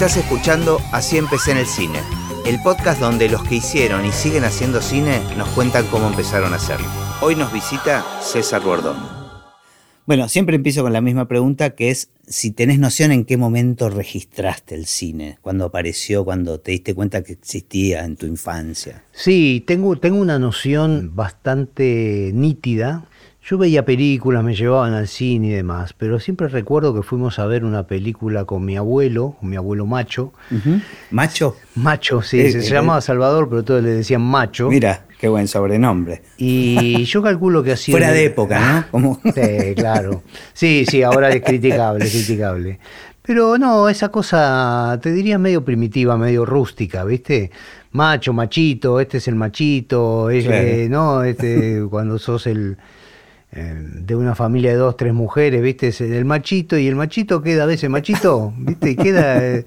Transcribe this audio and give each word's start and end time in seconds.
Estás 0.00 0.16
escuchando 0.16 0.78
Así 0.92 1.18
empecé 1.18 1.50
en 1.50 1.58
el 1.58 1.66
cine, 1.66 1.98
el 2.46 2.58
podcast 2.62 3.02
donde 3.02 3.28
los 3.28 3.44
que 3.44 3.56
hicieron 3.56 4.06
y 4.06 4.12
siguen 4.12 4.44
haciendo 4.44 4.80
cine 4.80 5.20
nos 5.36 5.46
cuentan 5.50 5.84
cómo 5.88 6.08
empezaron 6.08 6.54
a 6.54 6.56
hacerlo. 6.56 6.86
Hoy 7.20 7.34
nos 7.34 7.52
visita 7.52 8.02
César 8.22 8.62
Bordón. 8.62 8.96
Bueno, 10.06 10.30
siempre 10.30 10.56
empiezo 10.56 10.82
con 10.82 10.94
la 10.94 11.02
misma 11.02 11.28
pregunta, 11.28 11.74
que 11.74 11.90
es 11.90 12.08
si 12.26 12.50
tenés 12.50 12.78
noción 12.78 13.12
en 13.12 13.26
qué 13.26 13.36
momento 13.36 13.90
registraste 13.90 14.74
el 14.74 14.86
cine, 14.86 15.36
cuando 15.42 15.66
apareció, 15.66 16.24
cuando 16.24 16.58
te 16.60 16.70
diste 16.70 16.94
cuenta 16.94 17.22
que 17.22 17.34
existía 17.34 18.06
en 18.06 18.16
tu 18.16 18.24
infancia. 18.24 19.04
Sí, 19.12 19.62
tengo, 19.66 19.96
tengo 19.96 20.18
una 20.18 20.38
noción 20.38 21.14
bastante 21.14 22.30
nítida 22.32 23.04
yo 23.50 23.58
veía 23.58 23.84
películas, 23.84 24.44
me 24.44 24.54
llevaban 24.54 24.94
al 24.94 25.08
cine 25.08 25.48
y 25.48 25.50
demás, 25.50 25.92
pero 25.92 26.20
siempre 26.20 26.46
recuerdo 26.46 26.94
que 26.94 27.02
fuimos 27.02 27.40
a 27.40 27.46
ver 27.46 27.64
una 27.64 27.84
película 27.84 28.44
con 28.44 28.64
mi 28.64 28.76
abuelo, 28.76 29.34
con 29.40 29.50
mi 29.50 29.56
abuelo 29.56 29.86
macho. 29.86 30.32
¿Macho? 31.10 31.56
Macho, 31.74 32.22
sí, 32.22 32.52
se, 32.52 32.58
eh, 32.58 32.62
llamaba 32.62 33.00
Salvador, 33.00 33.48
pero 33.48 33.64
todos 33.64 33.82
le 33.82 33.90
decían 33.90 34.22
macho. 34.22 34.68
Mira, 34.68 35.04
qué 35.18 35.26
buen 35.26 35.48
sobrenombre. 35.48 36.22
Y 36.38 37.02
yo 37.06 37.24
calculo 37.24 37.64
que 37.64 37.72
así... 37.72 37.90
Fuera 37.90 38.12
de 38.12 38.26
época, 38.26 38.88
¿no? 38.92 39.20
Sí, 39.34 39.74
claro. 39.74 40.22
Sí, 40.52 40.84
sí, 40.88 41.02
ahora 41.02 41.30
es 41.30 41.42
criticable, 41.42 42.04
es 42.04 42.12
criticable. 42.12 42.78
Pero 43.20 43.58
no, 43.58 43.88
esa 43.88 44.10
cosa, 44.10 44.96
te 45.02 45.10
diría 45.10 45.38
medio 45.38 45.64
primitiva, 45.64 46.16
medio 46.16 46.46
rústica, 46.46 47.02
¿viste? 47.02 47.50
Macho, 47.90 48.32
machito, 48.32 49.00
este 49.00 49.18
es 49.18 49.26
el 49.26 49.34
machito, 49.34 50.30
eh, 50.30 50.86
¿no? 50.88 51.24
Este, 51.24 51.84
cuando 51.90 52.16
sos 52.20 52.46
el 52.46 52.76
eh, 52.76 52.76
de 53.52 54.14
una 54.14 54.36
familia 54.36 54.70
de 54.70 54.76
dos, 54.76 54.96
tres 54.96 55.12
mujeres, 55.12 55.60
¿viste? 55.60 55.92
El 56.16 56.24
machito 56.24 56.78
y 56.78 56.86
el 56.86 56.94
machito 56.94 57.42
queda 57.42 57.64
a 57.64 57.66
veces 57.66 57.90
machito, 57.90 58.52
¿viste? 58.58 58.94
queda, 58.94 59.44
eh, 59.44 59.64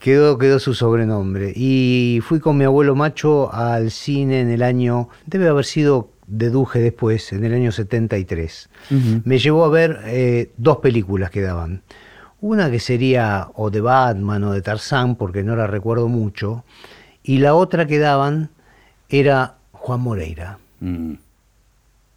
quedó, 0.00 0.36
quedó 0.36 0.58
su 0.58 0.74
sobrenombre. 0.74 1.52
Y 1.54 2.20
fui 2.24 2.40
con 2.40 2.56
mi 2.56 2.64
abuelo 2.64 2.96
macho 2.96 3.52
al 3.52 3.90
cine 3.92 4.40
en 4.40 4.50
el 4.50 4.62
año, 4.62 5.08
debe 5.26 5.48
haber 5.48 5.64
sido, 5.64 6.10
deduje 6.26 6.80
después, 6.80 7.32
en 7.32 7.44
el 7.44 7.54
año 7.54 7.70
73. 7.70 8.68
Me 9.24 9.38
llevó 9.38 9.64
a 9.64 9.68
ver 9.68 10.00
eh, 10.06 10.50
dos 10.56 10.78
películas 10.78 11.30
que 11.30 11.40
daban. 11.40 11.82
Una 12.40 12.70
que 12.70 12.80
sería 12.80 13.48
o 13.54 13.70
de 13.70 13.80
Batman 13.80 14.42
o 14.44 14.52
de 14.52 14.60
Tarzán, 14.60 15.14
porque 15.14 15.44
no 15.44 15.54
la 15.54 15.68
recuerdo 15.68 16.08
mucho, 16.08 16.64
y 17.22 17.38
la 17.38 17.54
otra 17.54 17.86
que 17.86 17.98
daban 17.98 18.50
era 19.08 19.54
Juan 19.72 20.00
Moreira. 20.00 20.58
Mm 20.80 21.14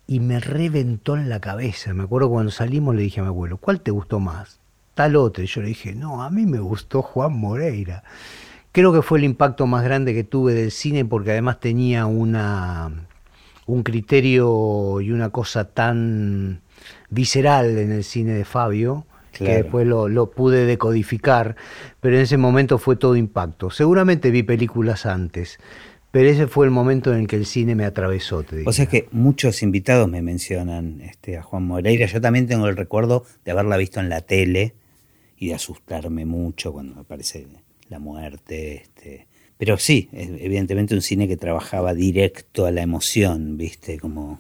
y 0.08 0.22
me 0.22 0.40
reventó 0.40 1.18
en 1.18 1.30
la 1.30 1.42
cabeza. 1.42 1.94
Me 1.94 2.04
acuerdo 2.04 2.30
cuando 2.30 2.50
salimos 2.52 2.96
le 2.96 3.04
dije 3.04 3.20
a 3.20 3.24
mi 3.24 3.30
abuelo, 3.30 3.58
¿cuál 3.58 3.82
te 3.82 3.92
gustó 3.92 4.20
más? 4.20 4.62
Tal 4.94 5.18
otro. 5.18 5.44
Y 5.44 5.48
yo 5.48 5.62
le 5.62 5.68
dije, 5.68 5.94
no, 5.94 6.24
a 6.24 6.30
mí 6.30 6.46
me 6.46 6.60
gustó 6.60 7.02
Juan 7.02 7.38
Moreira. 7.38 8.04
Creo 8.72 8.94
que 8.94 9.02
fue 9.02 9.18
el 9.18 9.26
impacto 9.26 9.68
más 9.68 9.84
grande 9.84 10.14
que 10.14 10.24
tuve 10.24 10.54
del 10.54 10.72
cine 10.72 11.04
porque 11.04 11.32
además 11.32 11.60
tenía 11.60 12.06
una, 12.06 13.08
un 13.66 13.84
criterio 13.84 15.02
y 15.02 15.12
una 15.12 15.30
cosa 15.30 15.66
tan 15.66 16.62
visceral 17.10 17.78
en 17.78 17.92
el 17.92 18.04
cine 18.04 18.34
de 18.34 18.46
Fabio. 18.46 19.06
que 19.32 19.58
después 19.58 19.86
lo, 19.86 20.08
lo, 20.08 20.32
pude 20.32 20.66
decodificar, 20.66 21.56
pero 22.00 22.16
en 22.16 22.24
ese 22.24 22.38
momento 22.38 22.80
fue 22.80 22.96
todo 22.96 23.16
impacto. 23.16 23.70
Seguramente 23.70 24.32
vi 24.32 24.42
películas 24.42 25.06
antes, 25.06 25.60
pero 26.12 26.30
ese 26.30 26.48
fue 26.48 26.66
el 26.66 26.72
momento 26.72 27.14
en 27.14 27.22
el 27.22 27.28
que 27.28 27.36
el 27.36 27.46
cine 27.46 27.76
me 27.76 27.86
atravesó. 27.86 28.44
Te 28.44 28.64
o 28.66 28.72
sea 28.72 28.86
que 28.86 29.08
muchos 29.12 29.62
invitados 29.62 30.10
me 30.10 30.22
mencionan 30.22 31.02
este, 31.02 31.38
a 31.38 31.44
Juan 31.44 31.66
Moreira. 31.66 32.06
Yo 32.06 32.22
también 32.22 32.48
tengo 32.48 32.68
el 32.68 32.78
recuerdo 32.78 33.26
de 33.44 33.52
haberla 33.52 33.78
visto 33.78 34.00
en 34.00 34.10
la 34.10 34.22
tele 34.22 34.74
y 35.38 35.48
de 35.50 35.56
asustarme 35.56 36.26
mucho 36.26 36.72
cuando 36.72 37.02
aparece 37.02 37.48
la 37.90 38.00
muerte. 38.00 38.84
Este. 38.84 39.28
Pero 39.58 39.78
sí, 39.78 40.10
evidentemente 40.12 40.96
un 40.96 41.02
cine 41.02 41.28
que 41.28 41.36
trabajaba 41.36 41.94
directo 41.94 42.66
a 42.66 42.72
la 42.72 42.82
emoción, 42.82 43.58
¿viste? 43.58 44.00
Como 44.00 44.40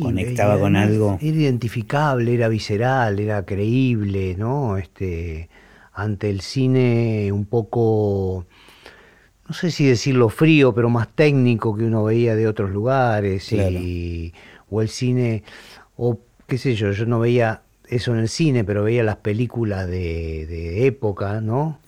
conectaba 0.00 0.58
con 0.58 0.76
algo. 0.76 1.18
Era 1.20 1.36
identificable, 1.36 2.34
era 2.34 2.48
visceral, 2.48 3.18
era 3.18 3.44
creíble, 3.44 4.36
¿no? 4.38 4.76
Este, 4.76 5.48
ante 5.92 6.30
el 6.30 6.40
cine 6.42 7.30
un 7.32 7.46
poco 7.46 8.46
no 9.50 9.54
sé 9.54 9.72
si 9.72 9.84
decirlo 9.84 10.28
frío, 10.28 10.72
pero 10.72 10.88
más 10.90 11.08
técnico 11.08 11.76
que 11.76 11.82
uno 11.82 12.04
veía 12.04 12.36
de 12.36 12.46
otros 12.46 12.70
lugares, 12.70 13.52
y, 13.52 14.32
o 14.70 14.80
el 14.80 14.88
cine, 14.88 15.42
o 15.96 16.20
qué 16.46 16.56
sé 16.56 16.76
yo, 16.76 16.92
yo 16.92 17.04
no 17.04 17.18
veía 17.18 17.62
eso 17.88 18.12
en 18.12 18.20
el 18.20 18.28
cine, 18.28 18.62
pero 18.62 18.84
veía 18.84 19.02
las 19.02 19.16
películas 19.16 19.88
de, 19.88 20.46
de 20.46 20.86
época, 20.86 21.40
¿no? 21.40 21.80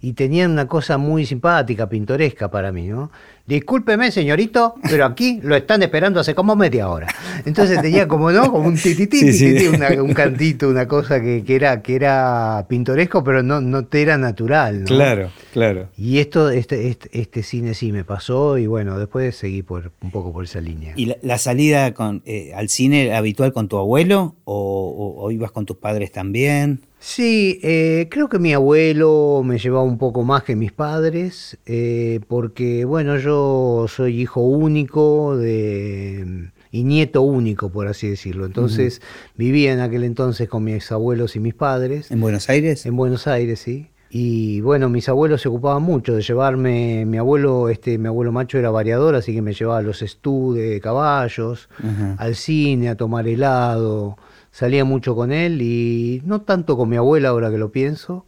Y 0.00 0.14
tenían 0.14 0.50
una 0.50 0.66
cosa 0.66 0.98
muy 0.98 1.24
simpática, 1.24 1.88
pintoresca 1.88 2.50
para 2.50 2.72
mí, 2.72 2.88
¿no? 2.88 3.12
Discúlpeme 3.48 4.12
señorito, 4.12 4.74
pero 4.82 5.06
aquí 5.06 5.40
lo 5.42 5.56
están 5.56 5.82
esperando 5.82 6.20
hace 6.20 6.34
como 6.34 6.54
media 6.54 6.90
hora. 6.90 7.08
Entonces 7.46 7.80
tenía 7.80 8.06
como, 8.06 8.30
¿no? 8.30 8.52
Como 8.52 8.68
un 8.68 8.76
titití, 8.76 9.66
un 9.98 10.12
cantito, 10.12 10.68
una 10.68 10.86
cosa 10.86 11.20
que, 11.20 11.42
era, 11.48 11.80
que 11.80 11.94
era 11.94 12.66
pintoresco, 12.68 13.24
pero 13.24 13.42
no, 13.42 13.62
no 13.62 13.86
te 13.86 14.02
era 14.02 14.18
natural. 14.18 14.84
Claro, 14.84 15.30
claro. 15.54 15.88
Y 15.96 16.18
esto, 16.18 16.50
este, 16.50 16.88
este, 16.88 17.08
este, 17.18 17.42
cine 17.42 17.72
sí 17.72 17.90
me 17.90 18.04
pasó 18.04 18.58
y 18.58 18.66
bueno, 18.66 18.98
después 18.98 19.34
seguí 19.34 19.62
por, 19.62 19.92
un 20.02 20.10
poco 20.10 20.30
por 20.30 20.44
esa 20.44 20.60
línea. 20.60 20.92
¿Y 20.96 21.14
la, 21.22 21.38
salida 21.38 21.94
con, 21.94 22.22
eh, 22.26 22.52
al 22.54 22.68
cine 22.68 23.14
habitual 23.14 23.54
con 23.54 23.68
tu 23.68 23.78
abuelo 23.78 24.36
o 24.44 25.30
ibas 25.30 25.52
con 25.52 25.64
tus 25.64 25.78
padres 25.78 26.12
también? 26.12 26.82
Sí, 27.00 27.60
eh, 27.62 28.08
creo 28.10 28.28
que 28.28 28.38
mi 28.38 28.52
abuelo 28.52 29.42
me 29.44 29.58
llevaba 29.58 29.84
un 29.84 29.98
poco 29.98 30.24
más 30.24 30.42
que 30.42 30.56
mis 30.56 30.72
padres, 30.72 31.56
eh, 31.64 32.20
porque 32.26 32.84
bueno, 32.84 33.16
yo 33.18 33.86
soy 33.88 34.20
hijo 34.20 34.40
único 34.40 35.36
de, 35.36 36.50
y 36.72 36.84
nieto 36.84 37.22
único, 37.22 37.70
por 37.70 37.86
así 37.86 38.08
decirlo. 38.08 38.46
Entonces 38.46 39.00
vivía 39.36 39.72
en 39.72 39.80
aquel 39.80 40.02
entonces 40.04 40.48
con 40.48 40.64
mis 40.64 40.90
abuelos 40.90 41.36
y 41.36 41.40
mis 41.40 41.54
padres. 41.54 42.10
¿En 42.10 42.20
Buenos 42.20 42.48
Aires? 42.48 42.84
En 42.84 42.96
Buenos 42.96 43.26
Aires, 43.28 43.60
sí. 43.60 43.90
Y 44.10 44.62
bueno, 44.62 44.88
mis 44.88 45.08
abuelos 45.08 45.42
se 45.42 45.48
ocupaban 45.48 45.82
mucho 45.82 46.14
de 46.14 46.22
llevarme, 46.22 47.04
mi 47.04 47.18
abuelo, 47.18 47.68
este, 47.68 47.98
mi 47.98 48.08
abuelo 48.08 48.32
macho 48.32 48.58
era 48.58 48.70
variador, 48.70 49.14
así 49.14 49.34
que 49.34 49.42
me 49.42 49.52
llevaba 49.52 49.78
a 49.78 49.82
los 49.82 50.00
estudios 50.00 50.66
de 50.66 50.80
caballos, 50.80 51.68
al 52.16 52.34
cine, 52.34 52.88
a 52.88 52.96
tomar 52.96 53.28
helado, 53.28 54.16
salía 54.58 54.84
mucho 54.84 55.14
con 55.14 55.30
él 55.30 55.62
y 55.62 56.20
no 56.24 56.40
tanto 56.40 56.76
con 56.76 56.88
mi 56.88 56.96
abuela 56.96 57.28
ahora 57.28 57.48
que 57.48 57.58
lo 57.58 57.70
pienso. 57.70 58.26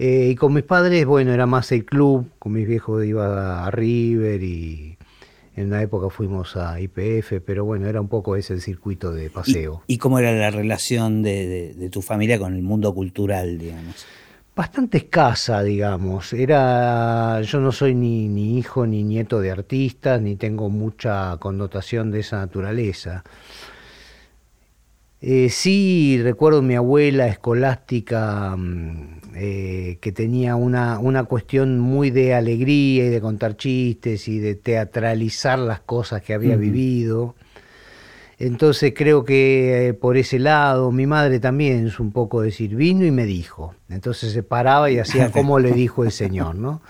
Eh, 0.00 0.30
y 0.32 0.34
con 0.34 0.52
mis 0.52 0.64
padres, 0.64 1.06
bueno, 1.06 1.32
era 1.32 1.46
más 1.46 1.70
el 1.70 1.84
club, 1.84 2.28
con 2.40 2.54
mis 2.54 2.66
viejos 2.66 3.04
iba 3.04 3.64
a 3.64 3.70
River 3.70 4.42
y 4.42 4.98
en 5.54 5.66
una 5.68 5.80
época 5.80 6.10
fuimos 6.10 6.56
a 6.56 6.80
IPF, 6.80 7.34
pero 7.46 7.64
bueno, 7.64 7.86
era 7.86 8.00
un 8.00 8.08
poco 8.08 8.34
ese 8.34 8.52
el 8.52 8.62
circuito 8.62 9.12
de 9.12 9.30
paseo. 9.30 9.82
¿Y, 9.86 9.98
cómo 9.98 10.18
era 10.18 10.32
la 10.32 10.50
relación 10.50 11.22
de, 11.22 11.88
tu 11.92 12.02
familia 12.02 12.36
con 12.36 12.56
el 12.56 12.62
mundo 12.64 12.92
cultural, 12.92 13.56
digamos? 13.56 14.06
Bastante 14.56 14.98
escasa, 14.98 15.62
digamos. 15.62 16.32
Era, 16.32 17.40
yo 17.42 17.60
no 17.60 17.70
soy 17.70 17.94
ni, 17.94 18.26
ni 18.26 18.58
hijo 18.58 18.88
ni 18.88 19.04
nieto 19.04 19.40
de 19.40 19.52
artistas, 19.52 20.20
ni 20.20 20.34
tengo 20.34 20.68
mucha 20.68 21.36
connotación 21.38 22.10
de 22.10 22.20
esa 22.20 22.38
naturaleza. 22.38 23.22
Eh, 25.26 25.48
sí, 25.48 26.20
recuerdo 26.22 26.60
mi 26.60 26.74
abuela 26.74 27.26
escolástica 27.28 28.54
mm, 28.58 29.20
eh, 29.34 29.96
que 29.98 30.12
tenía 30.12 30.54
una, 30.54 30.98
una, 30.98 31.24
cuestión 31.24 31.80
muy 31.80 32.10
de 32.10 32.34
alegría 32.34 33.06
y 33.06 33.08
de 33.08 33.22
contar 33.22 33.56
chistes 33.56 34.28
y 34.28 34.38
de 34.38 34.54
teatralizar 34.54 35.58
las 35.58 35.80
cosas 35.80 36.20
que 36.20 36.34
había 36.34 36.56
vivido. 36.56 37.36
Entonces 38.38 38.92
creo 38.94 39.24
que 39.24 39.88
eh, 39.88 39.94
por 39.94 40.18
ese 40.18 40.38
lado, 40.38 40.92
mi 40.92 41.06
madre 41.06 41.40
también 41.40 41.86
es 41.86 41.98
un 42.00 42.12
poco 42.12 42.42
decir, 42.42 42.76
vino 42.76 43.06
y 43.06 43.10
me 43.10 43.24
dijo. 43.24 43.74
Entonces 43.88 44.30
se 44.30 44.42
paraba 44.42 44.90
y 44.90 44.98
hacía 44.98 45.30
como 45.32 45.58
le 45.58 45.72
dijo 45.72 46.04
el 46.04 46.12
Señor, 46.12 46.54
¿no? 46.56 46.82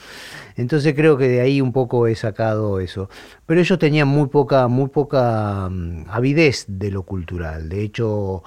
Entonces 0.57 0.95
creo 0.95 1.17
que 1.17 1.29
de 1.29 1.41
ahí 1.41 1.61
un 1.61 1.73
poco 1.73 2.07
he 2.07 2.15
sacado 2.15 2.81
eso. 2.81 3.09
Pero 3.47 3.61
ellos 3.61 3.79
tenían 3.79 4.09
muy 4.09 4.29
poca, 4.29 4.69
muy 4.69 4.89
poca 4.89 5.69
mm, 5.71 6.07
avidez 6.09 6.65
de 6.69 6.91
lo 6.91 7.03
cultural. 7.03 7.69
De 7.69 7.83
hecho, 7.83 8.43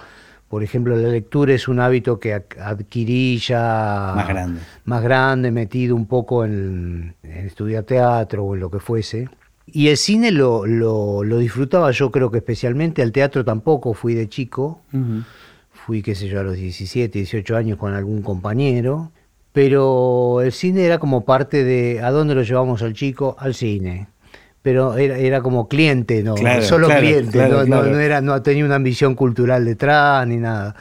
por 0.48 0.64
ejemplo, 0.64 0.96
la 0.96 1.10
lectura 1.10 1.54
es 1.54 1.68
un 1.68 1.80
hábito 1.80 2.20
que 2.20 2.34
adquirí 2.34 3.38
ya 3.38 4.14
más 4.16 4.28
grande, 4.28 4.62
más 4.86 5.04
grande 5.04 5.52
metido 5.52 5.96
un 5.96 6.06
poco 6.06 6.46
en, 6.46 7.16
estudiar 7.24 7.84
teatro 7.84 8.46
o 8.46 8.56
en 8.56 8.62
lo 8.62 8.72
que 8.72 8.80
fuese. 8.80 9.30
Y 9.66 9.90
el 9.90 9.98
cine 9.98 10.32
lo, 10.32 10.66
lo, 10.66 11.38
disfrutaba 11.38 11.92
yo 11.92 12.10
creo 12.12 12.32
que 12.32 12.38
especialmente, 12.38 13.02
al 13.02 13.12
teatro 13.12 13.44
tampoco 13.44 13.94
fui 13.94 14.14
de 14.14 14.30
chico, 14.30 14.80
fui 15.72 16.02
qué 16.02 16.16
sé 16.16 16.30
yo 16.30 16.40
a 16.40 16.44
los 16.44 16.56
17, 16.56 17.20
18 17.20 17.58
años 17.58 17.78
con 17.78 17.94
algún 17.94 18.22
compañero, 18.22 19.12
pero 19.58 20.42
el 20.44 20.52
cine 20.52 20.86
era 20.86 21.00
como 21.00 21.26
parte 21.26 21.64
de 21.64 22.00
a 22.00 22.12
dónde 22.12 22.36
lo 22.36 22.44
llevamos 22.44 22.84
al 22.84 22.94
chico, 22.94 23.36
al 23.40 23.56
cine. 23.56 24.06
Pero 24.62 24.96
era, 24.98 25.18
era 25.18 25.42
como 25.42 25.68
cliente, 25.68 26.22
no, 26.22 26.36
solo 26.62 26.88
cliente, 26.88 27.50
no, 27.50 27.66
no, 27.66 27.84
era, 28.00 28.22
no 28.22 28.40
tenía 28.44 28.64
una 28.64 28.76
ambición 28.76 29.16
cultural 29.16 29.66
detrás 29.66 30.28
ni 30.28 30.38
nada. 30.38 30.76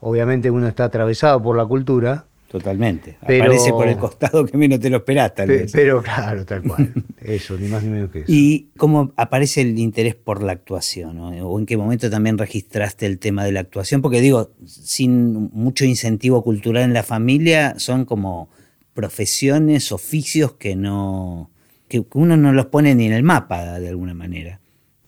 Obviamente 0.00 0.50
uno 0.50 0.68
está 0.68 0.84
atravesado 0.84 1.42
por 1.42 1.56
la 1.56 1.64
cultura, 1.64 2.26
Totalmente. 2.48 3.18
Aparece 3.20 3.72
por 3.72 3.86
el 3.86 3.98
costado 3.98 4.46
que 4.46 4.56
menos 4.56 4.80
te 4.80 4.88
lo 4.88 4.96
esperás, 4.98 5.34
tal 5.34 5.48
vez. 5.48 5.70
Pero 5.70 6.02
claro, 6.02 6.46
tal 6.46 6.62
cual. 6.62 6.92
Eso, 7.20 7.58
ni 7.58 7.68
más 7.68 7.82
ni 7.82 7.90
menos 7.90 8.10
que 8.10 8.20
eso. 8.20 8.32
¿Y 8.32 8.70
cómo 8.78 9.12
aparece 9.16 9.60
el 9.60 9.78
interés 9.78 10.14
por 10.14 10.42
la 10.42 10.52
actuación? 10.52 11.18
¿O 11.18 11.58
en 11.58 11.66
qué 11.66 11.76
momento 11.76 12.08
también 12.08 12.38
registraste 12.38 13.04
el 13.04 13.18
tema 13.18 13.44
de 13.44 13.52
la 13.52 13.60
actuación? 13.60 14.00
Porque 14.00 14.22
digo, 14.22 14.52
sin 14.64 15.50
mucho 15.52 15.84
incentivo 15.84 16.42
cultural 16.42 16.84
en 16.84 16.94
la 16.94 17.02
familia, 17.02 17.74
son 17.78 18.06
como 18.06 18.48
profesiones, 18.94 19.92
oficios 19.92 20.54
que 20.54 20.74
no. 20.74 21.50
que 21.86 22.02
uno 22.14 22.38
no 22.38 22.52
los 22.52 22.66
pone 22.66 22.94
ni 22.94 23.06
en 23.06 23.12
el 23.12 23.24
mapa 23.24 23.78
de 23.78 23.88
alguna 23.88 24.14
manera. 24.14 24.60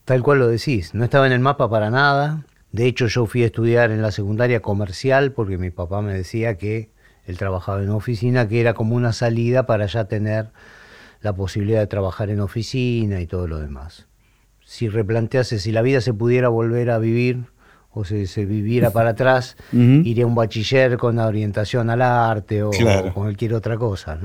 Tal 0.05 0.23
cual 0.23 0.41
lo 0.41 0.49
decís, 0.49 0.93
no 0.93 1.05
estaba 1.05 1.27
en 1.27 1.33
el 1.33 1.41
mapa 1.41 1.71
para 1.71 1.89
nada. 1.89 2.45
De 2.73 2.87
hecho, 2.87 3.07
yo 3.07 3.25
fui 3.25 3.45
a 3.45 3.47
estudiar 3.47 3.93
en 3.93 4.03
la 4.03 4.13
secundaria 4.13 4.61
comercial 4.61 5.33
porque 5.33 5.57
mi 5.57 5.71
papá 5.71 6.03
me 6.03 6.13
decía 6.13 6.59
que 6.59 6.91
él 7.27 7.37
trabajaba 7.39 7.83
en 7.83 7.91
oficina, 7.91 8.49
que 8.49 8.61
era 8.61 8.75
como 8.75 8.95
una 8.95 9.13
salida 9.13 9.67
para 9.67 9.87
ya 9.87 10.05
tener 10.05 10.49
la 11.21 11.35
posibilidad 11.35 11.81
de 11.81 11.87
trabajar 11.87 12.31
en 12.31 12.41
oficina 12.41 13.21
y 13.21 13.27
todo 13.27 13.47
lo 13.47 13.59
demás. 13.59 14.07
Si 14.65 14.89
replantease, 14.89 15.59
si 15.59 15.73
la 15.73 15.83
vida 15.83 16.01
se 16.01 16.15
pudiera 16.15 16.49
volver 16.49 16.91
a 16.91 16.99
vivir 16.99 17.45
o 17.91 18.05
si 18.05 18.27
se 18.27 18.47
viviera 18.47 18.91
para 18.91 19.11
atrás, 19.11 19.57
iría 19.73 20.25
a 20.25 20.27
un 20.27 20.35
bachiller 20.35 20.97
con 20.97 21.19
orientación 21.19 21.91
al 21.91 22.03
arte 22.03 22.63
o, 22.63 22.71
cualquier 23.15 23.55
otra 23.55 23.77
cosa. 23.77 24.19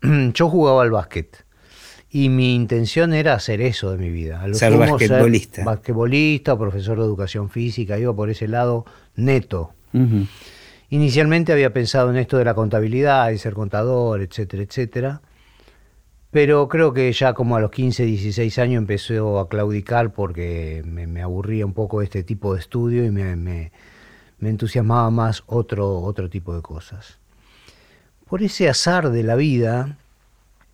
Yo 0.34 0.48
jugaba 0.48 0.82
al 0.82 0.90
básquet 0.90 1.44
y 2.10 2.28
mi 2.28 2.54
intención 2.54 3.14
era 3.14 3.32
hacer 3.32 3.62
eso 3.62 3.90
de 3.90 3.96
mi 3.96 4.10
vida. 4.10 4.42
ser 4.52 4.76
basquetbolista. 4.76 5.64
basquetbolista, 5.64 6.58
profesor 6.58 6.98
de 6.98 7.04
educación 7.04 7.48
física, 7.48 7.98
iba 7.98 8.14
por 8.14 8.28
ese 8.28 8.48
lado 8.48 8.84
neto. 9.16 9.72
Inicialmente 10.92 11.54
había 11.54 11.72
pensado 11.72 12.10
en 12.10 12.18
esto 12.18 12.36
de 12.36 12.44
la 12.44 12.52
contabilidad 12.52 13.30
y 13.30 13.38
ser 13.38 13.54
contador, 13.54 14.20
etcétera, 14.20 14.62
etcétera. 14.62 15.22
Pero 16.30 16.68
creo 16.68 16.92
que 16.92 17.10
ya 17.14 17.32
como 17.32 17.56
a 17.56 17.60
los 17.60 17.70
15, 17.70 18.04
16 18.04 18.58
años 18.58 18.80
empezó 18.80 19.40
a 19.40 19.48
claudicar 19.48 20.12
porque 20.12 20.82
me, 20.84 21.22
aburría 21.22 21.64
un 21.64 21.72
poco 21.72 22.02
este 22.02 22.22
tipo 22.24 22.52
de 22.52 22.60
estudio 22.60 23.06
y 23.06 23.10
me, 23.10 23.36
me, 23.36 23.72
entusiasmaba 24.42 25.08
más 25.08 25.44
otro, 25.46 25.98
otro 26.02 26.28
tipo 26.28 26.54
de 26.54 26.60
cosas. 26.60 27.18
Por 28.28 28.42
ese 28.42 28.68
azar 28.68 29.08
de 29.08 29.22
la 29.22 29.36
vida, 29.36 29.96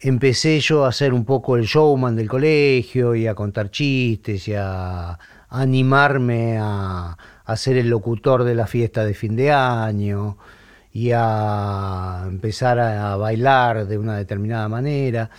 empecé 0.01 0.59
yo 0.59 0.85
a 0.85 0.91
ser 0.91 1.13
un 1.15 1.25
poco 1.25 1.57
el 1.57 1.67
showman 1.67 2.17
del 2.17 2.29
colegio 2.29 3.15
y 3.15 3.29
a 3.29 3.37
contar 3.37 3.71
chistes 3.71 4.49
y 4.49 4.55
a 4.55 5.17
animarme 5.49 6.59
a, 6.61 7.17
a 7.49 7.57
ser 7.57 7.79
el 7.79 7.89
locutor 7.89 8.45
de 8.45 8.55
la 8.55 8.67
fiesta 8.67 9.07
de 9.07 9.15
fin 9.15 9.35
de 9.35 9.51
año 9.51 10.37
y 10.93 11.13
a 11.15 12.25
empezar 12.27 12.79
a 12.79 13.17
bailar 13.17 13.87
de 13.87 13.97
una 13.97 14.19
determinada 14.19 14.69
manera. 14.69 15.31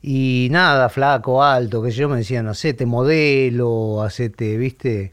Y 0.00 0.48
nada, 0.50 0.88
flaco, 0.88 1.44
alto, 1.44 1.82
que 1.82 1.90
yo 1.90 2.08
me 2.08 2.16
decían, 2.16 2.48
hacete 2.48 2.86
modelo, 2.86 4.02
hacete, 4.02 4.56
viste. 4.56 5.12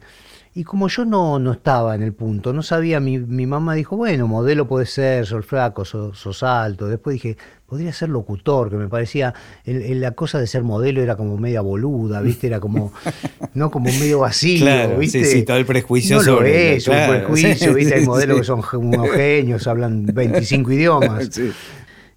Y 0.53 0.65
como 0.65 0.89
yo 0.89 1.05
no, 1.05 1.39
no 1.39 1.53
estaba 1.53 1.95
en 1.95 2.01
el 2.01 2.11
punto, 2.11 2.51
no 2.51 2.61
sabía, 2.61 2.99
mi, 2.99 3.19
mi 3.19 3.45
mamá 3.45 3.73
dijo, 3.73 3.95
bueno, 3.95 4.27
modelo 4.27 4.67
puede 4.67 4.85
ser, 4.85 5.25
sos 5.25 5.45
flaco, 5.45 5.85
sos, 5.85 6.43
alto. 6.43 6.89
Después 6.89 7.13
dije, 7.13 7.37
podría 7.65 7.93
ser 7.93 8.09
locutor, 8.09 8.69
que 8.69 8.75
me 8.75 8.89
parecía, 8.89 9.33
la 9.65 10.11
cosa 10.11 10.39
de 10.39 10.47
ser 10.47 10.63
modelo 10.63 11.01
era 11.01 11.15
como 11.15 11.37
media 11.37 11.61
boluda, 11.61 12.19
¿viste? 12.19 12.47
Era 12.47 12.59
como, 12.59 12.91
no 13.53 13.71
como 13.71 13.85
medio 13.85 14.19
vacío, 14.19 14.97
¿viste? 14.97 15.23
Sí, 15.23 15.31
sí, 15.37 15.43
todo 15.43 15.55
el 15.55 15.65
prejuicio 15.65 16.17
no 16.17 16.23
sobre 16.23 16.71
lo 16.71 16.75
es, 16.75 16.87
un 16.89 16.95
prejuicio, 17.07 17.73
¿viste? 17.73 17.93
Hay 17.93 18.05
modelos 18.05 18.39
que 18.39 18.43
son 18.43 18.61
unos 18.73 19.09
genios, 19.09 19.67
hablan 19.67 20.05
25 20.13 20.69
idiomas. 20.73 21.29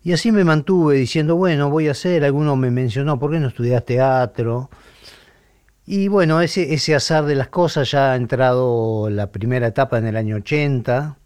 Y 0.03 0.13
así 0.13 0.33
me 0.33 0.43
mantuve 0.43 0.97
diciendo, 0.97 1.37
bueno, 1.37 1.71
voy 1.71 1.87
a 1.87 1.93
hacer, 1.93 2.25
alguno 2.25 2.57
me 2.57 2.73
mencionó, 2.73 3.17
¿por 3.21 3.31
qué 3.31 3.39
no 3.39 3.47
estudias 3.47 3.85
teatro? 3.85 4.71
Y 5.87 6.09
bueno, 6.09 6.41
ese, 6.41 6.73
ese 6.73 6.95
azar 6.95 7.27
de 7.27 7.35
las 7.35 7.49
cosas 7.49 7.91
ya 7.91 8.13
ha 8.13 8.17
entrado 8.17 9.11
la 9.11 9.31
primera 9.31 9.67
etapa 9.67 9.99
en 9.99 10.07
el 10.07 10.17
año 10.17 10.37
80. 10.37 11.17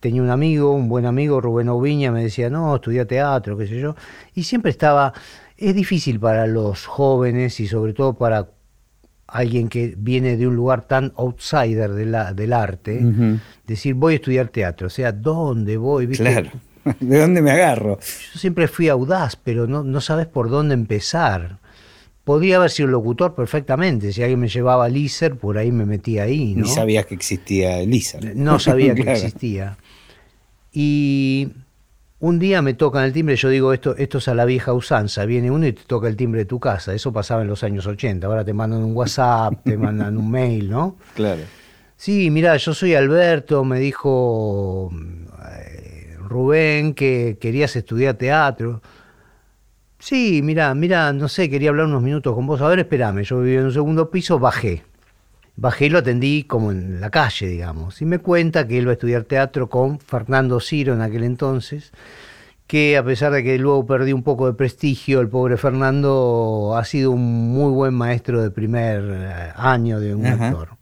Tenía 0.00 0.22
un 0.22 0.30
amigo, 0.30 0.72
un 0.72 0.88
buen 0.88 1.04
amigo, 1.04 1.40
Rubén 1.40 1.68
Oviña, 1.68 2.10
me 2.10 2.22
decía, 2.22 2.48
no, 2.48 2.76
estudia 2.76 3.06
teatro, 3.06 3.58
qué 3.58 3.66
sé 3.66 3.78
yo. 3.78 3.94
Y 4.34 4.44
siempre 4.44 4.70
estaba, 4.70 5.12
es 5.58 5.74
difícil 5.74 6.18
para 6.18 6.46
los 6.46 6.86
jóvenes 6.86 7.60
y 7.60 7.68
sobre 7.68 7.92
todo 7.92 8.14
para 8.14 8.48
alguien 9.26 9.68
que 9.68 9.94
viene 9.98 10.38
de 10.38 10.48
un 10.48 10.56
lugar 10.56 10.86
tan 10.88 11.12
outsider 11.16 11.92
de 11.92 12.06
la, 12.06 12.32
del 12.32 12.54
arte, 12.54 13.04
decir, 13.66 13.94
voy 13.94 14.14
a 14.14 14.16
estudiar 14.16 14.48
teatro. 14.48 14.86
O 14.86 14.90
sea, 14.90 15.12
¿dónde 15.12 15.76
voy? 15.76 16.08
Claro. 16.08 16.50
¿De 17.00 17.20
dónde 17.20 17.42
me 17.42 17.50
agarro? 17.50 17.98
Yo 18.00 18.40
siempre 18.40 18.66
fui 18.66 18.88
audaz, 18.88 19.36
pero 19.36 19.66
no, 19.66 19.84
no 19.84 20.00
sabes 20.00 20.26
por 20.26 20.48
dónde 20.48 20.72
empezar 20.72 21.58
podría 22.24 22.56
haber 22.56 22.70
sido 22.70 22.88
locutor 22.88 23.34
perfectamente. 23.34 24.12
Si 24.12 24.22
alguien 24.22 24.40
me 24.40 24.48
llevaba 24.48 24.84
a 24.84 24.88
Lícer, 24.88 25.36
por 25.36 25.58
ahí 25.58 25.72
me 25.72 25.86
metía 25.86 26.24
ahí. 26.24 26.54
¿no? 26.54 26.64
Ni 26.64 26.68
sabías 26.68 27.06
que 27.06 27.14
existía 27.14 27.80
Lícer. 27.82 28.36
No 28.36 28.58
sabía 28.58 28.94
que 28.96 29.10
existía. 29.10 29.76
Y 30.72 31.48
un 32.20 32.38
día 32.38 32.62
me 32.62 32.74
tocan 32.74 33.04
el 33.04 33.12
timbre, 33.12 33.34
yo 33.36 33.48
digo, 33.48 33.72
esto, 33.72 33.96
esto 33.96 34.18
es 34.18 34.28
a 34.28 34.34
la 34.34 34.44
vieja 34.44 34.72
usanza, 34.72 35.24
viene 35.24 35.50
uno 35.50 35.66
y 35.66 35.72
te 35.72 35.82
toca 35.86 36.06
el 36.06 36.16
timbre 36.16 36.40
de 36.40 36.44
tu 36.44 36.60
casa. 36.60 36.94
Eso 36.94 37.12
pasaba 37.12 37.42
en 37.42 37.48
los 37.48 37.64
años 37.64 37.86
80. 37.86 38.26
Ahora 38.26 38.44
te 38.44 38.52
mandan 38.52 38.84
un 38.84 38.94
WhatsApp, 38.94 39.54
te 39.64 39.76
mandan 39.76 40.16
un 40.16 40.30
mail, 40.30 40.70
¿no? 40.70 40.96
Claro. 41.14 41.42
Sí, 41.96 42.30
mira, 42.30 42.56
yo 42.56 42.72
soy 42.72 42.94
Alberto, 42.94 43.62
me 43.62 43.78
dijo 43.78 44.90
eh, 45.54 46.16
Rubén 46.18 46.94
que 46.94 47.36
querías 47.38 47.76
estudiar 47.76 48.14
teatro. 48.14 48.80
Sí, 50.00 50.40
mira, 50.42 50.74
mira, 50.74 51.12
no 51.12 51.28
sé, 51.28 51.50
quería 51.50 51.68
hablar 51.68 51.86
unos 51.86 52.02
minutos 52.02 52.34
con 52.34 52.46
vos. 52.46 52.60
A 52.62 52.68
ver, 52.68 52.80
espérame, 52.80 53.22
yo 53.22 53.40
vivía 53.40 53.60
en 53.60 53.66
un 53.66 53.72
segundo 53.72 54.10
piso, 54.10 54.38
bajé. 54.38 54.82
Bajé 55.56 55.86
y 55.86 55.88
lo 55.90 55.98
atendí 55.98 56.44
como 56.44 56.72
en 56.72 57.02
la 57.02 57.10
calle, 57.10 57.46
digamos. 57.46 58.00
Y 58.00 58.06
me 58.06 58.18
cuenta 58.18 58.66
que 58.66 58.78
él 58.78 58.86
va 58.86 58.92
a 58.92 58.94
estudiar 58.94 59.24
teatro 59.24 59.68
con 59.68 60.00
Fernando 60.00 60.58
Ciro 60.58 60.94
en 60.94 61.02
aquel 61.02 61.22
entonces, 61.22 61.92
que 62.66 62.96
a 62.96 63.04
pesar 63.04 63.32
de 63.32 63.44
que 63.44 63.58
luego 63.58 63.84
perdió 63.84 64.16
un 64.16 64.22
poco 64.22 64.46
de 64.46 64.54
prestigio, 64.54 65.20
el 65.20 65.28
pobre 65.28 65.58
Fernando 65.58 66.74
ha 66.78 66.84
sido 66.86 67.10
un 67.10 67.52
muy 67.52 67.70
buen 67.70 67.92
maestro 67.92 68.42
de 68.42 68.50
primer 68.50 69.02
eh, 69.04 69.52
año 69.54 70.00
de 70.00 70.14
un 70.14 70.24
actor. 70.24 70.78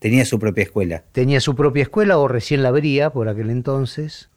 Tenía 0.00 0.24
su 0.24 0.40
propia 0.40 0.64
escuela. 0.64 1.04
Tenía 1.12 1.40
su 1.40 1.54
propia 1.54 1.82
escuela 1.82 2.18
o 2.18 2.26
recién 2.26 2.64
la 2.64 2.70
abría 2.70 3.10
por 3.10 3.28
aquel 3.28 3.50
entonces. 3.50 4.28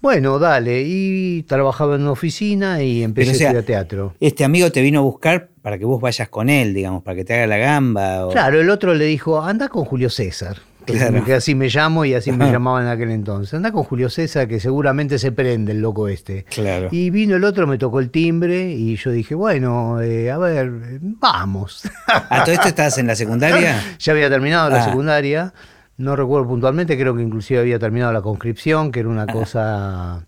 Bueno, 0.00 0.38
dale, 0.38 0.82
y 0.86 1.42
trabajaba 1.44 1.96
en 1.96 2.02
una 2.02 2.12
oficina 2.12 2.82
y 2.82 3.02
empecé 3.02 3.30
a 3.30 3.32
estudiar 3.32 3.64
teatro. 3.64 4.14
Este 4.20 4.44
amigo 4.44 4.70
te 4.70 4.82
vino 4.82 5.00
a 5.00 5.02
buscar 5.02 5.48
para 5.62 5.78
que 5.78 5.84
vos 5.84 6.00
vayas 6.00 6.28
con 6.28 6.48
él, 6.48 6.74
digamos, 6.74 7.02
para 7.02 7.16
que 7.16 7.24
te 7.24 7.34
haga 7.34 7.46
la 7.46 7.56
gamba. 7.56 8.28
Claro, 8.30 8.60
el 8.60 8.70
otro 8.70 8.94
le 8.94 9.06
dijo, 9.06 9.42
anda 9.42 9.68
con 9.68 9.84
Julio 9.84 10.10
César. 10.10 10.58
Claro. 10.86 11.24
Que 11.24 11.34
así 11.34 11.54
me 11.54 11.68
llamo 11.68 12.04
y 12.04 12.14
así 12.14 12.30
me 12.30 12.50
llamaban 12.50 12.84
en 12.84 12.90
aquel 12.90 13.10
entonces. 13.10 13.52
Anda 13.54 13.72
con 13.72 13.82
Julio 13.82 14.08
César, 14.08 14.46
que 14.46 14.60
seguramente 14.60 15.18
se 15.18 15.32
prende 15.32 15.72
el 15.72 15.80
loco 15.80 16.08
este. 16.08 16.44
Claro. 16.44 16.88
Y 16.92 17.10
vino 17.10 17.34
el 17.36 17.44
otro, 17.44 17.66
me 17.66 17.76
tocó 17.76 17.98
el 17.98 18.10
timbre 18.10 18.70
y 18.70 18.96
yo 18.96 19.10
dije, 19.10 19.34
bueno, 19.34 20.00
eh, 20.00 20.30
a 20.30 20.38
ver, 20.38 20.70
vamos. 21.00 21.90
¿A 22.06 22.44
todo 22.44 22.54
esto 22.54 22.68
estás 22.68 22.98
en 22.98 23.08
la 23.08 23.16
secundaria? 23.16 23.82
ya 23.98 24.12
había 24.12 24.30
terminado 24.30 24.70
la 24.70 24.82
ah. 24.82 24.84
secundaria. 24.84 25.52
No 25.98 26.14
recuerdo 26.14 26.48
puntualmente, 26.48 26.98
creo 26.98 27.16
que 27.16 27.22
inclusive 27.22 27.60
había 27.60 27.78
terminado 27.78 28.12
la 28.12 28.22
conscripción, 28.22 28.92
que 28.92 29.00
era 29.00 29.08
una 29.08 29.26
cosa 29.32 30.26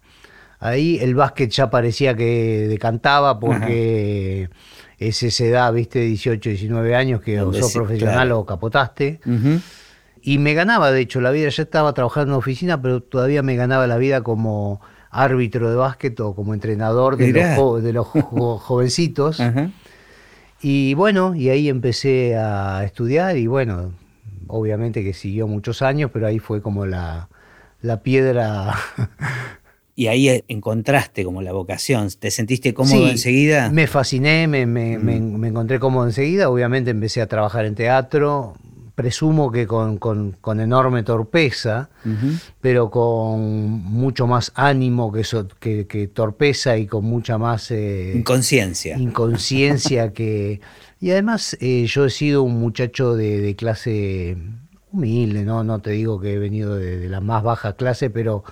ahí. 0.61 0.99
El 1.01 1.15
básquet 1.15 1.51
ya 1.51 1.71
parecía 1.71 2.15
que 2.15 2.67
decantaba 2.69 3.39
porque 3.39 4.49
es 4.99 5.23
esa 5.23 5.45
edad, 5.45 5.73
viste, 5.73 6.01
18, 6.01 6.51
19 6.51 6.95
años 6.95 7.21
que 7.21 7.41
o 7.41 7.53
sos 7.53 7.73
profesional 7.73 8.33
o 8.33 8.45
capotaste. 8.45 9.21
Y 10.21 10.39
me 10.39 10.55
ganaba, 10.55 10.91
de 10.91 11.01
hecho, 11.01 11.21
la 11.21 11.31
vida. 11.31 11.49
Ya 11.49 11.63
estaba 11.63 11.93
trabajando 11.95 12.35
en 12.35 12.39
oficina, 12.39 12.81
pero 12.83 13.03
todavía 13.03 13.43
me 13.43 13.57
ganaba 13.57 13.87
la 13.87 13.99
vida 13.99 14.23
como 14.23 14.81
árbitro 15.11 15.71
de 15.71 15.77
básquet 15.77 16.19
o 16.21 16.35
como 16.35 16.55
entrenador 16.55 17.17
de 17.17 17.33
los, 17.33 17.83
de 17.83 17.93
los 17.93 18.07
jovencitos. 18.63 19.41
Y 20.61 20.95
bueno, 20.95 21.35
y 21.35 21.51
ahí 21.51 21.69
empecé 21.69 22.37
a 22.37 22.83
estudiar 22.85 23.37
y 23.37 23.47
bueno, 23.47 23.93
obviamente 24.49 25.05
que 25.05 25.13
siguió 25.13 25.47
muchos 25.47 25.83
años, 25.83 26.11
pero 26.13 26.27
ahí 26.27 26.39
fue 26.39 26.63
como 26.63 26.87
la, 26.87 27.29
piedra. 28.03 28.75
Y 29.95 30.07
ahí 30.07 30.45
encontraste 30.47 31.25
como 31.25 31.43
la 31.43 31.51
vocación, 31.51 32.09
¿te 32.21 32.31
sentiste 32.31 32.73
cómodo 32.73 33.09
enseguida? 33.09 33.69
Me 33.71 33.89
fasciné, 33.89 34.47
me, 34.47 34.65
me, 34.65 34.97
me, 34.97 35.49
encontré 35.49 35.81
cómodo 35.81 36.07
enseguida, 36.07 36.51
obviamente 36.51 36.93
empecé 36.93 37.21
a 37.21 37.27
trabajar 37.27 37.65
en 37.65 37.75
teatro, 37.75 38.55
presumo 38.99 39.53
que 39.53 39.69
con, 39.69 40.01
enorme 40.59 41.05
torpeza, 41.05 41.89
pero 42.61 42.91
con 42.91 43.41
mucho 43.71 44.27
más 44.27 44.51
ánimo 44.57 45.13
que, 45.13 45.87
que, 45.87 46.09
torpeza 46.09 46.77
y 46.77 46.89
con 46.89 47.05
mucha 47.05 47.39
más... 47.39 47.71
Eh, 47.71 48.15
inconsciencia. 48.17 48.99
Inconsciencia 48.99 50.13
que... 50.13 50.61
Y 51.01 51.11
además 51.13 51.57
eh, 51.61 51.87
yo 51.87 52.07
he 52.07 52.11
sido 52.11 52.43
un 52.43 52.59
muchacho 52.59 53.15
de, 53.15 53.55
clase 53.57 54.37
humilde, 54.91 55.45
¿no? 55.45 55.63
No 55.63 55.79
te 55.81 55.91
digo 55.91 56.21
que 56.21 56.35
he 56.35 56.39
venido 56.39 56.77
de, 56.77 57.09
la 57.09 57.21
más 57.21 57.43
baja 57.43 57.75
clase, 57.75 58.11
pero 58.11 58.43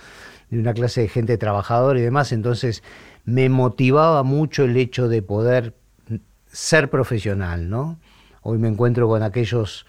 de 0.50 0.60
una 0.60 0.74
clase 0.74 1.02
de 1.02 1.08
gente 1.08 1.38
trabajadora 1.38 1.98
y 1.98 2.02
demás, 2.02 2.30
entonces 2.30 2.84
me 3.24 3.48
motivaba 3.48 4.22
mucho 4.22 4.64
el 4.64 4.76
hecho 4.76 5.08
de 5.08 5.22
poder 5.22 5.74
ser 6.46 6.88
profesional, 6.88 7.68
¿no? 7.68 7.98
Hoy 8.42 8.58
me 8.58 8.68
encuentro 8.68 9.08
con 9.08 9.24
aquellos 9.24 9.86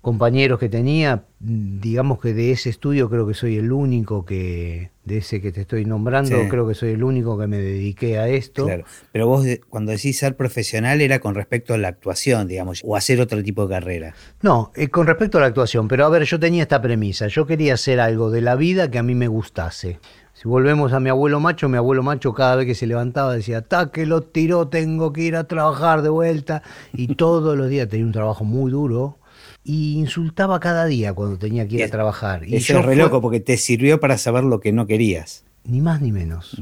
compañeros 0.00 0.58
que 0.58 0.68
tenía, 0.68 1.24
digamos 1.38 2.20
que 2.20 2.32
de 2.32 2.52
ese 2.52 2.70
estudio 2.70 3.10
creo 3.10 3.26
que 3.26 3.34
soy 3.34 3.58
el 3.58 3.70
único 3.70 4.24
que, 4.24 4.90
de 5.04 5.18
ese 5.18 5.42
que 5.42 5.52
te 5.52 5.62
estoy 5.62 5.84
nombrando, 5.84 6.36
creo 6.48 6.66
que 6.66 6.74
soy 6.74 6.90
el 6.92 7.04
único 7.04 7.38
que 7.38 7.46
me 7.46 7.58
dediqué 7.58 8.18
a 8.18 8.28
esto. 8.28 8.64
Claro, 8.64 8.84
pero 9.12 9.26
vos 9.26 9.46
cuando 9.68 9.92
decís 9.92 10.18
ser 10.18 10.36
profesional 10.36 11.02
era 11.02 11.18
con 11.18 11.34
respecto 11.34 11.74
a 11.74 11.78
la 11.78 11.88
actuación, 11.88 12.48
digamos, 12.48 12.80
o 12.84 12.96
hacer 12.96 13.20
otro 13.20 13.42
tipo 13.42 13.66
de 13.66 13.74
carrera. 13.74 14.14
No, 14.40 14.72
eh, 14.74 14.88
con 14.88 15.06
respecto 15.06 15.36
a 15.36 15.42
la 15.42 15.48
actuación, 15.48 15.86
pero 15.86 16.06
a 16.06 16.08
ver, 16.08 16.24
yo 16.24 16.40
tenía 16.40 16.62
esta 16.62 16.80
premisa, 16.80 17.26
yo 17.26 17.46
quería 17.46 17.74
hacer 17.74 18.00
algo 18.00 18.30
de 18.30 18.40
la 18.40 18.56
vida 18.56 18.90
que 18.90 18.98
a 18.98 19.02
mí 19.02 19.14
me 19.14 19.28
gustase. 19.28 19.98
Si 20.32 20.48
volvemos 20.48 20.94
a 20.94 21.00
mi 21.00 21.10
abuelo 21.10 21.38
macho, 21.38 21.68
mi 21.68 21.76
abuelo 21.76 22.02
macho 22.02 22.32
cada 22.32 22.56
vez 22.56 22.64
que 22.64 22.74
se 22.74 22.86
levantaba 22.86 23.34
decía, 23.34 23.60
ta 23.60 23.90
que 23.90 24.06
lo 24.06 24.22
tiró, 24.22 24.68
tengo 24.68 25.12
que 25.12 25.20
ir 25.20 25.36
a 25.36 25.44
trabajar 25.44 26.00
de 26.00 26.08
vuelta. 26.08 26.62
Y 26.94 27.14
todos 27.16 27.58
los 27.58 27.68
días 27.68 27.90
tenía 27.90 28.06
un 28.06 28.12
trabajo 28.12 28.44
muy 28.44 28.70
duro, 28.70 29.18
y 29.62 29.98
insultaba 29.98 30.58
cada 30.60 30.86
día 30.86 31.12
cuando 31.12 31.38
tenía 31.38 31.66
que 31.68 31.76
ir 31.76 31.84
a 31.84 31.88
trabajar. 31.88 32.48
Y 32.48 32.56
eso 32.56 32.78
es 32.78 32.84
re 32.84 32.96
loco 32.96 33.20
porque 33.20 33.40
te 33.40 33.56
sirvió 33.56 34.00
para 34.00 34.18
saber 34.18 34.44
lo 34.44 34.60
que 34.60 34.72
no 34.72 34.86
querías. 34.86 35.44
Ni 35.64 35.80
más 35.80 36.00
ni 36.00 36.12
menos. 36.12 36.60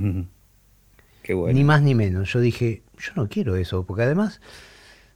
Qué 1.23 1.35
bueno. 1.35 1.57
Ni 1.57 1.65
más 1.65 1.83
ni 1.83 1.95
menos. 1.95 2.33
Yo 2.33 2.41
dije, 2.41 2.83
yo 2.99 3.13
no 3.15 3.29
quiero 3.29 3.57
eso, 3.57 3.85
porque 3.85 4.03
además, 4.03 4.41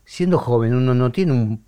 siendo 0.05 0.37
joven, 0.37 0.73
uno 0.73 0.93
no 0.93 1.11
tiene 1.11 1.33
un, 1.33 1.63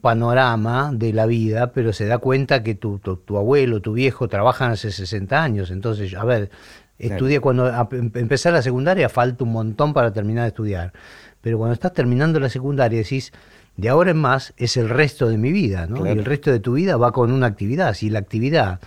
panorama 0.00 0.92
de 0.94 1.12
la 1.12 1.26
vida, 1.26 1.72
pero 1.72 1.92
se 1.92 2.06
da 2.06 2.18
cuenta 2.18 2.62
que 2.62 2.76
tu, 2.76 2.98
tu, 3.00 3.36
abuelo, 3.36 3.82
tu 3.82 3.92
viejo 3.92 4.28
trabajan 4.28 4.70
hace 4.70 4.92
60 4.92 5.42
años. 5.42 5.72
Entonces, 5.72 6.14
a 6.14 6.24
ver, 6.24 6.50
estudié 6.96 7.40
cuando 7.40 7.68
em, 7.68 8.12
empecé 8.14 8.52
la 8.52 8.62
secundaria, 8.62 9.08
falta 9.08 9.42
un 9.42 9.50
montón 9.50 9.92
para 9.92 10.12
terminar 10.12 10.44
de 10.44 10.48
estudiar. 10.48 10.92
Pero 11.40 11.58
cuando 11.58 11.74
estás 11.74 11.92
terminando 11.92 12.38
la 12.38 12.48
secundaria 12.48 12.98
decís, 12.98 13.32
de 13.78 13.88
ahora 13.88 14.10
en 14.10 14.16
más 14.18 14.52
es 14.56 14.76
el 14.76 14.88
resto 14.88 15.28
de 15.28 15.38
mi 15.38 15.52
vida, 15.52 15.86
¿no? 15.86 16.04
Y 16.04 16.10
el 16.10 16.24
resto 16.24 16.50
de 16.50 16.58
tu 16.58 16.72
vida 16.72 16.96
va 16.96 17.12
con 17.12 17.30
una 17.30 17.46
actividad. 17.46 17.94
Si 17.94 18.10
la 18.10 18.18
actividad, 18.18 18.80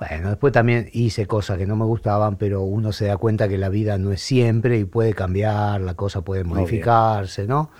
bueno, 0.00 0.30
después 0.30 0.52
también 0.52 0.90
hice 0.92 1.26
cosas 1.26 1.58
que 1.58 1.64
no 1.64 1.76
me 1.76 1.84
gustaban, 1.84 2.34
pero 2.34 2.62
uno 2.62 2.90
se 2.90 3.06
da 3.06 3.18
cuenta 3.18 3.48
que 3.48 3.56
la 3.56 3.68
vida 3.68 3.98
no 3.98 4.10
es 4.10 4.20
siempre 4.20 4.80
y 4.80 4.84
puede 4.84 5.14
cambiar, 5.14 5.80
la 5.80 5.94
cosa 5.94 6.22
puede 6.22 6.42
modificarse, 6.42 7.46
¿no? 7.46 7.70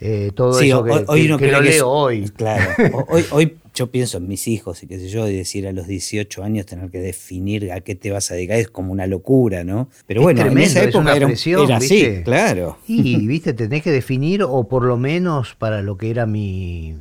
Eh, 0.00 0.30
todo 0.34 0.60
eso 0.60 0.84
que, 0.84 1.04
hoy, 1.06 1.36
que, 1.36 1.50
lo 1.50 1.60
leo 1.60 1.88
hoy. 1.88 2.28
Claro, 2.30 2.70
hoy, 3.08 3.24
hoy 3.30 3.56
yo 3.78 3.90
pienso 3.90 4.18
en 4.18 4.28
mis 4.28 4.48
hijos 4.48 4.82
y 4.82 4.86
qué 4.86 4.98
sé 4.98 5.08
yo, 5.08 5.28
y 5.28 5.36
decir 5.36 5.66
a 5.66 5.72
los 5.72 5.86
18 5.86 6.42
años 6.42 6.66
tener 6.66 6.90
que 6.90 6.98
definir 6.98 7.70
a 7.72 7.80
qué 7.80 7.94
te 7.94 8.10
vas 8.10 8.30
a 8.30 8.34
dedicar 8.34 8.58
es 8.58 8.68
como 8.68 8.92
una 8.92 9.06
locura, 9.06 9.62
¿no? 9.62 9.88
Pero 10.06 10.22
bueno, 10.22 10.42
en 10.42 10.58
esa 10.58 10.82
época 10.82 11.14
era, 11.14 11.26
presión, 11.26 11.70
así, 11.70 12.22
claro. 12.24 12.78
Y, 12.86 13.26
viste, 13.26 13.52
tenés 13.52 13.82
que 13.82 13.92
definir, 13.92 14.42
o 14.42 14.68
por 14.68 14.84
lo 14.84 14.96
menos 14.96 15.54
para 15.54 15.82
lo 15.82 15.96
que 15.96 16.10
era 16.10 16.26
mi, 16.26 16.96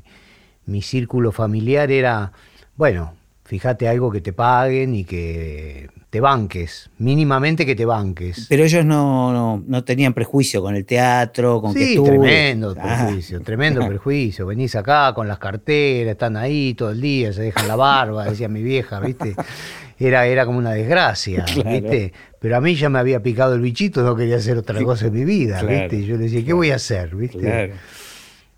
mi 0.66 0.82
círculo 0.82 1.32
familiar, 1.32 1.92
era, 1.92 2.32
bueno, 2.76 3.16
fíjate 3.44 3.88
algo 3.88 4.12
que 4.12 4.22
te 4.22 4.34
paguen 4.34 4.94
y 4.94 5.04
que 5.04 5.90
te 6.10 6.22
banques, 6.22 6.90
mínimamente 7.00 7.66
que 7.66 7.76
te 7.76 7.86
banques. 7.86 8.46
Pero 8.48 8.64
ellos 8.64 8.86
no, 8.86 9.62
no, 9.66 9.84
tenían 9.84 10.14
prejuicio 10.14 10.62
con 10.62 10.76
el 10.76 10.86
teatro, 10.86 11.60
con 11.62 11.74
sí, 11.74 12.00
tremendo 12.02 12.74
ah. 12.80 12.84
prejuicio, 12.84 13.42
tremendo 13.42 13.86
prejuicio. 13.88 14.46
Venís 14.46 14.76
acá 14.76 15.14
con 15.14 15.28
las 15.28 15.38
carteras, 15.38 16.14
están 16.14 16.38
ahí 16.38 16.74
todo 16.76 16.92
el 16.92 17.02
día, 17.02 17.34
se 17.34 17.42
dejan 17.44 17.68
la 17.68 17.76
barba, 17.76 18.26
decía 18.26 18.48
mi 18.48 18.64
vieja, 18.64 19.00
¿viste? 19.02 19.36
Era, 20.00 20.28
era 20.28 20.46
como 20.46 20.60
una 20.60 20.72
desgracia, 20.72 21.44
¿viste? 21.56 22.14
Pero 22.40 22.56
a 22.56 22.62
mí 22.62 22.76
ya 22.76 22.88
me 22.88 23.00
había 23.00 23.22
picado 23.22 23.56
el 23.56 23.62
bichito, 23.62 24.04
no 24.04 24.16
quería 24.16 24.38
hacer 24.38 24.58
otra 24.58 24.82
cosa 24.84 25.08
en 25.08 25.14
mi 25.14 25.26
vida, 25.26 25.62
¿viste? 25.64 26.06
yo 26.06 26.16
le 26.16 26.24
decía, 26.24 26.46
¿qué 26.46 26.54
voy 26.54 26.72
a 26.72 26.76
hacer, 26.76 27.16
¿viste? 27.16 27.74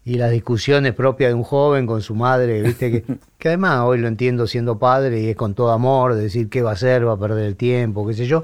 Y 0.05 0.15
las 0.15 0.31
discusiones 0.31 0.93
propias 0.93 1.29
de 1.29 1.35
un 1.35 1.43
joven 1.43 1.85
con 1.85 2.01
su 2.01 2.15
madre, 2.15 2.61
¿viste? 2.61 2.91
Que, 2.91 3.03
que, 3.37 3.47
además 3.49 3.81
hoy 3.81 3.99
lo 3.99 4.07
entiendo 4.07 4.47
siendo 4.47 4.79
padre 4.79 5.21
y 5.21 5.29
es 5.29 5.35
con 5.35 5.53
todo 5.53 5.71
amor, 5.71 6.15
de 6.15 6.23
decir 6.23 6.49
qué 6.49 6.61
va 6.61 6.71
a 6.71 6.73
hacer, 6.73 7.07
va 7.07 7.13
a 7.13 7.19
perder 7.19 7.45
el 7.45 7.55
tiempo, 7.55 8.07
qué 8.07 8.13
sé 8.13 8.25
yo. 8.25 8.43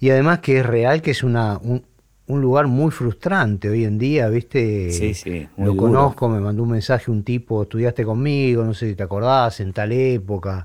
Y 0.00 0.10
además 0.10 0.40
que 0.40 0.58
es 0.58 0.66
real 0.66 1.02
que 1.02 1.10
es 1.10 1.22
una, 1.22 1.58
un, 1.58 1.84
lugar 2.26 2.68
muy 2.68 2.92
frustrante 2.92 3.68
hoy 3.68 3.84
en 3.84 3.98
día, 3.98 4.28
¿viste? 4.28 4.92
Sí, 4.92 5.14
sí. 5.14 5.48
Lo 5.58 5.76
conozco, 5.76 6.28
me 6.28 6.38
mandó 6.40 6.62
un 6.62 6.70
mensaje 6.70 7.10
un 7.10 7.24
tipo, 7.24 7.62
estudiaste 7.62 8.04
conmigo, 8.04 8.64
no 8.64 8.72
sé 8.72 8.88
si 8.88 8.94
te 8.94 9.02
acordás, 9.02 9.58
en 9.58 9.72
tal 9.72 9.90
época. 9.90 10.64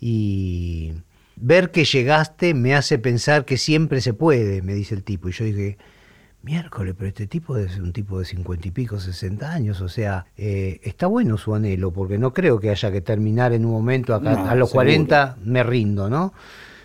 Y 0.00 0.92
ver 1.36 1.70
que 1.70 1.84
llegaste 1.84 2.52
me 2.52 2.74
hace 2.74 2.98
pensar 2.98 3.44
que 3.44 3.56
siempre 3.56 4.00
se 4.00 4.12
puede, 4.12 4.60
me 4.60 4.74
dice 4.74 4.94
el 4.94 5.04
tipo. 5.04 5.28
Y 5.28 5.32
yo 5.32 5.44
dije, 5.44 5.78
miércoles, 6.42 6.94
pero 6.96 7.08
este 7.08 7.26
tipo 7.26 7.56
es 7.56 7.78
un 7.78 7.92
tipo 7.92 8.18
de 8.18 8.24
cincuenta 8.24 8.68
y 8.68 8.70
pico, 8.70 8.98
sesenta 9.00 9.52
años, 9.52 9.80
o 9.80 9.88
sea, 9.88 10.26
eh, 10.36 10.80
está 10.82 11.06
bueno 11.06 11.36
su 11.36 11.54
anhelo, 11.54 11.92
porque 11.92 12.18
no 12.18 12.32
creo 12.32 12.60
que 12.60 12.70
haya 12.70 12.90
que 12.90 13.00
terminar 13.00 13.52
en 13.52 13.64
un 13.64 13.72
momento, 13.72 14.14
acá, 14.14 14.50
a 14.50 14.54
los 14.54 14.70
cuarenta 14.70 15.36
me 15.44 15.62
rindo, 15.62 16.08
¿no? 16.08 16.32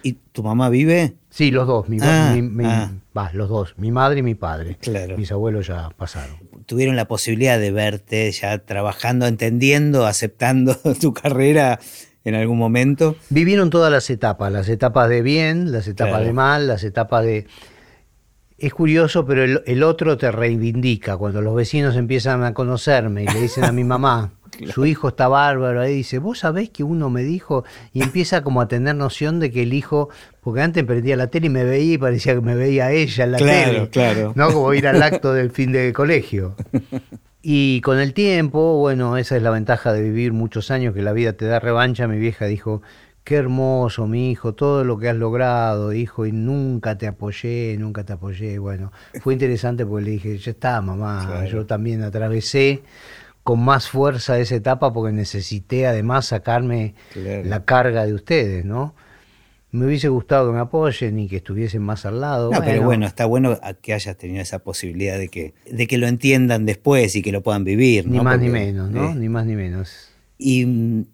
¿Y 0.02 0.14
tu 0.34 0.44
mamá 0.44 0.70
vive? 0.70 1.14
Sí, 1.30 1.50
los 1.50 1.66
dos, 1.66 1.88
mi, 1.88 1.98
ah, 2.02 2.36
ah. 3.16 3.30
los 3.34 3.50
dos, 3.50 3.74
mi 3.78 3.90
madre 3.90 4.20
y 4.20 4.24
mi 4.24 4.36
padre. 4.36 4.76
Claro. 4.82 5.18
Mis 5.18 5.32
abuelos 5.32 5.68
ya 5.68 5.90
pasaron. 5.96 6.36
Tuvieron 6.66 6.98
la 6.98 7.06
posibilidad 7.06 7.58
de 7.58 7.72
verte 7.72 8.30
ya 8.32 8.58
trabajando, 8.58 9.28
entendiendo, 9.28 10.06
aceptando 10.06 10.76
tu 11.02 11.14
carrera 11.14 11.80
en 12.26 12.36
algún 12.36 12.58
momento. 12.58 13.16
Vivieron 13.30 13.70
todas 13.70 13.92
las 13.92 14.10
etapas, 14.10 14.52
las 14.52 14.68
etapas 14.68 15.10
de 15.10 15.22
bien, 15.22 15.72
las 15.72 15.88
etapas 15.88 16.24
de 16.24 16.34
mal, 16.34 16.68
las 16.68 16.84
etapas 16.84 17.24
de 17.24 17.48
es 18.68 18.74
curioso, 18.74 19.26
pero 19.26 19.44
el, 19.44 19.84
otro 19.84 20.18
te 20.18 20.32
reivindica. 20.32 21.18
Cuando 21.18 21.42
los 21.42 21.54
vecinos 21.54 21.98
empiezan 21.98 22.44
a 22.44 22.54
conocerme 22.54 23.24
y 23.24 23.28
le 23.28 23.42
dicen 23.42 23.66
a 23.66 23.74
mi 23.74 23.84
mamá, 23.84 24.32
su 24.74 24.86
hijo 24.86 25.10
está 25.10 25.28
bárbaro, 25.28 25.82
ahí 25.82 25.96
dice, 25.96 26.18
vos 26.20 26.40
sabés 26.40 26.70
que 26.70 26.84
uno 26.84 27.10
me 27.10 27.24
dijo, 27.24 27.66
y 27.92 28.02
empieza 28.02 28.42
como 28.42 28.62
a 28.62 28.70
tener 28.70 28.96
noción 28.96 29.42
de 29.42 29.52
que 29.52 29.64
el 29.64 29.74
hijo, 29.74 30.08
porque 30.42 30.62
antes 30.62 30.86
prendía 30.86 31.18
la 31.18 31.28
tele 31.28 31.48
y 31.48 31.50
me 31.50 31.66
veía 31.66 31.94
y 31.96 31.98
parecía 31.98 32.36
que 32.36 32.42
me 32.42 32.56
veía 32.56 32.92
ella 32.92 33.26
en 33.26 33.32
la 33.34 33.38
tele. 33.38 33.90
Claro, 33.90 34.32
¿no? 34.36 34.54
Como 34.54 34.74
ir 34.74 34.88
al 34.88 35.04
acto 35.04 35.34
del 35.34 35.52
fin 35.52 35.74
de 35.74 35.92
colegio. 35.92 36.56
Y 37.42 37.82
con 37.82 38.00
el 38.00 38.14
tiempo, 38.14 38.78
bueno, 38.78 39.18
esa 39.18 39.36
es 39.36 39.44
la 39.44 39.50
ventaja 39.50 39.92
de 39.92 40.02
vivir 40.02 40.32
muchos 40.32 40.72
años, 40.72 40.94
que 40.94 41.02
la 41.02 41.12
vida 41.12 41.34
te 41.34 41.46
da 41.46 41.60
revancha. 41.60 42.08
Mi 42.08 42.18
vieja 42.18 42.46
dijo, 42.46 42.82
qué 43.24 43.36
hermoso, 43.36 44.08
mi 44.08 44.32
hijo, 44.32 44.54
todo 44.54 44.84
lo 44.84 44.98
que 44.98 45.10
has 45.10 45.16
logrado, 45.16 45.94
hijo, 45.94 46.26
y 46.26 46.32
nunca 46.32 46.98
te 46.98 47.08
apoyé, 47.08 47.76
nunca 47.80 48.04
te 48.04 48.14
apoyé. 48.14 48.60
Bueno, 48.60 48.92
fue 49.22 49.34
interesante 49.34 49.86
porque 49.86 50.06
le 50.06 50.12
dije, 50.12 50.38
ya 50.38 50.52
está, 50.52 50.82
mamá, 50.82 51.46
yo 51.46 51.66
también 51.66 52.04
atravesé 52.04 52.84
con 53.44 53.64
más 53.64 53.90
fuerza 53.90 54.40
esa 54.40 54.56
etapa 54.56 54.94
porque 54.94 55.14
necesité 55.14 55.86
además 55.86 56.28
sacarme 56.28 56.96
la 57.16 57.66
carga 57.66 58.06
de 58.06 58.14
ustedes, 58.14 58.66
¿no? 58.66 58.96
Me 59.72 59.88
hubiese 59.88 60.08
gustado 60.08 60.48
que 60.48 60.54
me 60.54 60.60
apoyen 60.60 61.18
y 61.18 61.28
que 61.28 61.38
estuviesen 61.38 61.82
más 61.82 62.06
al 62.06 62.22
lado. 62.22 62.52
No, 62.52 62.62
pero 62.62 62.84
bueno, 62.84 63.08
está 63.08 63.26
bueno 63.26 63.60
que 63.82 63.94
hayas 63.94 64.16
tenido 64.18 64.40
esa 64.40 64.60
posibilidad 64.60 65.18
de 65.18 65.30
que, 65.30 65.56
de 65.70 65.88
que 65.88 65.98
lo 65.98 66.06
entiendan 66.06 66.68
después 66.68 67.16
y 67.16 67.24
que 67.24 67.32
lo 67.32 67.42
puedan 67.42 67.64
vivir. 67.64 68.08
Ni 68.08 68.20
más 68.20 68.40
ni 68.40 68.50
menos, 68.50 68.92
¿no? 68.92 69.10
Eh, 69.10 69.16
ni 69.16 69.30
más 69.30 69.48
ni 69.48 69.56
menos. 69.56 70.10
Y 70.38 71.08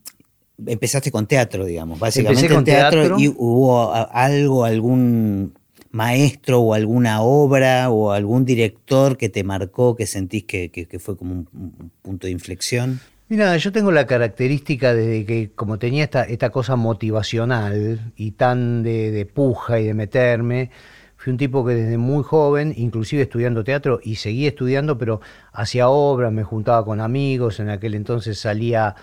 empezaste 0.65 1.11
con 1.11 1.27
teatro, 1.27 1.65
digamos, 1.65 1.99
básicamente 1.99 2.49
con 2.49 2.63
teatro, 2.63 3.19
y 3.19 3.27
hubo 3.27 3.93
algo, 3.93 4.65
algún 4.65 5.53
maestro 5.91 6.59
o 6.59 6.73
alguna 6.73 7.21
obra 7.21 7.89
o 7.89 8.11
algún 8.11 8.45
director 8.45 9.17
que 9.17 9.29
te 9.29 9.43
marcó, 9.43 9.95
que 9.95 10.05
sentís 10.05 10.43
que, 10.43 10.87
fue 10.99 11.17
como 11.17 11.33
un, 11.33 11.91
punto 12.01 12.27
de 12.27 12.31
inflexión. 12.31 12.99
Mira, 13.27 13.55
yo 13.57 13.71
tengo 13.71 13.91
la 13.91 14.07
característica 14.07 14.93
de 14.93 15.25
que 15.25 15.51
como 15.53 15.77
tenía 15.77 16.03
esta, 16.03 16.23
esta 16.23 16.49
cosa 16.49 16.75
motivacional 16.75 18.11
y 18.15 18.31
tan 18.31 18.81
de, 18.81 19.11
de 19.11 19.25
puja 19.25 19.79
y 19.79 19.85
de 19.85 19.93
meterme, 19.93 20.71
fui 21.19 21.31
un 21.31 21.37
tipo 21.37 21.65
que 21.65 21.75
desde 21.75 21.97
muy 21.97 22.23
joven, 22.23 22.73
inclusive 22.77 23.23
estudiando 23.23 23.63
teatro 23.63 23.99
y 24.01 24.15
seguí 24.15 24.47
estudiando, 24.47 24.97
pero 24.97 25.19
hacía 25.51 25.89
obras, 25.89 26.31
me 26.31 26.43
juntaba 26.43 26.85
con 26.85 27.01
amigos, 27.01 27.59
en 27.59 27.69
aquel 27.69 27.93
entonces 27.93 28.39
salía 28.39 28.95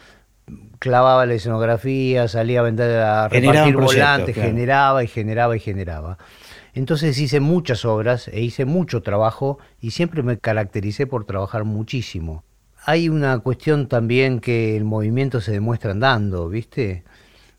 clavaba 0.78 1.26
la 1.26 1.34
escenografía, 1.34 2.28
salía 2.28 2.60
a 2.60 2.62
vender, 2.62 3.00
a 3.00 3.28
repartir 3.28 3.76
volantes, 3.76 4.34
generaba 4.34 5.02
y 5.02 5.08
generaba 5.08 5.56
y 5.56 5.60
generaba. 5.60 6.18
Entonces 6.74 7.18
hice 7.18 7.40
muchas 7.40 7.84
obras 7.84 8.28
e 8.28 8.40
hice 8.40 8.64
mucho 8.66 9.02
trabajo 9.02 9.58
y 9.80 9.92
siempre 9.92 10.22
me 10.22 10.38
caractericé 10.38 11.06
por 11.06 11.24
trabajar 11.24 11.64
muchísimo. 11.64 12.44
Hay 12.84 13.08
una 13.08 13.38
cuestión 13.38 13.88
también 13.88 14.40
que 14.40 14.76
el 14.76 14.84
movimiento 14.84 15.40
se 15.40 15.52
demuestra 15.52 15.92
andando, 15.92 16.48
¿viste? 16.48 17.02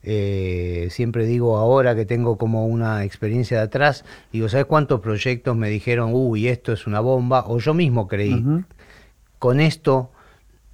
Eh, 0.03 0.87
siempre 0.91 1.25
digo 1.25 1.57
ahora 1.57 1.95
que 1.95 2.05
tengo 2.05 2.37
como 2.37 2.67
una 2.67 3.03
experiencia 3.03 3.57
de 3.57 3.63
atrás, 3.63 4.05
digo, 4.31 4.47
¿sabes 4.47 4.67
cuántos 4.67 5.01
proyectos 5.01 5.57
me 5.57 5.69
dijeron, 5.69 6.11
uy, 6.13 6.47
esto 6.47 6.71
es 6.71 6.87
una 6.87 7.01
bomba? 7.01 7.43
O 7.47 7.57
yo 7.57 7.73
mismo 7.73 8.07
creí, 8.07 8.45
con 9.39 9.59
esto 9.59 10.11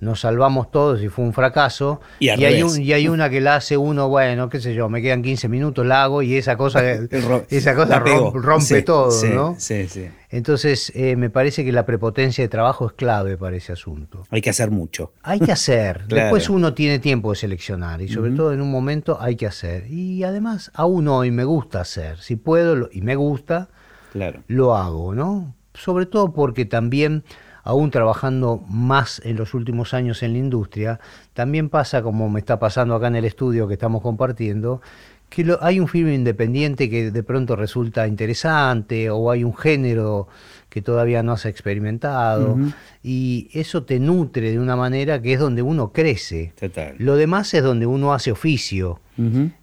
nos 0.03 0.19
salvamos 0.22 0.69
todos 0.69 1.01
y 1.01 1.10
fue 1.10 1.25
un 1.25 1.33
fracaso. 1.33 2.01
Y, 2.19 2.29
hay, 2.29 2.62
y 2.79 2.93
hay 2.93 3.07
una 3.07 3.29
que 3.29 3.41
la 3.41 3.55
hace 3.55 3.77
uno, 3.77 4.10
bueno, 4.10 4.50
qué 4.50 4.60
sé 4.60 4.74
yo, 4.74 4.89
me 4.89 5.01
quedan 5.01 5.22
15 5.22 5.48
minutos, 5.50 5.86
la 5.86 6.03
hago 6.03 6.22
y 6.22 6.36
esa 6.36 6.57
cosa, 6.57 6.83
esa 7.50 7.75
cosa 7.75 8.00
rompe, 8.00 8.81
todo, 8.81 9.10
¿no? 9.29 9.55
Sí, 9.57 9.88
sí. 9.88 10.07
Entonces, 10.29 10.91
eh, 10.95 11.15
me 11.15 11.29
parece 11.29 11.63
que 11.63 11.72
la 11.72 11.86
prepotencia 11.86 12.43
de 12.43 12.48
trabajo 12.48 12.88
es 12.88 12.93
clave 12.93 13.38
para 13.38 13.55
ese 13.55 13.72
asunto. 13.72 14.24
Hay 14.31 14.41
que 14.41 14.50
hacer 14.50 14.72
mucho. 14.72 15.13
Hay 15.22 15.39
que 15.39 15.51
hacer. 15.51 16.05
Después 16.07 16.50
uno 16.50 16.74
tiene 16.74 16.98
tiempo 17.00 17.29
de 17.31 17.36
seleccionar 17.36 18.01
y 18.01 18.10
sobre 18.10 18.31
todo 18.31 18.51
en 18.51 18.60
un 18.60 18.72
momento 18.72 19.19
hay 19.22 19.36
que 19.36 19.45
hacer. 19.45 19.86
Y 19.91 20.24
además, 20.24 20.72
aún 20.74 21.07
hoy 21.07 21.29
me 21.29 21.43
gusta 21.43 21.81
hacer. 21.81 22.17
Si 22.19 22.36
puedo 22.36 22.89
y 22.91 23.01
me 23.01 23.15
gusta, 23.15 23.69
claro. 24.12 24.41
lo 24.48 24.75
hago, 24.75 25.13
¿no? 25.13 25.55
Sobre 25.75 26.07
todo 26.07 26.33
porque 26.33 26.65
también 26.65 27.24
aún 27.63 27.91
trabajando 27.91 28.62
más 28.70 29.22
en 29.24 29.38
los 29.38 29.53
últimos 29.53 29.93
años 29.93 30.22
en 30.22 30.34
la 30.34 30.39
industria, 30.39 31.00
también 31.34 31.70
pasa 31.70 32.03
como 32.03 32.29
me 32.29 32.39
está 32.39 32.60
pasando 32.60 32.96
acá 32.96 33.08
en 33.08 33.15
el 33.15 33.25
estudio 33.25 33.67
que 33.67 33.74
estamos 33.74 34.01
compartiendo, 34.01 34.82
que 35.29 35.58
hay 35.62 35.79
un 35.79 35.88
filme 35.88 36.13
independiente 36.13 36.89
que 36.89 37.10
de 37.10 37.24
pronto 37.24 37.55
resulta 37.55 38.08
interesante 38.08 39.10
o 39.10 39.32
hay 39.32 39.43
un 39.43 39.55
género 39.55 40.27
que 40.70 40.82
todavía 40.82 41.24
no 41.24 41.32
has 41.32 41.46
experimentado 41.46 42.58
y 43.01 43.50
eso 43.53 43.84
te 43.84 44.00
nutre 44.00 44.51
de 44.51 44.60
una 44.60 44.75
manera 44.75 45.22
que 45.22 45.34
es 45.34 45.39
donde 45.39 45.62
uno 45.62 45.91
crece. 45.91 46.53
Lo 47.00 47.15
demás 47.15 47.53
es 47.53 47.63
donde 47.63 47.86
uno 47.88 48.13
hace 48.13 48.32
oficio, 48.32 49.00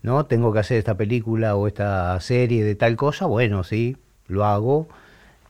¿no? 0.02 0.26
Tengo 0.26 0.52
que 0.52 0.58
hacer 0.58 0.78
esta 0.78 0.96
película 0.96 1.54
o 1.54 1.68
esta 1.68 2.18
serie 2.20 2.64
de 2.64 2.74
tal 2.74 2.96
cosa, 2.96 3.26
bueno, 3.26 3.62
sí, 3.62 3.96
lo 4.26 4.44
hago 4.44 4.88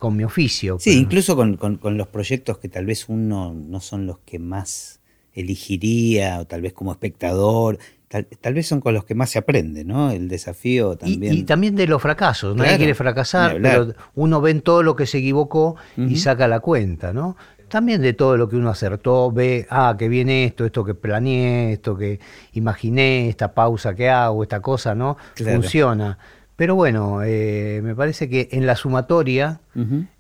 con 0.01 0.17
mi 0.17 0.25
oficio. 0.25 0.79
Sí, 0.81 0.99
incluso 0.99 1.37
con, 1.37 1.79
los 1.97 2.09
proyectos 2.09 2.59
que 2.59 2.69
tal 2.69 2.87
vez 2.87 3.09
uno 3.09 3.55
no 3.55 3.81
son 3.81 4.07
los 4.07 4.19
que 4.21 4.41
más 4.41 4.99
elegiría, 5.35 6.41
o 6.41 6.47
tal 6.47 6.63
vez 6.63 6.73
como 6.73 6.91
espectador, 6.91 7.79
tal, 8.09 8.55
vez 8.55 8.67
son 8.67 8.81
con 8.81 8.95
los 8.95 9.05
que 9.05 9.15
más 9.15 9.31
se 9.31 9.39
aprende, 9.39 9.85
¿no? 9.85 10.11
El 10.11 10.27
desafío 10.27 10.97
también. 10.97 11.35
Y, 11.35 11.43
también 11.45 11.77
de 11.77 11.87
los 11.87 12.01
fracasos, 12.01 12.57
nadie 12.57 12.79
quiere 12.79 12.95
fracasar, 12.95 13.59
pero 13.63 13.95
uno 14.15 14.41
ve 14.41 14.55
todo 14.55 14.83
lo 14.83 14.97
que 14.97 15.07
se 15.07 15.19
equivocó 15.19 15.77
y 15.97 16.17
saca 16.17 16.49
la 16.49 16.61
cuenta, 16.61 17.13
¿no? 17.13 17.37
También 17.69 18.01
de 18.01 18.15
todo 18.15 18.37
lo 18.37 18.49
que 18.49 18.57
uno 18.57 18.71
acertó, 18.71 19.31
ve, 19.31 19.67
ah, 19.71 19.95
que 19.97 20.09
viene 20.09 20.45
esto, 20.45 20.65
esto 20.65 20.83
que 20.83 20.95
planeé, 20.95 21.75
esto 21.75 21.97
que 21.97 22.19
imaginé, 22.55 23.29
esta 23.29 23.55
pausa 23.55 23.95
que 23.95 24.09
hago, 24.09 24.43
esta 24.43 24.61
cosa, 24.61 24.97
¿no? 24.97 25.17
Funciona. 25.37 26.19
Pero 26.61 26.75
bueno, 26.75 27.23
eh, 27.25 27.81
me 27.83 27.95
parece 27.95 28.29
que 28.29 28.51
en 28.53 28.67
la 28.67 28.77
sumatoria 28.77 29.63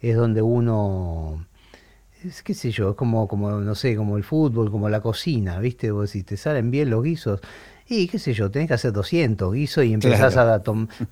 es 0.00 0.16
donde 0.16 0.40
uno, 0.40 1.46
es 2.24 2.42
qué 2.42 2.54
sé 2.54 2.70
yo, 2.70 2.88
es 2.88 2.96
como, 2.96 3.28
como, 3.28 3.50
no 3.50 3.74
sé, 3.74 3.94
como 3.94 4.16
el 4.16 4.24
fútbol, 4.24 4.70
como 4.70 4.88
la 4.88 5.02
cocina, 5.02 5.58
¿viste? 5.58 5.90
Vos 5.90 6.08
si 6.08 6.22
te 6.22 6.38
salen 6.38 6.70
bien 6.70 6.88
los 6.88 7.02
guisos, 7.02 7.42
y 7.86 8.08
qué 8.08 8.18
sé 8.18 8.32
yo, 8.32 8.50
tenés 8.50 8.68
que 8.68 8.74
hacer 8.74 8.92
200 8.92 9.52
guisos 9.52 9.84
y 9.84 9.92
empezás 9.92 10.38
a... 10.38 10.62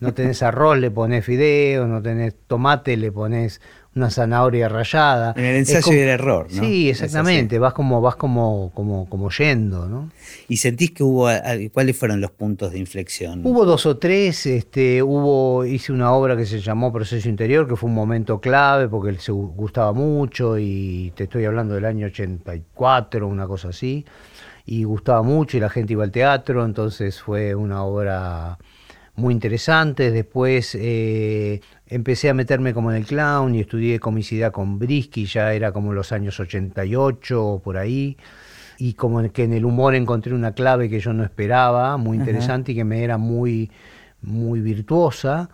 No 0.00 0.14
tenés 0.14 0.42
arroz, 0.42 0.78
le 0.78 0.90
pones 0.90 1.26
fideo, 1.26 1.87
no 1.87 2.00
tenés 2.00 2.35
tomate, 2.47 2.97
le 2.97 3.12
pones 3.12 3.61
una 3.98 4.10
zanahoria 4.10 4.68
rayada. 4.68 5.34
En 5.36 5.44
el 5.44 5.56
ensayo 5.56 5.92
y 5.92 5.98
el 5.98 6.08
error, 6.08 6.46
¿no? 6.50 6.62
Sí, 6.62 6.88
exactamente, 6.88 7.58
vas 7.58 7.74
como 7.74 8.00
vas 8.00 8.16
como, 8.16 8.70
como, 8.74 9.08
como 9.08 9.30
yendo, 9.30 9.86
¿no? 9.86 10.10
¿Y 10.48 10.56
sentís 10.56 10.92
que 10.92 11.02
hubo, 11.02 11.28
cuáles 11.72 11.96
fueron 11.96 12.20
los 12.20 12.30
puntos 12.30 12.72
de 12.72 12.78
inflexión? 12.78 13.42
Hubo 13.44 13.64
dos 13.64 13.84
o 13.86 13.98
tres, 13.98 14.46
este, 14.46 15.02
hubo, 15.02 15.64
hice 15.64 15.92
una 15.92 16.12
obra 16.12 16.36
que 16.36 16.46
se 16.46 16.60
llamó 16.60 16.92
Proceso 16.92 17.28
Interior, 17.28 17.68
que 17.68 17.76
fue 17.76 17.88
un 17.88 17.94
momento 17.94 18.40
clave 18.40 18.88
porque 18.88 19.18
se 19.18 19.32
gustaba 19.32 19.92
mucho 19.92 20.58
y 20.58 21.12
te 21.14 21.24
estoy 21.24 21.44
hablando 21.44 21.74
del 21.74 21.84
año 21.84 22.06
84, 22.06 23.26
una 23.26 23.46
cosa 23.46 23.68
así, 23.68 24.04
y 24.64 24.84
gustaba 24.84 25.22
mucho 25.22 25.56
y 25.56 25.60
la 25.60 25.68
gente 25.68 25.94
iba 25.94 26.04
al 26.04 26.10
teatro, 26.10 26.64
entonces 26.64 27.20
fue 27.20 27.54
una 27.54 27.84
obra 27.84 28.58
muy 29.18 29.34
interesante. 29.34 30.11
Después 30.11 30.74
eh, 30.74 31.61
empecé 31.88 32.29
a 32.29 32.35
meterme 32.35 32.74
como 32.74 32.90
en 32.90 32.98
el 32.98 33.07
clown 33.07 33.55
y 33.55 33.61
estudié 33.61 33.98
comicidad 33.98 34.53
con 34.53 34.79
Brisky, 34.79 35.27
ya 35.27 35.53
era 35.53 35.72
como 35.72 35.92
los 35.92 36.12
años 36.12 36.38
88 36.38 37.46
o 37.46 37.59
por 37.61 37.77
ahí. 37.77 38.16
Y 38.79 38.94
como 38.94 39.29
que 39.33 39.44
en 39.44 39.55
el 39.55 39.64
humor 39.64 39.94
encontré 39.94 40.35
una 40.35 40.53
clave 40.53 40.88
que 40.88 41.01
yo 41.01 41.12
no 41.12 41.24
esperaba, 41.24 41.96
muy 41.96 42.16
interesante 42.16 42.72
y 42.72 42.74
que 42.77 42.85
me 42.85 43.03
era 43.03 43.18
muy, 43.18 43.70
muy 44.22 44.61
virtuosa. 44.61 45.51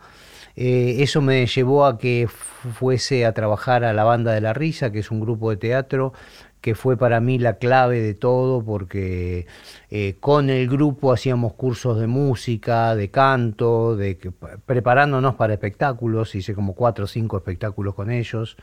Eh, 0.55 0.97
eso 0.99 1.21
me 1.21 1.45
llevó 1.47 1.85
a 1.85 1.97
que 1.97 2.27
fuese 2.27 3.25
a 3.25 3.33
trabajar 3.33 3.83
a 3.83 3.93
la 3.93 4.03
Banda 4.03 4.31
de 4.31 4.41
la 4.41 4.53
Risa, 4.53 4.91
que 4.91 4.99
es 4.99 5.11
un 5.11 5.19
grupo 5.19 5.49
de 5.49 5.57
teatro 5.57 6.13
que 6.65 6.73
fue 6.73 6.97
para 6.97 7.19
mí 7.19 7.37
la 7.37 7.59
clave 7.59 8.01
de 8.01 8.15
todo, 8.15 8.65
porque 8.65 9.45
eh, 9.91 10.15
con 10.19 10.49
el 10.49 10.67
grupo 10.67 11.13
hacíamos 11.13 11.53
cursos 11.53 11.99
de 11.99 12.07
música, 12.07 12.95
de 12.95 13.11
canto, 13.11 13.95
de 13.95 14.17
preparándonos 14.65 15.35
para 15.35 15.53
espectáculos, 15.53 16.33
hice 16.33 16.55
como 16.55 16.73
cuatro 16.73 17.05
o 17.05 17.07
cinco 17.07 17.37
espectáculos 17.37 17.93
con 17.93 18.09
ellos, 18.09 18.57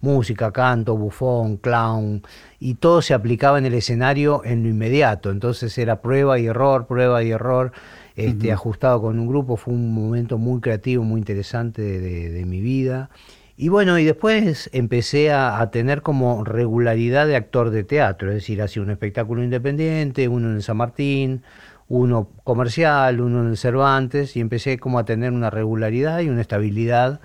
música, 0.00 0.50
canto, 0.50 0.96
bufón, 0.96 1.58
clown, 1.58 2.22
y 2.58 2.74
todo 2.74 3.00
se 3.02 3.14
aplicaba 3.14 3.56
en 3.58 3.66
el 3.66 3.74
escenario 3.74 4.42
en 4.44 4.64
lo 4.64 4.68
inmediato, 4.68 5.30
entonces 5.30 5.78
era 5.78 6.02
prueba 6.02 6.40
y 6.40 6.46
error, 6.46 6.88
prueba 6.88 7.22
y 7.22 7.30
error. 7.30 7.70
Este, 8.16 8.50
ajustado 8.50 9.00
con 9.00 9.18
un 9.18 9.28
grupo, 9.28 9.56
fue 9.56 9.74
un 9.74 9.92
momento 9.94 10.38
muy 10.38 10.60
creativo, 10.60 11.04
muy 11.04 11.20
interesante 11.20 11.82
de 11.82 12.44
mi 12.46 12.60
vida. 12.60 13.10
Y 13.56 13.68
bueno, 13.68 13.98
y 13.98 14.04
después 14.04 14.68
empecé 14.72 15.32
a, 15.32 15.70
tener 15.70 16.02
como 16.02 16.42
regularidad 16.44 17.26
de 17.26 17.36
actor 17.36 17.70
de 17.70 17.84
teatro, 17.84 18.30
es 18.30 18.36
decir, 18.36 18.60
hacía 18.60 18.82
un 18.82 18.90
espectáculo 18.90 19.44
independiente, 19.44 20.26
uno 20.26 20.50
en 20.50 20.60
San 20.60 20.76
Martín, 20.76 21.42
uno 21.88 22.30
comercial, 22.42 23.20
uno 23.20 23.42
en 23.42 23.50
el 23.50 23.56
Cervantes, 23.56 24.36
y 24.36 24.40
empecé 24.40 24.78
como 24.78 24.98
a 24.98 25.04
tener 25.04 25.30
una 25.32 25.50
regularidad 25.50 26.20
y 26.20 26.28
una 26.28 26.40
estabilidad 26.40 27.20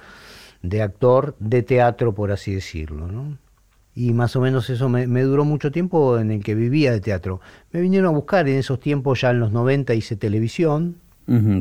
de 0.61 0.83
actor 0.83 1.35
de 1.39 1.63
teatro, 1.63 2.13
por 2.13 2.31
así 2.31 2.53
decirlo. 2.53 3.07
Y 3.95 4.13
más 4.13 4.35
o 4.35 4.41
menos 4.41 4.69
eso 4.69 4.87
me, 4.87 5.07
me, 5.07 5.23
duró 5.23 5.45
mucho 5.45 5.71
tiempo 5.71 6.19
en 6.19 6.29
el 6.31 6.43
que 6.43 6.53
vivía 6.53 6.91
de 6.91 7.01
teatro. 7.01 7.41
Me 7.71 7.81
vinieron 7.81 8.13
a 8.13 8.15
buscar 8.17 8.47
en 8.47 8.57
esos 8.57 8.79
tiempos, 8.79 9.21
ya 9.21 9.31
en 9.31 9.39
los 9.39 9.51
90 9.51 9.95
hice 9.95 10.15
televisión, 10.15 10.97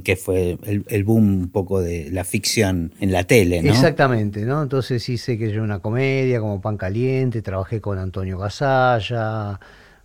que 0.03 0.17
fue 0.17 0.59
el, 0.65 1.05
boom 1.05 1.43
un 1.43 1.49
poco 1.51 1.81
de 1.81 2.11
la 2.11 2.25
ficción 2.25 2.93
en 3.01 3.13
la 3.13 3.25
tele, 3.25 3.63
¿no? 3.63 3.71
Exactamente, 3.71 4.45
¿no? 4.45 4.63
Entonces 4.63 5.07
hice 5.09 5.37
que 5.37 5.53
yo 5.53 5.63
una 5.63 5.81
comedia 5.81 6.41
como 6.41 6.61
Pan 6.61 6.77
Caliente, 6.77 7.43
trabajé 7.43 7.81
con 7.81 7.99
Antonio 7.99 8.39
Gasalla, 8.39 9.61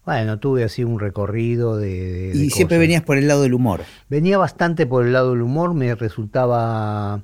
bueno, 0.05 0.37
tuve 0.37 0.65
así 0.65 0.83
un 0.83 0.99
recorrido 0.99 1.77
de... 1.77 2.31
y 2.33 2.49
siempre 2.49 2.77
venías 2.77 3.03
por 3.03 3.17
el 3.17 3.27
lado 3.27 3.43
del 3.43 3.53
humor. 3.53 3.81
Venía 4.09 4.37
bastante 4.37 4.85
por 4.85 5.05
el 5.05 5.13
lado 5.13 5.31
del 5.31 5.41
humor, 5.41 5.73
me 5.73 5.95
resultaba... 5.95 7.21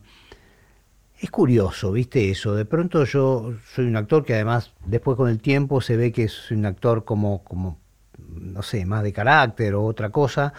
Es 1.20 1.30
curioso, 1.30 1.92
¿viste 1.92 2.32
eso? 2.32 2.56
De 2.56 2.64
pronto 2.64 3.04
yo 3.04 3.54
soy 3.76 3.88
un 3.88 3.98
actor 3.98 4.24
que 4.24 4.36
además 4.36 4.72
después 4.86 5.18
con 5.18 5.30
el 5.30 5.42
tiempo 5.42 5.82
se 5.82 5.98
ve 5.98 6.14
que 6.14 6.24
es 6.24 6.52
un 6.52 6.66
actor 6.66 7.04
como, 7.04 7.44
como 7.44 7.78
no 8.60 8.64
sé, 8.64 8.86
más 8.86 9.04
de 9.04 9.14
carácter 9.14 9.74
o 9.74 9.86
otra 9.86 10.10
cosa, 10.10 10.52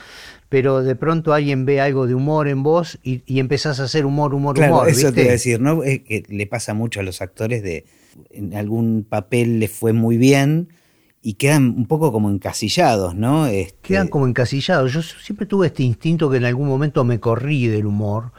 pero 0.48 0.82
de 0.82 0.96
pronto 0.96 1.34
alguien 1.34 1.66
ve 1.66 1.82
algo 1.82 2.06
de 2.06 2.14
humor 2.14 2.48
en 2.48 2.62
vos 2.62 2.98
y, 3.02 3.22
y 3.26 3.40
empezás 3.40 3.78
a 3.78 3.84
hacer 3.84 4.06
humor, 4.06 4.32
humor, 4.32 4.58
humor. 4.58 4.88
Eso 4.88 5.12
te 5.12 5.20
iba 5.20 5.28
a 5.28 5.32
decir, 5.32 5.60
¿no? 5.60 5.82
Es 5.82 6.00
que 6.00 6.24
le 6.26 6.46
pasa 6.46 6.72
mucho 6.72 7.00
a 7.00 7.02
los 7.02 7.20
actores 7.20 7.62
de 7.62 7.84
en 8.30 8.54
algún 8.54 9.04
papel 9.06 9.60
les 9.60 9.70
fue 9.70 9.92
muy 9.92 10.16
bien 10.16 10.72
y 11.20 11.34
quedan 11.34 11.74
un 11.76 11.84
poco 11.86 12.10
como 12.10 12.30
encasillados, 12.30 13.14
¿no? 13.14 13.44
Este... 13.46 13.76
Quedan 13.82 14.08
como 14.08 14.26
encasillados. 14.26 14.94
Yo 14.94 15.02
siempre 15.02 15.44
tuve 15.44 15.66
este 15.66 15.82
instinto 15.82 16.30
que 16.30 16.38
en 16.38 16.46
algún 16.46 16.68
momento 16.68 17.04
me 17.04 17.20
corrí 17.20 17.66
del 17.66 17.84
humor. 17.84 18.32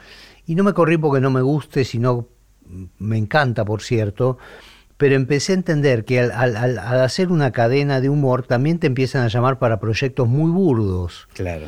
Y 0.48 0.56
no 0.56 0.64
me 0.64 0.74
corrí 0.74 0.98
porque 0.98 1.22
no 1.22 1.30
me 1.30 1.44
guste, 1.44 1.86
sino 1.86 2.30
me 2.98 3.20
encanta, 3.20 3.64
por 3.64 3.84
cierto 3.84 4.40
pero 5.02 5.16
empecé 5.16 5.54
a 5.54 5.56
entender 5.56 6.06
que 6.06 6.20
al, 6.20 6.78
hacer 6.78 7.32
una 7.32 7.50
cadena 7.52 8.02
de 8.02 8.10
humor 8.10 8.46
también 8.46 8.78
te 8.78 8.86
empiezan 8.86 9.24
a 9.24 9.30
llamar 9.30 9.58
para 9.58 9.80
proyectos 9.80 10.30
muy 10.30 10.52
burdos. 10.52 11.28
Claro. 11.34 11.66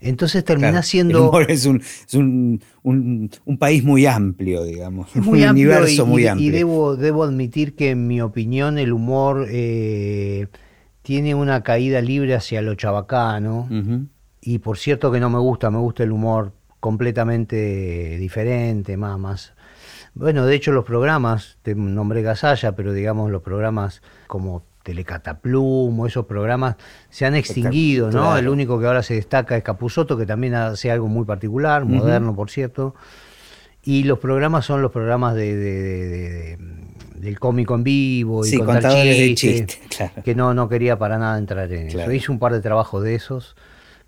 Entonces 0.00 0.44
termina 0.44 0.82
siendo... 0.82 1.16
El 1.16 1.24
humor 1.24 1.50
es, 1.50 1.64
un, 1.64 2.60
un, 2.82 3.58
país 3.58 3.82
muy 3.84 4.04
amplio, 4.04 4.64
digamos. 4.64 5.16
un 5.16 5.42
universo 5.42 6.04
muy 6.04 6.26
amplio. 6.26 6.46
Y 6.46 6.52
debo, 6.52 6.94
debo 6.96 7.24
admitir 7.24 7.74
que 7.74 7.92
en 7.92 8.06
mi 8.06 8.20
opinión 8.20 8.76
el 8.76 8.92
humor 8.92 9.46
eh, 9.48 10.48
tiene 11.00 11.34
una 11.34 11.62
caída 11.62 12.02
libre 12.02 12.34
hacia 12.34 12.60
lo 12.60 12.74
chabacano. 12.74 13.66
Y 14.42 14.58
por 14.58 14.76
cierto 14.76 15.10
que 15.10 15.20
no 15.20 15.30
me 15.30 15.38
gusta, 15.38 15.70
me 15.70 15.78
gusta 15.78 16.02
el 16.02 16.12
humor 16.12 16.52
completamente 16.80 18.18
diferente, 18.18 18.98
más, 18.98 19.18
más, 19.18 19.53
bueno, 20.14 20.46
de 20.46 20.54
hecho 20.54 20.72
los 20.72 20.84
programas, 20.84 21.58
te 21.62 21.74
nombré 21.74 22.22
Gasalla, 22.22 22.72
pero 22.76 22.92
digamos 22.92 23.30
los 23.30 23.42
programas 23.42 24.02
como 24.26 24.62
Telecataplum 24.84 25.98
o 25.98 26.06
esos 26.06 26.26
programas 26.26 26.76
se 27.10 27.24
han 27.26 27.34
extinguido, 27.34 28.10
¿no? 28.10 28.36
El 28.36 28.48
único 28.48 28.78
que 28.78 28.86
ahora 28.86 29.02
se 29.02 29.14
destaca 29.14 29.56
es 29.56 29.62
Capusoto, 29.62 30.16
que 30.16 30.26
también 30.26 30.54
hace 30.54 30.90
algo 30.90 31.08
muy 31.08 31.24
particular, 31.24 31.84
moderno 31.84 32.34
por 32.34 32.50
cierto. 32.50 32.94
Y 33.82 34.04
los 34.04 34.18
programas 34.18 34.64
son 34.64 34.80
los 34.82 34.90
programas 34.92 35.34
de, 35.34 35.56
de- 35.56 35.72
de- 36.08 36.20
de- 36.56 36.58
del 37.16 37.38
cómico 37.40 37.74
en 37.74 37.84
vivo 37.84 38.44
y 38.44 38.50
Sí, 38.50 38.56
contar 38.58 38.74
contadores 38.82 39.18
de 39.18 39.34
chistes, 39.34 39.66
chistes, 39.78 39.96
claro. 39.96 40.22
que 40.22 40.34
no, 40.34 40.52
no 40.54 40.68
quería 40.68 40.98
para 40.98 41.18
nada 41.18 41.38
entrar 41.38 41.70
en 41.72 41.88
Claro. 41.88 42.10
eso. 42.10 42.12
Hice 42.12 42.32
un 42.32 42.38
par 42.38 42.52
de 42.52 42.60
trabajos 42.60 43.02
de 43.02 43.14
esos, 43.14 43.56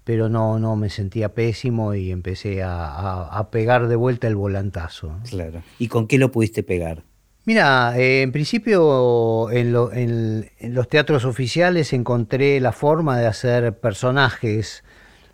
pero 0.07 0.29
no, 0.29 0.61
no 0.61 0.77
me 0.77 0.88
sentía 0.88 1.35
pésimo 1.35 1.92
y 1.92 2.12
empecé 2.12 2.62
a, 2.62 2.87
a- 2.87 3.38
a 3.38 3.51
pegar 3.51 3.88
de 3.88 3.97
vuelta 3.97 4.29
el 4.29 4.37
volantazo. 4.37 5.16
Claro. 5.29 5.62
¿Y 5.81 5.88
con 5.88 6.07
qué 6.07 6.16
lo 6.16 6.31
pudiste 6.31 6.62
pegar? 6.62 7.03
Mira, 7.45 7.92
eh, 7.99 8.23
en 8.23 8.31
principio 8.31 9.51
en, 9.51 9.73
lo- 9.73 9.92
en- 9.92 10.49
en 10.61 10.75
los 10.75 10.88
teatros 10.88 11.25
oficiales 11.25 11.92
encontré 11.92 12.61
la 12.61 12.71
forma 12.71 13.19
de 13.19 13.27
hacer 13.27 13.77
personajes 13.81 14.85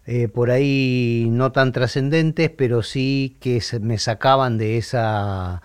eh, 0.06 0.28
por 0.28 0.50
ahí 0.50 1.28
no 1.30 1.52
tan 1.52 1.70
trascendentes, 1.72 2.48
pero 2.48 2.82
sí 2.82 3.36
que 3.40 3.60
se- 3.60 3.78
me 3.78 3.98
sacaban 3.98 4.56
de 4.56 4.78
esa, 4.78 5.60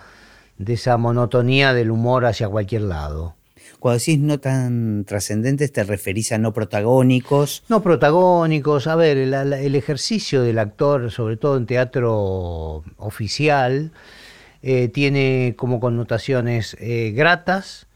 de 0.58 0.74
esa 0.74 0.98
monotonía 0.98 1.74
del 1.74 1.92
humor 1.92 2.26
hacia 2.26 2.50
cualquier 2.50 2.82
lado. 2.82 3.37
Cuando 3.80 4.00
decís 4.00 4.20
no 4.20 4.40
tan 4.40 5.06
trascendentes, 5.06 5.72
te 5.72 5.84
referís 5.84 6.32
a 6.32 6.38
no 6.38 6.52
protagónicos. 6.52 7.64
No 7.70 7.84
protagónicos, 7.84 8.88
a 8.88 8.96
ver, 8.96 9.18
el, 9.18 9.76
ejercicio 9.76 10.42
del 10.42 10.58
actor, 10.58 11.12
sobre 11.12 11.38
todo 11.38 11.58
en 11.58 11.68
teatro 11.68 12.84
oficial, 12.98 13.92
eh, 14.64 14.88
tiene 14.88 15.54
como 15.58 15.80
connotaciones 15.80 16.76
eh, 16.80 17.12
gratas, 17.16 17.88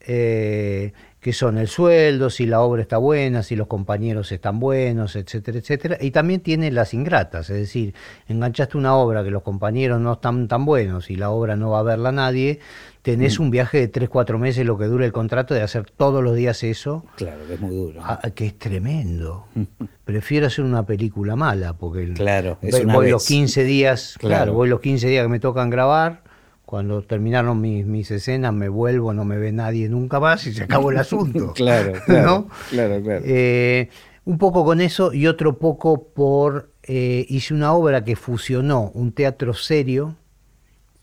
eh, 0.00 0.92
que 1.22 1.32
son 1.32 1.56
el 1.56 1.68
sueldo, 1.68 2.30
si 2.30 2.46
la 2.46 2.60
obra 2.60 2.82
está 2.82 2.98
buena, 2.98 3.44
si 3.44 3.54
los 3.54 3.68
compañeros 3.68 4.32
están 4.32 4.58
buenos, 4.58 5.14
etcétera, 5.14 5.58
etcétera. 5.58 5.96
Y 6.00 6.10
también 6.10 6.40
tiene 6.40 6.72
las 6.72 6.94
ingratas, 6.94 7.48
es 7.48 7.58
decir, 7.58 7.94
enganchaste 8.26 8.76
una 8.76 8.96
obra 8.96 9.22
que 9.22 9.30
los 9.30 9.42
compañeros 9.42 10.00
no 10.00 10.14
están 10.14 10.48
tan 10.48 10.64
buenos 10.64 11.10
y 11.10 11.16
la 11.16 11.30
obra 11.30 11.54
no 11.54 11.70
va 11.70 11.78
a 11.78 11.84
verla 11.84 12.10
nadie, 12.10 12.58
tenés 13.02 13.38
un 13.40 13.50
viaje 13.50 13.78
de 13.78 13.88
3, 13.88 14.08
4 14.08 14.38
meses, 14.38 14.64
lo 14.64 14.78
que 14.78 14.84
dura 14.86 15.04
el 15.04 15.12
contrato, 15.12 15.54
de 15.54 15.62
hacer 15.62 15.90
todos 15.90 16.22
los 16.22 16.34
días 16.36 16.62
eso. 16.62 17.04
Claro, 17.16 17.46
que 17.46 17.54
es 17.54 17.60
muy 17.60 17.74
duro. 17.74 18.00
Ah, 18.04 18.20
que 18.34 18.46
es 18.46 18.58
tremendo. 18.58 19.46
Prefiero 20.04 20.46
hacer 20.46 20.64
una 20.64 20.84
película 20.86 21.34
mala, 21.36 21.72
porque 21.74 22.02
el- 22.04 22.14
Claro, 22.14 22.58
es 22.62 22.72
voy, 22.72 22.84
una 22.84 22.94
voy 22.94 23.10
los 23.10 23.26
15 23.26 23.64
días, 23.64 24.16
Claro. 24.18 24.36
claro. 24.36 24.52
voy 24.54 24.68
los 24.68 24.80
15 24.80 25.08
días 25.08 25.24
que 25.24 25.28
me 25.28 25.40
tocan 25.40 25.68
grabar, 25.70 26.22
cuando 26.64 27.02
terminaron 27.02 27.60
mis, 27.60 27.84
mis 27.84 28.10
escenas 28.10 28.54
me 28.54 28.68
vuelvo, 28.68 29.12
no 29.12 29.24
me 29.26 29.36
ve 29.36 29.52
nadie 29.52 29.88
nunca 29.88 30.20
más 30.20 30.46
y 30.46 30.54
se 30.54 30.62
acabó 30.64 30.90
el 30.90 30.98
asunto. 30.98 31.52
Claro, 31.54 31.92
claro, 32.06 32.26
¿No? 32.26 32.48
claro, 32.70 33.02
claro. 33.02 33.20
Eh, 33.24 33.88
un 34.24 34.38
poco 34.38 34.64
con 34.64 34.80
eso 34.80 35.12
y 35.12 35.26
otro 35.26 35.58
poco 35.58 36.04
por... 36.04 36.70
eh, 36.84 37.26
hice 37.28 37.52
una 37.52 37.72
obra 37.74 38.04
que 38.04 38.14
fusionó 38.16 38.90
un 38.94 39.12
teatro 39.12 39.52
serio, 39.52 40.14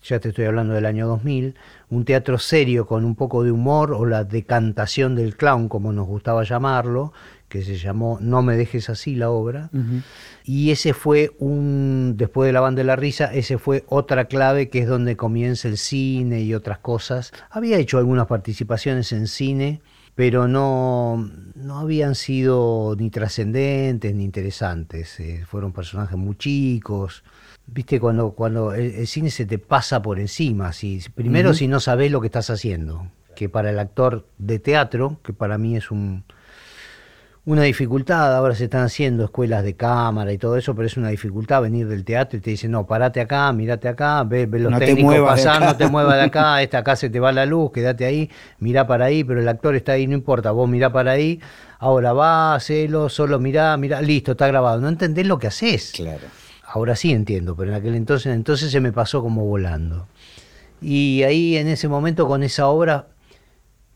ya 0.02 0.18
te 0.18 0.30
estoy 0.30 0.46
hablando 0.46 0.72
del 0.74 0.86
año 0.86 1.06
2000, 1.06 1.54
un 1.90 2.04
teatro 2.04 2.38
serio 2.38 2.86
con 2.86 3.04
un 3.04 3.16
poco 3.16 3.42
de 3.42 3.50
humor 3.50 3.92
o 3.92 4.06
la 4.06 4.24
decantación 4.24 5.16
del 5.16 5.36
clown, 5.36 5.68
como 5.68 5.92
nos 5.92 6.06
gustaba 6.06 6.44
llamarlo, 6.44 7.12
que 7.48 7.62
se 7.62 7.76
llamó 7.76 8.18
No 8.20 8.42
me 8.42 8.56
dejes 8.56 8.88
así 8.88 9.16
la 9.16 9.30
obra. 9.30 9.70
Y 10.44 10.70
ese 10.70 10.94
fue 10.94 11.32
un, 11.40 12.14
después 12.16 12.46
de 12.46 12.52
la 12.52 12.60
banda 12.60 12.80
de 12.80 12.84
la 12.84 12.96
risa, 12.96 13.34
ese 13.34 13.58
fue 13.58 13.84
otra 13.88 14.26
clave 14.26 14.68
que 14.68 14.78
es 14.78 14.86
donde 14.86 15.16
comienza 15.16 15.66
el 15.66 15.76
cine 15.76 16.42
y 16.42 16.54
otras 16.54 16.78
cosas. 16.78 17.32
Había 17.50 17.76
hecho 17.78 17.98
algunas 17.98 18.28
participaciones 18.28 19.10
en 19.12 19.26
cine, 19.26 19.82
pero 20.14 20.46
no, 20.46 21.28
no 21.56 21.78
habían 21.78 22.14
sido 22.14 22.94
ni 22.96 23.10
trascendentes 23.10 24.14
ni 24.14 24.22
interesantes. 24.22 25.18
eh, 25.18 25.44
fueron 25.44 25.72
personajes 25.72 26.16
muy 26.16 26.36
chicos. 26.36 27.24
Viste, 27.72 28.00
cuando, 28.00 28.32
cuando 28.32 28.72
el, 28.74 28.94
el 28.94 29.06
cine 29.06 29.30
se 29.30 29.46
te 29.46 29.58
pasa 29.58 30.02
por 30.02 30.18
encima, 30.18 30.72
si, 30.72 31.00
primero 31.14 31.54
si 31.54 31.68
no 31.68 31.78
sabes 31.78 32.10
lo 32.10 32.20
que 32.20 32.26
estás 32.26 32.50
haciendo, 32.50 33.06
que 33.36 33.48
para 33.48 33.70
el 33.70 33.78
actor 33.78 34.26
de 34.38 34.58
teatro, 34.58 35.20
que 35.22 35.32
para 35.32 35.56
mí 35.56 35.76
es 35.76 35.90
un, 35.92 36.24
una 37.44 37.62
dificultad, 37.62 38.36
ahora 38.36 38.54
se 38.54 38.64
están 38.64 38.82
haciendo 38.82 39.24
escuelas 39.24 39.62
de 39.62 39.74
cámara 39.74 40.32
y 40.32 40.38
todo 40.38 40.56
eso, 40.56 40.74
pero 40.74 40.86
es 40.86 40.96
una 40.96 41.08
dificultad 41.10 41.62
venir 41.62 41.86
del 41.86 42.04
teatro 42.04 42.38
y 42.38 42.40
te 42.40 42.50
dicen, 42.50 42.72
no, 42.72 42.86
parate 42.86 43.20
acá, 43.20 43.52
mirate 43.52 43.88
acá, 43.88 44.24
ve, 44.24 44.46
ve 44.46 44.58
los 44.58 44.72
No 44.72 44.78
técnicos 44.78 45.20
pasar, 45.20 45.56
acá". 45.56 45.66
no 45.66 45.76
te 45.76 45.86
muevas 45.88 46.16
de 46.16 46.22
acá, 46.22 46.60
esta 46.62 46.78
acá 46.78 46.96
se 46.96 47.08
te 47.08 47.20
va 47.20 47.30
la 47.30 47.46
luz, 47.46 47.70
quédate 47.72 48.04
ahí, 48.04 48.30
mirá 48.58 48.86
para 48.86 49.06
ahí, 49.06 49.22
pero 49.24 49.40
el 49.40 49.48
actor 49.48 49.76
está 49.76 49.92
ahí, 49.92 50.06
no 50.08 50.14
importa, 50.14 50.50
vos 50.50 50.68
mirá 50.68 50.92
para 50.92 51.12
ahí, 51.12 51.40
ahora 51.78 52.12
va, 52.12 52.54
hacelo, 52.56 53.08
solo 53.08 53.38
mirá, 53.38 53.76
mirá, 53.76 54.02
listo, 54.02 54.32
está 54.32 54.48
grabado, 54.48 54.80
no 54.80 54.88
entendés 54.88 55.26
lo 55.26 55.38
que 55.38 55.46
haces. 55.46 55.92
Claro. 55.94 56.26
Ahora 56.72 56.94
sí 56.94 57.12
entiendo, 57.12 57.56
pero 57.56 57.70
en 57.72 57.76
aquel 57.76 57.94
entonces, 57.96 58.32
entonces 58.32 58.70
se 58.70 58.80
me 58.80 58.92
pasó 58.92 59.22
como 59.22 59.44
volando. 59.44 60.06
Y 60.80 61.22
ahí 61.24 61.56
en 61.56 61.66
ese 61.66 61.88
momento 61.88 62.28
con 62.28 62.42
esa 62.44 62.68
obra, 62.68 63.08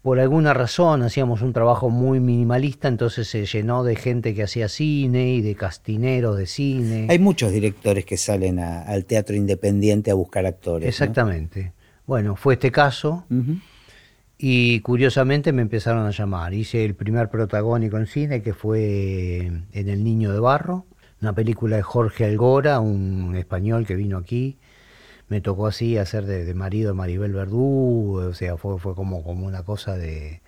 por 0.03 0.19
alguna 0.19 0.53
razón 0.53 1.03
hacíamos 1.03 1.41
un 1.41 1.53
trabajo 1.53 1.89
muy 1.89 2.19
minimalista, 2.21 2.89
entonces 2.89 3.29
se 3.29 3.47
llenó 3.47 3.85
de 3.85 3.95
gente 3.97 4.35
que 4.35 4.43
hacía 4.43 4.69
cine 4.69 5.35
y 5.35 5.41
de 5.41 5.55
castineros 5.55 6.37
de 6.37 6.47
cine. 6.47 7.07
Hay 7.09 7.19
muchos 7.19 7.53
directores 7.53 8.05
que 8.05 8.17
salen 8.17 8.59
a- 8.59 8.83
al 8.83 9.05
teatro 9.05 9.37
independiente 9.37 10.11
a 10.11 10.15
buscar 10.15 10.45
actores. 10.45 10.85
¿no? 10.85 10.89
Exactamente. 10.89 11.73
Bueno, 12.07 12.35
fue 12.37 12.55
este 12.55 12.71
caso 12.73 13.25
y 14.37 14.81
curiosamente 14.81 15.53
me 15.53 15.63
empezaron 15.63 16.07
a 16.07 16.11
llamar. 16.11 16.53
Hice 16.53 16.85
el 16.85 16.95
primer 16.95 17.31
protagónico 17.31 17.97
en 17.99 18.07
cine 18.07 18.43
que 18.43 18.53
fue 18.53 19.47
en 19.73 19.89
El 19.89 20.05
Niño 20.05 20.33
de 20.33 20.41
Barro, 20.41 20.85
una 21.25 21.35
película 21.35 21.77
de 21.77 21.83
Jorge 21.83 22.27
Algora, 22.27 22.81
un 22.81 23.35
español 23.35 23.87
que 23.87 23.95
vino 23.97 24.19
aquí. 24.19 24.59
Me 25.29 25.41
tocó 25.41 25.67
así 25.67 25.97
hacer 25.97 26.27
de, 26.27 26.45
de 26.45 26.53
marido 26.53 26.89
de 26.91 26.95
Maribel 26.95 27.33
Verdú, 27.33 28.19
o 28.29 28.35
sea, 28.35 28.59
fue, 28.59 28.79
fue 28.79 28.95
como, 28.95 29.25
como 29.25 29.47
una 29.47 29.63
cosa 29.63 29.97
de 29.97 30.43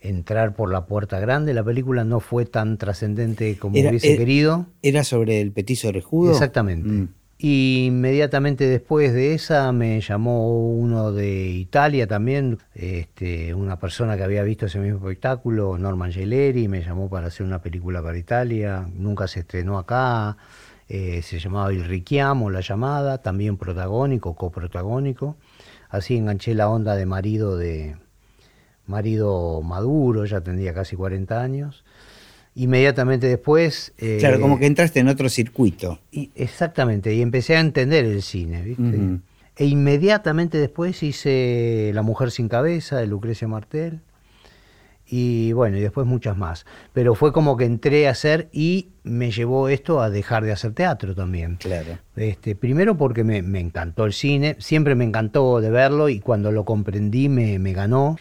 entrar 0.00 0.54
por 0.54 0.70
la 0.70 0.86
puerta 0.86 1.18
grande. 1.18 1.52
La 1.52 1.64
película 1.64 2.04
no 2.04 2.20
fue 2.20 2.44
tan 2.46 2.78
trascendente 2.78 3.56
como 3.58 3.76
Era- 3.76 3.90
hubiese 3.90 4.14
eh, 4.14 4.16
querido. 4.16 4.66
¿Era 4.82 5.02
sobre 5.02 5.40
el 5.40 5.50
petiso 5.50 5.88
orejudo? 5.88 6.30
Exactamente. 6.30 6.88
Mm. 6.88 7.08
Y 7.44 7.86
inmediatamente 7.86 8.68
después 8.68 9.12
de 9.12 9.34
esa 9.34 9.72
me 9.72 10.00
llamó 10.00 10.70
uno 10.70 11.10
de 11.10 11.46
Italia 11.48 12.06
también, 12.06 12.60
este, 12.72 13.52
una 13.52 13.80
persona 13.80 14.16
que 14.16 14.22
había 14.22 14.44
visto 14.44 14.66
ese 14.66 14.78
mismo 14.78 14.98
espectáculo, 14.98 15.76
Norman 15.76 16.12
Geleri, 16.12 16.68
me 16.68 16.82
llamó 16.82 17.10
para 17.10 17.26
hacer 17.26 17.44
una 17.44 17.60
película 17.60 18.00
para 18.00 18.16
Italia, 18.16 18.88
nunca 18.94 19.26
se 19.26 19.40
estrenó 19.40 19.76
acá, 19.76 20.36
eh, 20.88 21.20
se 21.22 21.40
llamaba 21.40 21.72
Il 21.72 21.84
Richiamo, 21.84 22.48
la 22.48 22.60
llamada, 22.60 23.18
también 23.18 23.56
protagónico, 23.56 24.36
coprotagónico. 24.36 25.36
Así 25.88 26.16
enganché 26.16 26.54
la 26.54 26.68
onda 26.68 26.94
de 26.94 27.06
marido 27.06 27.56
de 27.56 27.96
marido 28.86 29.62
maduro, 29.62 30.26
ya 30.26 30.42
tendría 30.42 30.74
casi 30.74 30.94
40 30.94 31.42
años. 31.42 31.82
Inmediatamente 32.54 33.26
después... 33.28 33.92
eh, 33.98 34.18
Claro, 34.20 34.40
como 34.40 34.58
que 34.58 34.66
entraste 34.66 35.00
en 35.00 35.08
otro 35.08 35.28
circuito. 35.28 35.98
y- 36.10 36.30
exactamente, 36.34 37.14
y 37.14 37.22
empecé 37.22 37.56
a 37.56 37.60
entender 37.60 38.04
el 38.04 38.22
cine, 38.22 38.62
¿viste? 38.62 38.98
E 39.56 39.66
inmediatamente 39.66 40.58
después 40.58 41.02
hice 41.02 41.90
La 41.94 42.02
mujer 42.02 42.30
sin 42.30 42.48
cabeza 42.48 42.96
de 42.98 43.06
Lucrecia 43.06 43.46
Martel. 43.48 44.00
Y 45.06 45.52
bueno, 45.52 45.76
y 45.76 45.80
después 45.80 46.06
muchas 46.06 46.38
más. 46.38 46.64
Pero 46.94 47.14
fue 47.14 47.32
como 47.32 47.56
que 47.58 47.64
entré 47.66 48.08
a 48.08 48.12
hacer 48.12 48.48
y 48.50 48.88
me 49.02 49.30
llevó 49.30 49.68
esto 49.68 50.00
a 50.00 50.08
dejar 50.08 50.42
de 50.44 50.52
hacer 50.52 50.72
teatro 50.72 51.14
también. 51.14 51.56
Claro. 51.56 51.98
Este, 52.16 52.54
primero 52.54 52.96
porque 52.96 53.22
me, 53.24 53.42
me 53.42 53.60
encantó 53.60 54.06
el 54.06 54.14
cine, 54.14 54.56
siempre 54.58 54.94
me 54.94 55.04
encantó 55.04 55.60
de 55.60 55.70
verlo 55.70 56.08
y 56.08 56.20
cuando 56.20 56.50
lo 56.50 56.64
comprendí 56.64 57.28
me, 57.28 57.58
me 57.58 57.74
ganó. 57.74 58.16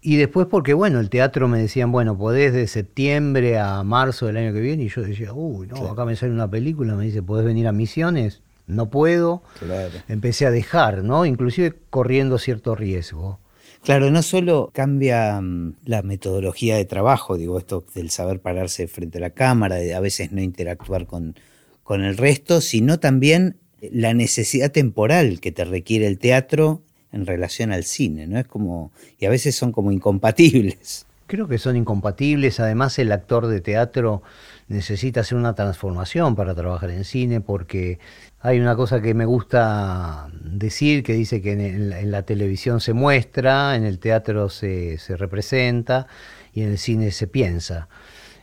Y 0.00 0.16
después 0.16 0.46
porque, 0.48 0.74
bueno, 0.74 1.00
el 1.00 1.10
teatro 1.10 1.48
me 1.48 1.58
decían, 1.58 1.90
bueno, 1.90 2.16
podés 2.16 2.52
de 2.52 2.66
septiembre 2.68 3.58
a 3.58 3.82
marzo 3.82 4.26
del 4.26 4.36
año 4.36 4.52
que 4.52 4.60
viene. 4.60 4.84
Y 4.84 4.88
yo 4.88 5.02
decía, 5.02 5.32
uy, 5.32 5.66
no, 5.66 5.74
Claro. 5.74 5.90
acá 5.92 6.04
me 6.04 6.14
sale 6.16 6.32
una 6.32 6.48
película, 6.50 6.94
me 6.94 7.04
dice, 7.04 7.22
¿podés 7.22 7.44
venir 7.44 7.66
a 7.66 7.72
Misiones? 7.72 8.40
No 8.66 8.90
puedo. 8.90 9.42
Claro. 9.58 9.90
Empecé 10.08 10.46
a 10.46 10.50
dejar, 10.50 11.02
¿no? 11.02 11.24
Inclusive 11.26 11.74
corriendo 11.90 12.38
cierto 12.38 12.74
riesgo. 12.74 13.40
Claro, 13.82 14.10
no 14.10 14.22
solo 14.22 14.70
cambia 14.72 15.40
mm, 15.40 15.74
la 15.84 16.02
metodología 16.02 16.76
de 16.76 16.84
trabajo, 16.84 17.36
digo, 17.36 17.58
esto 17.58 17.84
del 17.94 18.10
saber 18.10 18.40
pararse 18.40 18.86
frente 18.88 19.18
a 19.18 19.20
la 19.22 19.30
cámara, 19.30 19.76
de 19.76 19.94
a 19.94 20.00
veces 20.00 20.32
no 20.32 20.40
interactuar 20.42 21.06
con, 21.06 21.34
con 21.82 22.04
el 22.04 22.16
resto, 22.16 22.60
sino 22.60 22.98
también 22.98 23.56
la 23.80 24.12
necesidad 24.14 24.72
temporal 24.72 25.40
que 25.40 25.52
te 25.52 25.64
requiere 25.64 26.06
el 26.08 26.18
teatro 26.18 26.82
en 27.12 27.26
relación 27.26 27.72
al 27.72 27.84
cine, 27.84 28.26
¿no? 28.26 28.38
Es 28.38 28.46
como, 28.46 28.92
y 29.18 29.26
a 29.26 29.30
veces 29.30 29.56
son 29.56 29.72
como 29.72 29.92
incompatibles. 29.92 31.06
Creo 31.26 31.46
que 31.46 31.58
son 31.58 31.76
incompatibles. 31.76 32.58
Además, 32.58 32.98
el 32.98 33.12
actor 33.12 33.46
de 33.48 33.60
teatro 33.60 34.22
necesita 34.68 35.20
hacer 35.20 35.36
una 35.36 35.54
transformación 35.54 36.36
para 36.36 36.54
trabajar 36.54 36.90
en 36.90 37.04
cine, 37.04 37.40
porque 37.40 37.98
hay 38.40 38.60
una 38.60 38.76
cosa 38.76 39.00
que 39.00 39.14
me 39.14 39.24
gusta 39.24 40.28
decir, 40.42 41.02
que 41.02 41.12
dice 41.12 41.42
que 41.42 41.52
en, 41.52 41.60
en 41.60 41.90
la, 41.90 42.00
en 42.00 42.10
la 42.10 42.22
televisión 42.22 42.80
se 42.80 42.92
muestra, 42.92 43.76
en 43.76 43.84
el 43.84 43.98
teatro 43.98 44.48
se, 44.48 44.98
se 44.98 45.16
representa 45.16 46.06
y 46.52 46.62
en 46.62 46.70
el 46.70 46.78
cine 46.78 47.10
se 47.10 47.26
piensa. 47.26 47.88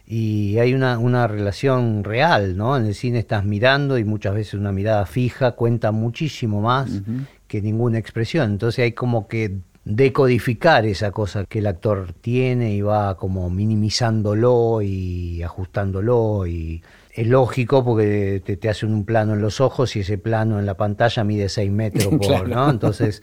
y 0.08 0.60
hay 0.60 0.74
una, 0.74 1.00
una, 1.00 1.28
relación 1.28 2.04
real, 2.04 2.56
¿no? 2.56 2.78
En 2.78 2.86
el 2.86 2.94
cine 2.94 3.20
estás 3.20 3.44
mirando 3.44 3.98
y 3.98 4.04
muchas 4.04 4.36
veces 4.36 4.54
una 4.54 4.72
mirada 4.72 5.06
fija 5.08 5.54
cuenta 5.54 5.92
muchísimo 5.92 6.62
más 6.62 6.90
que 7.56 7.62
ninguna 7.62 7.98
expresión. 7.98 8.52
Entonces 8.52 8.84
hay 8.84 8.92
como 8.92 9.28
que 9.28 9.60
decodificar 9.86 10.86
esa 10.86 11.12
cosa 11.12 11.46
que 11.46 11.60
el 11.60 11.68
actor 11.68 12.12
tiene 12.20 12.74
y 12.74 12.82
va 12.82 13.16
como 13.18 13.50
minimizándolo 13.50 14.82
y 14.82 15.44
ajustándolo 15.44 16.48
y 16.48 16.82
es 17.14 17.28
lógico 17.28 17.86
porque 17.86 18.42
te, 18.44 18.58
te 18.58 18.70
hacen 18.70 18.94
un 18.94 19.06
plano 19.06 19.34
en 19.34 19.42
los 19.42 19.62
ojos 19.62 19.96
y 19.96 20.00
ese 20.00 20.18
plano 20.18 20.60
en 20.60 20.66
la 20.66 20.76
pantalla 20.76 21.24
mide 21.24 21.50
6 21.50 21.72
metros 21.72 22.14
por, 22.28 22.50
¿no? 22.50 22.70
Entonces 22.70 23.22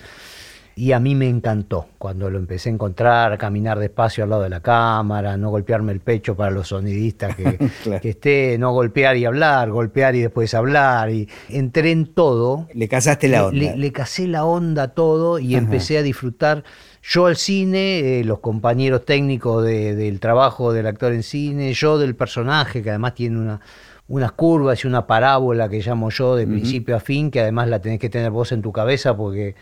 y 0.75 0.93
a 0.93 1.01
mí 1.01 1.15
me 1.15 1.29
encantó 1.29 1.87
cuando 1.99 2.31
lo 2.31 2.39
empecé 2.39 2.71
a 2.71 2.73
encontrar, 2.73 3.37
caminar 3.37 3.79
despacio 3.79 4.25
al 4.25 4.31
lado 4.31 4.43
de 4.43 4.49
la 4.49 4.61
cámara, 4.61 5.37
no 5.37 5.51
golpearme 5.51 5.93
el 5.93 6.01
pecho 6.01 6.35
para 6.35 6.51
los 6.51 6.69
sonidistas 6.69 7.37
que, 7.37 7.59
que 8.01 8.09
esté, 8.09 8.57
no 8.59 8.73
golpear 8.73 9.17
y 9.17 9.25
hablar, 9.25 9.71
golpear 9.71 10.15
y 10.15 10.21
después 10.21 10.55
hablar. 10.55 11.11
Y 11.11 11.29
entré 11.49 11.91
en 11.91 12.07
todo. 12.07 12.69
Le 12.73 12.89
casaste 12.89 13.29
la 13.29 13.47
onda. 13.47 13.77
Le, 13.77 13.93
casé 13.93 14.27
la 14.27 14.45
onda 14.45 14.85
a 14.85 14.89
todo 14.89 15.39
y 15.39 15.57
empecé 15.57 15.99
a 15.99 16.03
disfrutar. 16.03 16.65
Yo 17.03 17.27
al 17.27 17.37
cine, 17.37 18.21
eh, 18.21 18.25
los 18.25 18.39
compañeros 18.39 19.05
técnicos 19.05 19.65
del 19.65 20.21
trabajo 20.21 20.73
del 20.73 20.87
actor 20.87 21.13
en 21.13 21.23
cine, 21.23 21.73
yo 21.75 21.99
del 21.99 22.15
personaje, 22.15 22.83
que 22.83 22.91
además 22.91 23.15
tiene 23.15 23.39
una, 23.39 23.61
unas 24.09 24.33
curvas 24.33 24.85
y 24.85 24.87
una 24.87 25.07
parábola 25.07 25.69
que 25.69 25.81
llamo 25.81 26.11
yo 26.11 26.37
de 26.37 26.47
principio 26.47 26.97
a 26.97 27.01
fin, 27.01 27.31
que 27.31 27.41
además 27.41 27.69
la 27.69 27.81
tenés 27.81 27.99
que 27.99 28.09
tener 28.09 28.31
vos 28.31 28.53
en 28.53 28.63
tu 28.63 28.73
cabeza 28.73 29.17
porque 29.17 29.55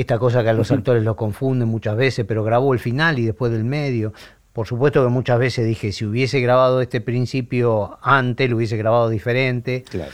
esta 0.00 0.18
cosa 0.18 0.44
que 0.44 0.48
a 0.48 0.52
los 0.52 0.70
actores 0.70 1.02
los 1.02 1.16
confunden 1.16 1.66
muchas 1.66 1.96
veces, 1.96 2.24
pero 2.24 2.44
grabó 2.44 2.72
el 2.72 2.78
final 2.78 3.18
y 3.18 3.26
después 3.26 3.50
del 3.50 3.64
medio. 3.64 4.12
Por 4.52 4.66
supuesto 4.66 5.02
que 5.02 5.10
muchas 5.10 5.40
veces 5.40 5.66
dije, 5.66 5.90
si 5.90 6.04
hubiese 6.04 6.40
grabado 6.40 6.80
este 6.80 7.00
principio 7.00 7.98
antes, 8.00 8.48
lo 8.48 8.56
hubiese 8.56 8.76
grabado 8.76 9.08
diferente. 9.08 9.84
Claro. 9.90 10.12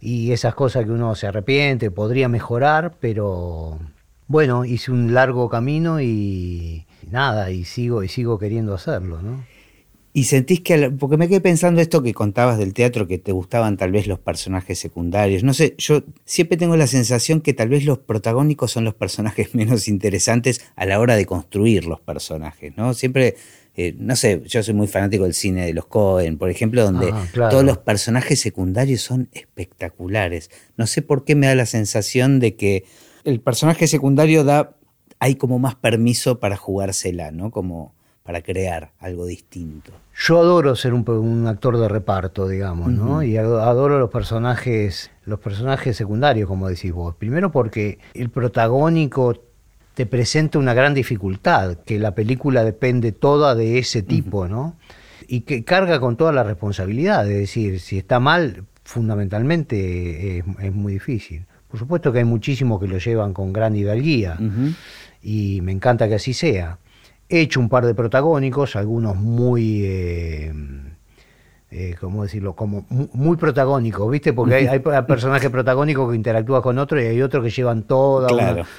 Y 0.00 0.32
esas 0.32 0.54
cosas 0.54 0.84
que 0.84 0.90
uno 0.90 1.14
se 1.14 1.28
arrepiente, 1.28 1.90
podría 1.90 2.28
mejorar, 2.28 2.92
pero 3.00 3.78
bueno, 4.26 4.66
hice 4.66 4.90
un 4.92 5.14
largo 5.14 5.48
camino 5.48 6.00
y 6.00 6.84
nada, 7.10 7.50
y 7.50 7.64
sigo, 7.64 8.02
y 8.02 8.08
sigo 8.08 8.38
queriendo 8.38 8.74
hacerlo, 8.74 9.22
¿no? 9.22 9.44
Y 10.14 10.24
sentís 10.24 10.60
que, 10.60 10.90
porque 10.90 11.16
me 11.16 11.26
quedé 11.26 11.40
pensando 11.40 11.80
esto 11.80 12.02
que 12.02 12.12
contabas 12.12 12.58
del 12.58 12.74
teatro, 12.74 13.06
que 13.06 13.16
te 13.16 13.32
gustaban 13.32 13.78
tal 13.78 13.92
vez 13.92 14.06
los 14.06 14.18
personajes 14.18 14.78
secundarios. 14.78 15.42
No 15.42 15.54
sé, 15.54 15.74
yo 15.78 16.02
siempre 16.26 16.58
tengo 16.58 16.76
la 16.76 16.86
sensación 16.86 17.40
que 17.40 17.54
tal 17.54 17.70
vez 17.70 17.86
los 17.86 17.98
protagónicos 17.98 18.70
son 18.70 18.84
los 18.84 18.94
personajes 18.94 19.54
menos 19.54 19.88
interesantes 19.88 20.60
a 20.76 20.84
la 20.84 21.00
hora 21.00 21.16
de 21.16 21.24
construir 21.24 21.86
los 21.86 21.98
personajes, 22.00 22.76
¿no? 22.76 22.92
Siempre, 22.92 23.36
eh, 23.74 23.94
no 23.98 24.14
sé, 24.14 24.42
yo 24.44 24.62
soy 24.62 24.74
muy 24.74 24.86
fanático 24.86 25.24
del 25.24 25.32
cine 25.32 25.64
de 25.64 25.72
los 25.72 25.86
Cohen, 25.86 26.36
por 26.36 26.50
ejemplo, 26.50 26.84
donde 26.84 27.10
ah, 27.10 27.48
todos 27.48 27.64
los 27.64 27.78
personajes 27.78 28.38
secundarios 28.38 29.00
son 29.00 29.30
espectaculares. 29.32 30.50
No 30.76 30.86
sé 30.86 31.00
por 31.00 31.24
qué 31.24 31.36
me 31.36 31.46
da 31.46 31.54
la 31.54 31.66
sensación 31.66 32.38
de 32.38 32.54
que 32.54 32.84
el 33.24 33.40
personaje 33.40 33.86
secundario 33.86 34.44
da, 34.44 34.76
hay 35.20 35.36
como 35.36 35.58
más 35.58 35.74
permiso 35.74 36.38
para 36.38 36.58
jugársela, 36.58 37.30
¿no? 37.30 37.50
Como 37.50 37.94
para 38.22 38.42
crear 38.42 38.92
algo 39.00 39.26
distinto. 39.26 39.92
Yo 40.16 40.38
adoro 40.38 40.76
ser 40.76 40.94
un, 40.94 41.46
actor 41.46 41.78
de 41.78 41.88
reparto, 41.88 42.46
digamos, 42.46 42.92
¿no? 42.92 43.22
Y 43.22 43.36
adoro 43.36 43.98
los 43.98 44.10
personajes, 44.10 45.10
los 45.24 45.40
personajes 45.40 45.96
secundarios, 45.96 46.48
como 46.48 46.68
decís 46.68 46.92
vos. 46.92 47.16
Primero 47.16 47.50
porque 47.50 47.98
el 48.14 48.30
protagónico 48.30 49.40
te 49.94 50.06
presenta 50.06 50.58
una 50.58 50.74
gran 50.74 50.94
dificultad, 50.94 51.78
que 51.78 51.98
la 51.98 52.14
película 52.14 52.64
depende 52.64 53.12
toda 53.12 53.54
de 53.54 53.78
ese 53.78 54.02
tipo, 54.02 54.46
¿no? 54.46 54.76
Y 55.26 55.40
que 55.40 55.64
carga 55.64 55.98
con 55.98 56.16
toda 56.16 56.32
la 56.32 56.44
responsabilidad, 56.44 57.28
es 57.30 57.38
decir, 57.38 57.80
si 57.80 57.98
está 57.98 58.20
mal, 58.20 58.64
fundamentalmente 58.84 60.38
es, 60.38 60.72
muy 60.72 60.94
difícil. 60.94 61.46
Por 61.68 61.80
supuesto 61.80 62.12
que 62.12 62.18
hay 62.18 62.24
muchísimos 62.24 62.80
que 62.80 62.86
lo 62.86 62.98
llevan 62.98 63.32
con 63.32 63.52
gran 63.52 63.74
hidalguía, 63.74 64.38
y 65.22 65.60
me 65.62 65.72
encanta 65.72 66.08
que 66.08 66.16
así 66.16 66.34
sea 66.34 66.78
He 67.32 67.40
hecho 67.40 67.60
un 67.60 67.70
par 67.70 67.86
de 67.86 67.94
protagónicos, 67.94 68.76
algunos 68.76 69.16
muy, 69.16 69.86
eh, 69.86 70.52
eh, 71.70 71.96
¿cómo 71.98 72.24
decirlo? 72.24 72.54
Como 72.54 72.84
muy 72.90 73.38
protagónicos, 73.38 74.10
¿viste? 74.10 74.34
Porque 74.34 74.68
hay, 74.68 74.80
personajes 74.80 75.48
protagónicos 75.48 76.10
que 76.10 76.16
interactúan 76.16 76.60
con 76.60 76.78
otros 76.78 77.02
y 77.02 77.06
hay 77.06 77.22
otros 77.22 77.42
que 77.42 77.48
llevan 77.48 77.84
toda, 77.84 78.28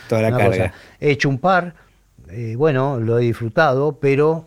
toda 0.08 0.22
la 0.22 0.38
carga. 0.38 0.72
He 1.00 1.10
hecho 1.10 1.30
un 1.30 1.40
par, 1.40 1.74
eh, 2.30 2.54
bueno, 2.56 3.00
lo 3.00 3.18
he 3.18 3.24
disfrutado, 3.24 3.98
pero 4.00 4.46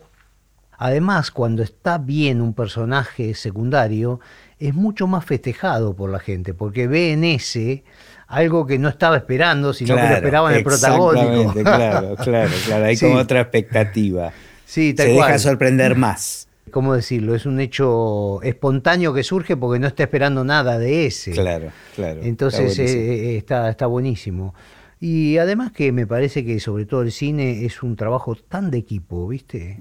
además 0.77 1.29
cuando 1.29 1.61
está 1.61 1.97
bien 1.97 2.39
un 2.39 2.53
personaje 2.53 3.33
secundario, 3.33 4.21
es 4.57 4.73
mucho 4.73 5.07
más 5.07 5.25
festejado 5.25 5.97
por 5.97 6.09
la 6.09 6.19
gente, 6.19 6.53
porque 6.53 6.87
ve 6.87 7.11
en 7.11 7.25
ese 7.25 7.83
algo 8.27 8.67
que 8.67 8.77
no 8.77 8.89
estaba 8.89 9.17
esperando, 9.17 9.73
sino 9.73 9.95
que 9.95 10.01
lo 10.01 10.15
esperaba 10.15 10.51
en 10.51 10.57
el 10.57 10.63
protagónico. 10.63 11.53
claro, 11.53 12.15
claro, 12.23 12.51
claro. 12.65 12.85
Hay 12.85 12.97
como 12.97 13.15
otra 13.15 13.41
expectativa. 13.41 14.31
Sí, 14.65 14.93
Se 14.95 15.07
deja 15.07 15.39
sorprender 15.39 15.95
más. 15.95 16.47
¿Cómo 16.71 16.93
decirlo? 16.93 17.33
Es 17.33 17.45
un 17.45 17.61
hecho 17.61 18.41
espontáneo 18.43 19.13
que 19.13 19.23
surge 19.23 19.55
porque 19.55 19.79
no 19.79 19.87
está 19.87 20.03
esperando 20.03 20.43
nada 20.43 20.77
de 20.77 21.05
ese. 21.05 21.31
Claro, 21.31 21.71
claro. 21.95 22.19
Entonces 22.21 22.77
eh, 22.77 23.37
está, 23.37 23.69
está, 23.69 23.87
buenísimo. 23.87 24.53
Y 24.99 25.37
además 25.37 25.71
que 25.71 25.93
me 25.93 26.05
parece 26.05 26.43
que 26.43 26.59
sobre 26.59 26.85
todo 26.85 27.03
el 27.03 27.13
cine 27.13 27.65
es 27.65 27.83
un 27.83 27.95
trabajo 27.95 28.35
tan 28.35 28.69
de 28.69 28.79
equipo, 28.79 29.27
¿viste? 29.29 29.77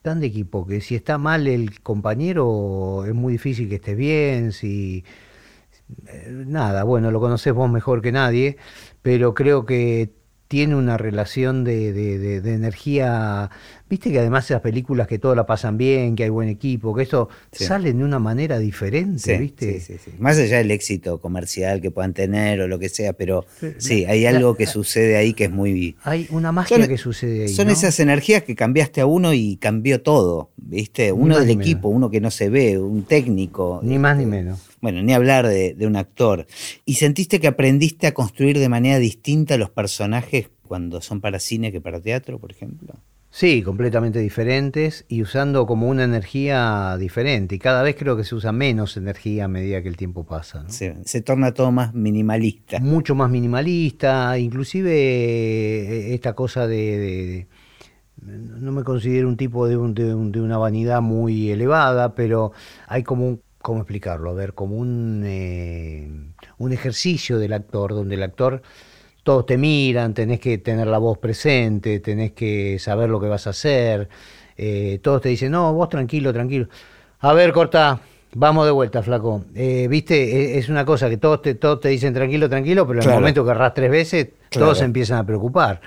Tan 0.00 0.20
de 0.20 0.26
equipo 0.28 0.66
que 0.66 0.80
si 0.80 0.94
está 0.94 1.18
mal 1.18 1.46
el 1.46 1.80
compañero 1.80 3.04
es 3.06 3.14
muy 3.14 3.34
difícil 3.34 3.68
que 3.68 3.74
esté 3.74 3.94
bien, 3.94 4.52
si 4.52 5.04
eh, 5.04 5.27
nada, 6.28 6.84
bueno, 6.84 7.10
lo 7.10 7.20
conoces 7.20 7.52
vos 7.52 7.70
mejor 7.70 8.02
que 8.02 8.12
nadie, 8.12 8.56
pero 9.02 9.34
creo 9.34 9.64
que 9.64 10.12
tiene 10.48 10.74
una 10.74 10.96
relación 10.96 11.62
de, 11.62 11.92
de, 11.92 12.54
energía. 12.54 13.50
Viste 13.88 14.10
que 14.10 14.18
además 14.18 14.44
esas 14.44 14.60
películas 14.60 15.06
que 15.06 15.18
todo 15.18 15.34
la 15.34 15.46
pasan 15.46 15.78
bien, 15.78 16.14
que 16.16 16.24
hay 16.24 16.28
buen 16.28 16.48
equipo, 16.48 16.94
que 16.94 17.02
eso 17.02 17.28
salen 17.52 17.98
de 17.98 18.04
una 18.04 18.18
manera 18.18 18.58
diferente, 18.58 19.38
¿viste? 19.38 19.80
Sí, 19.80 19.96
Más 20.18 20.38
allá 20.38 20.58
del 20.58 20.70
éxito 20.70 21.20
comercial 21.20 21.80
que 21.80 21.90
puedan 21.90 22.14
tener 22.14 22.60
o 22.60 22.68
lo 22.68 22.78
que 22.78 22.88
sea, 22.88 23.12
pero 23.12 23.44
sí, 23.78 24.04
hay 24.04 24.26
algo 24.26 24.54
que 24.54 24.66
sucede 24.66 25.16
ahí 25.16 25.32
que 25.32 25.44
es 25.44 25.50
muy. 25.50 25.96
Hay 26.04 26.26
una 26.30 26.52
magia 26.52 26.86
que 26.86 26.98
sucede 26.98 27.42
ahí. 27.42 27.48
Son 27.48 27.70
esas 27.70 27.98
energías 28.00 28.42
que 28.42 28.54
cambiaste 28.54 29.00
a 29.00 29.06
uno 29.06 29.32
y 29.32 29.56
cambió 29.56 30.02
todo, 30.02 30.50
¿viste? 30.56 31.12
Uno 31.12 31.38
del 31.38 31.50
equipo, 31.50 31.88
uno 31.88 32.10
que 32.10 32.20
no 32.20 32.30
se 32.30 32.50
ve, 32.50 32.78
un 32.78 33.04
técnico. 33.04 33.80
Ni 33.82 33.98
más 33.98 34.16
ni 34.16 34.24
este, 34.24 34.36
menos 34.36 34.68
bueno, 34.80 35.02
ni 35.02 35.12
hablar 35.12 35.46
de, 35.46 35.76
un 35.86 35.96
actor. 35.96 36.46
¿Y 36.84 36.94
sentiste 36.94 37.40
que 37.40 37.48
aprendiste 37.48 38.06
a 38.06 38.14
construir 38.14 38.58
de 38.58 38.68
manera 38.68 38.98
distinta 38.98 39.56
los 39.56 39.70
personajes 39.70 40.50
cuando 40.66 41.00
son 41.00 41.20
para 41.20 41.40
cine 41.40 41.72
que 41.72 41.80
para 41.80 42.00
teatro, 42.00 42.38
por 42.38 42.52
ejemplo? 42.52 42.94
Sí, 43.38 43.62
completamente 43.62 44.18
diferentes 44.18 45.04
y 45.06 45.22
usando 45.22 45.64
como 45.64 45.88
una 45.88 46.02
energía 46.02 46.96
diferente. 46.98 47.54
Y 47.54 47.60
cada 47.60 47.84
vez 47.84 47.94
creo 47.96 48.16
que 48.16 48.24
se 48.24 48.34
usa 48.34 48.50
menos 48.50 48.96
energía 48.96 49.44
a 49.44 49.48
medida 49.48 49.80
que 49.80 49.88
el 49.88 49.96
tiempo 49.96 50.26
pasa. 50.26 50.64
Se, 50.68 51.22
torna 51.22 51.54
todo 51.54 51.70
más 51.70 51.94
minimalista. 51.94 52.80
Mucho 52.80 53.14
más 53.14 53.30
minimalista, 53.30 54.36
inclusive 54.40 54.90
eh, 54.90 56.14
esta 56.14 56.32
cosa 56.32 56.66
de, 56.66 57.46
no 58.16 58.72
me 58.72 58.82
considero 58.82 59.28
un 59.28 59.36
tipo 59.36 59.68
de, 59.68 59.76
de, 59.76 60.40
una 60.40 60.58
vanidad 60.58 61.00
muy 61.00 61.52
elevada, 61.52 62.16
pero 62.16 62.50
hay 62.88 63.04
como 63.04 63.28
un 63.28 63.40
¿cómo 63.62 63.80
explicarlo? 63.80 64.30
A 64.30 64.34
ver, 64.34 64.54
como 64.54 64.76
un, 64.76 65.22
eh, 65.24 66.10
un 66.58 66.72
ejercicio 66.72 67.38
del 67.38 67.52
actor, 67.52 67.94
donde 67.94 68.14
el 68.14 68.22
actor, 68.22 68.62
todos 69.28 69.44
te 69.44 69.58
miran, 69.58 70.14
tenés 70.14 70.40
que 70.40 70.56
tener 70.56 70.86
la 70.86 70.96
voz 70.96 71.18
presente, 71.18 72.00
tenés 72.00 72.32
que 72.32 72.78
saber 72.78 73.10
lo 73.10 73.20
que 73.20 73.26
vas 73.26 73.46
a 73.46 73.50
hacer, 73.50 74.08
eh, 74.56 75.00
todos 75.02 75.20
te 75.20 75.28
dicen, 75.28 75.52
no, 75.52 75.74
vos 75.74 75.90
tranquilo, 75.90 76.32
tranquilo. 76.32 76.66
A 77.20 77.34
ver, 77.34 77.52
corta, 77.52 78.00
vamos 78.32 78.64
de 78.64 78.70
vuelta, 78.70 79.02
flaco. 79.02 79.44
Eh, 79.54 79.86
Viste, 79.86 80.14
e, 80.54 80.58
es 80.58 80.70
una 80.70 80.86
cosa 80.86 81.10
que 81.10 81.18
todos 81.18 81.42
te, 81.42 81.56
todos 81.56 81.78
te 81.80 81.90
dicen 81.90 82.14
tranquilo, 82.14 82.48
tranquilo, 82.48 82.86
pero 82.86 83.02
en 83.02 83.08
el 83.10 83.14
momento 83.16 83.44
que 83.44 83.50
erras 83.50 83.74
tres 83.74 83.90
veces, 83.90 84.28
todos 84.48 84.78
se 84.78 84.86
empiezan 84.86 85.18
a 85.18 85.26
preocupar. 85.26 85.82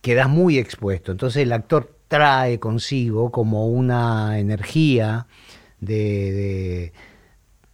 Quedas 0.00 0.28
muy 0.28 0.56
expuesto. 0.56 1.10
Entonces 1.10 1.42
el 1.42 1.50
actor 1.50 1.90
trae 2.06 2.60
consigo 2.60 3.32
como 3.32 3.66
una 3.66 4.38
energía 4.38 5.26
de, 5.80 6.92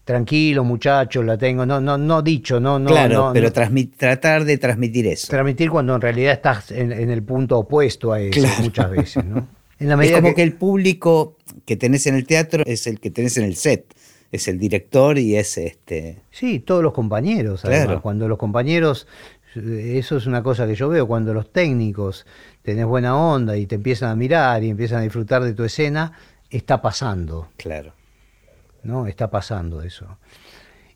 tranquilo 0.04 0.64
muchachos, 0.64 1.24
la 1.24 1.38
tengo, 1.38 1.64
no, 1.64 1.80
no, 1.80 1.96
no 1.96 2.22
dicho, 2.22 2.60
no, 2.60 2.78
no. 2.78 2.90
Claro, 2.90 3.30
pero 3.32 3.52
tratar 3.52 4.44
de 4.44 4.58
transmitir 4.58 5.06
eso. 5.06 5.28
Transmitir 5.28 5.70
cuando 5.70 5.94
en 5.94 6.00
realidad 6.00 6.32
estás 6.32 6.70
en, 6.70 6.92
el 6.92 7.22
punto 7.22 7.58
opuesto 7.58 8.12
a 8.12 8.20
eso 8.20 8.46
muchas 8.62 8.90
veces, 8.90 9.24
¿no? 9.24 9.46
En 9.78 9.88
la 9.88 9.96
medida 9.96 10.18
es 10.18 10.22
como 10.22 10.34
que... 10.36 10.44
el 10.44 10.52
público 10.52 11.36
que 11.64 11.76
tenés 11.76 12.06
en 12.06 12.14
el 12.14 12.24
teatro 12.24 12.62
es 12.66 12.86
el 12.86 13.00
que 13.00 13.10
tenés 13.10 13.36
en 13.36 13.44
el 13.44 13.56
set. 13.56 13.92
Es 14.30 14.46
el 14.46 14.56
director 14.56 15.18
y 15.18 15.34
es 15.34 15.58
este. 15.58 16.20
Sí, 16.30 16.60
todos 16.60 16.84
los 16.84 16.92
compañeros. 16.92 17.64
Además, 17.64 18.00
Cuando 18.00 18.28
los 18.28 18.38
compañeros, 18.38 19.08
eso 19.56 20.16
es 20.16 20.26
una 20.26 20.40
cosa 20.44 20.68
que 20.68 20.76
yo 20.76 20.88
veo, 20.88 21.08
cuando 21.08 21.34
los 21.34 21.52
técnicos 21.52 22.26
tenés 22.62 22.86
buena 22.86 23.16
onda 23.16 23.56
y 23.56 23.66
te 23.66 23.74
empiezan 23.74 24.10
a 24.10 24.14
mirar 24.14 24.62
y 24.62 24.70
empiezan 24.70 25.00
a 25.00 25.02
disfrutar 25.02 25.42
de 25.42 25.52
tu 25.52 25.64
escena, 25.64 26.12
está 26.48 26.80
pasando. 26.80 27.48
Claro. 27.56 27.92
¿No? 28.82 29.06
Está 29.06 29.30
pasando 29.30 29.82
eso. 29.82 30.18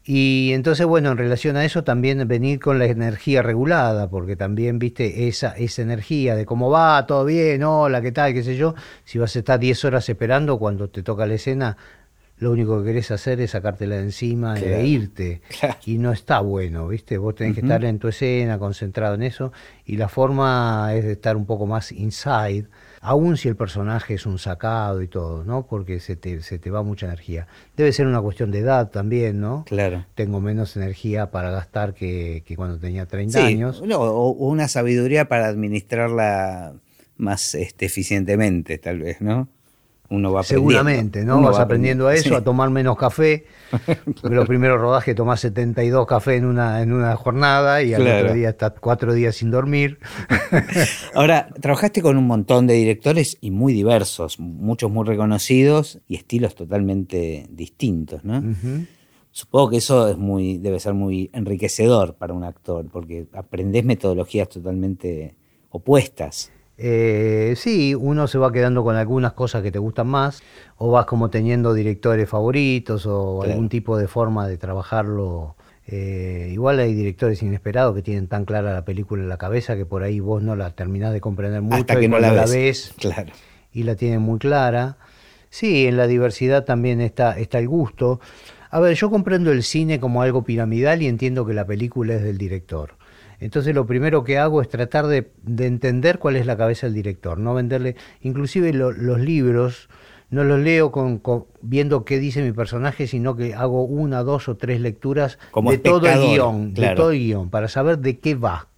Y 0.08 0.52
entonces, 0.52 0.86
bueno, 0.86 1.10
en 1.10 1.18
relación 1.18 1.56
a 1.56 1.64
eso 1.64 1.82
también 1.82 2.28
venir 2.28 2.60
con 2.60 2.78
la 2.78 2.84
energía 2.84 3.42
regulada, 3.42 4.08
porque 4.08 4.36
también, 4.36 4.78
viste, 4.78 5.26
esa, 5.26 5.56
esa 5.56 5.82
energía 5.82 6.36
de 6.36 6.46
cómo 6.46 6.70
va, 6.70 7.04
todo 7.06 7.24
bien, 7.24 7.64
hola, 7.64 8.00
qué 8.00 8.12
tal, 8.12 8.32
qué 8.32 8.44
sé 8.44 8.56
yo, 8.56 8.76
si 9.04 9.18
vas 9.18 9.34
a 9.34 9.40
estar 9.40 9.58
10 9.58 9.84
horas 9.84 10.08
esperando 10.08 10.60
cuando 10.60 10.88
te 10.88 11.02
toca 11.02 11.26
la 11.26 11.34
escena, 11.34 11.76
lo 12.38 12.52
único 12.52 12.78
que 12.78 12.90
querés 12.90 13.10
hacer 13.10 13.40
es 13.40 13.50
sacártela 13.50 13.96
de 13.96 14.02
encima 14.02 14.56
e 14.56 14.86
irte. 14.86 15.42
Y 15.84 15.98
no 15.98 16.12
está 16.12 16.38
bueno, 16.38 16.86
¿viste? 16.86 17.18
Vos 17.18 17.34
tenés 17.34 17.54
que 17.54 17.62
estar 17.62 17.84
en 17.84 17.98
tu 17.98 18.06
escena, 18.06 18.60
concentrado 18.60 19.16
en 19.16 19.24
eso, 19.24 19.52
y 19.86 19.96
la 19.96 20.08
forma 20.08 20.90
es 20.94 21.04
de 21.04 21.12
estar 21.12 21.36
un 21.36 21.46
poco 21.46 21.66
más 21.66 21.90
inside, 21.90 22.66
aun 23.06 23.36
si 23.36 23.46
el 23.46 23.54
personaje 23.54 24.14
es 24.14 24.26
un 24.26 24.38
sacado 24.40 25.00
y 25.00 25.06
todo, 25.06 25.44
¿no? 25.44 25.66
Porque 25.68 26.00
se 26.00 26.16
te, 26.16 26.42
se 26.42 26.58
te 26.58 26.70
va 26.72 26.82
mucha 26.82 27.06
energía. 27.06 27.46
Debe 27.76 27.92
ser 27.92 28.08
una 28.08 28.20
cuestión 28.20 28.50
de 28.50 28.58
edad 28.58 28.90
también, 28.90 29.40
¿no? 29.40 29.64
Claro. 29.64 30.04
Tengo 30.16 30.40
menos 30.40 30.76
energía 30.76 31.30
para 31.30 31.50
gastar 31.50 31.94
que, 31.94 32.42
cuando 32.56 32.78
tenía 32.80 33.06
30 33.06 33.46
años. 33.46 33.80
o 33.80 34.30
una 34.30 34.66
sabiduría 34.66 35.28
para 35.28 35.46
administrarla 35.46 36.74
más 37.16 37.54
este, 37.54 37.86
eficientemente, 37.86 38.76
tal 38.78 38.98
vez, 38.98 39.20
¿no? 39.20 39.48
Uno 40.08 40.32
va 40.32 40.42
Seguramente, 40.42 41.24
¿no? 41.24 41.40
Vas 41.40 41.58
aprendiendo 41.58 42.06
a 42.06 42.14
eso, 42.14 42.36
a 42.36 42.42
tomar 42.42 42.70
menos 42.70 42.96
café. 42.96 43.46
Porque 44.20 44.36
los 44.36 44.46
primeros 44.46 44.80
rodajes 44.80 45.14
tomás 45.14 45.40
72 45.40 46.06
café 46.06 46.36
en 46.36 46.44
una, 46.44 46.82
en 46.82 46.92
una 46.92 47.16
jornada 47.16 47.82
y 47.82 47.94
al 47.94 48.06
otro 48.06 48.34
día 48.34 48.50
estás 48.50 48.74
cuatro 48.80 49.12
días 49.12 49.36
sin 49.36 49.50
dormir. 49.50 49.98
Ahora, 51.14 51.48
trabajaste 51.60 52.02
con 52.02 52.16
un 52.16 52.26
montón 52.26 52.66
de 52.66 52.74
directores 52.74 53.38
y 53.40 53.50
muy 53.50 53.72
diversos, 53.72 54.38
muchos 54.38 54.90
muy 54.90 55.04
reconocidos 55.04 56.00
y 56.06 56.16
estilos 56.16 56.54
totalmente 56.54 57.46
distintos, 57.50 58.24
¿no? 58.24 58.42
Supongo 59.36 59.70
que 59.70 59.76
eso 59.76 60.08
es 60.08 60.16
muy, 60.16 60.56
debe 60.56 60.80
ser 60.80 60.94
muy 60.94 61.28
enriquecedor 61.34 62.14
para 62.14 62.32
un 62.32 62.44
actor, 62.44 62.86
porque 62.90 63.26
aprendés 63.34 63.84
metodologías 63.84 64.48
totalmente 64.48 65.34
opuestas. 65.68 66.52
Eh, 66.78 67.54
sí, 67.56 67.94
uno 67.94 68.26
se 68.26 68.38
va 68.38 68.52
quedando 68.52 68.84
con 68.84 68.96
algunas 68.96 69.32
cosas 69.32 69.62
que 69.62 69.72
te 69.72 69.78
gustan 69.78 70.08
más, 70.08 70.42
o 70.76 70.90
vas 70.90 71.06
como 71.06 71.30
teniendo 71.30 71.72
directores 71.72 72.28
favoritos 72.28 73.06
o 73.06 73.42
algún 73.42 73.68
tipo 73.68 73.96
de 73.96 74.08
forma 74.08 74.46
de 74.46 74.58
trabajarlo. 74.58 75.56
Eh, 75.86 76.50
igual 76.52 76.80
hay 76.80 76.94
directores 76.94 77.42
inesperados 77.42 77.94
que 77.94 78.02
tienen 78.02 78.26
tan 78.26 78.44
clara 78.44 78.72
la 78.72 78.84
película 78.84 79.22
en 79.22 79.28
la 79.28 79.38
cabeza 79.38 79.76
que 79.76 79.86
por 79.86 80.02
ahí 80.02 80.18
vos 80.18 80.42
no 80.42 80.56
la 80.56 80.70
terminás 80.70 81.12
de 81.12 81.20
comprender 81.20 81.62
mucho 81.62 82.00
y 82.00 82.08
no 82.08 82.18
la 82.18 82.44
ves, 82.44 82.92
claro. 82.98 83.32
y 83.72 83.84
la 83.84 83.94
tienen 83.94 84.20
muy 84.20 84.38
clara. 84.38 84.96
Sí, 85.48 85.86
en 85.86 85.96
la 85.96 86.06
diversidad 86.06 86.64
también 86.64 87.00
está, 87.00 87.38
está 87.38 87.58
el 87.58 87.68
gusto. 87.68 88.20
A 88.70 88.80
ver, 88.80 88.94
yo 88.94 89.10
comprendo 89.10 89.52
el 89.52 89.62
cine 89.62 90.00
como 90.00 90.22
algo 90.22 90.42
piramidal 90.42 91.02
y 91.02 91.06
entiendo 91.06 91.46
que 91.46 91.54
la 91.54 91.64
película 91.64 92.14
es 92.14 92.22
del 92.22 92.36
director. 92.36 92.94
Entonces 93.40 93.74
lo 93.74 93.86
primero 93.86 94.24
que 94.24 94.38
hago 94.38 94.62
es 94.62 94.68
tratar 94.68 95.06
de, 95.06 95.30
entender 95.58 96.18
cuál 96.18 96.36
es 96.36 96.46
la 96.46 96.56
cabeza 96.56 96.86
del 96.86 96.94
director, 96.94 97.38
no 97.38 97.54
venderle, 97.54 97.96
inclusive 98.22 98.72
los 98.72 99.20
libros, 99.20 99.88
no 100.30 100.44
los 100.44 100.60
leo 100.60 100.90
con, 100.90 101.22
viendo 101.62 102.04
qué 102.04 102.18
dice 102.18 102.42
mi 102.42 102.52
personaje, 102.52 103.06
sino 103.06 103.36
que 103.36 103.54
hago 103.54 103.84
una, 103.84 104.22
dos 104.22 104.48
o 104.48 104.56
tres 104.56 104.80
lecturas 104.80 105.38
de 105.54 105.78
todo 105.78 106.06
el 106.06 106.18
guion, 106.18 106.74
de 106.74 106.94
todo 106.94 107.10
el 107.10 107.18
guion, 107.18 107.50
para 107.50 107.68
saber 107.68 107.98
de 107.98 108.18
qué 108.18 108.34
va. 108.34 108.68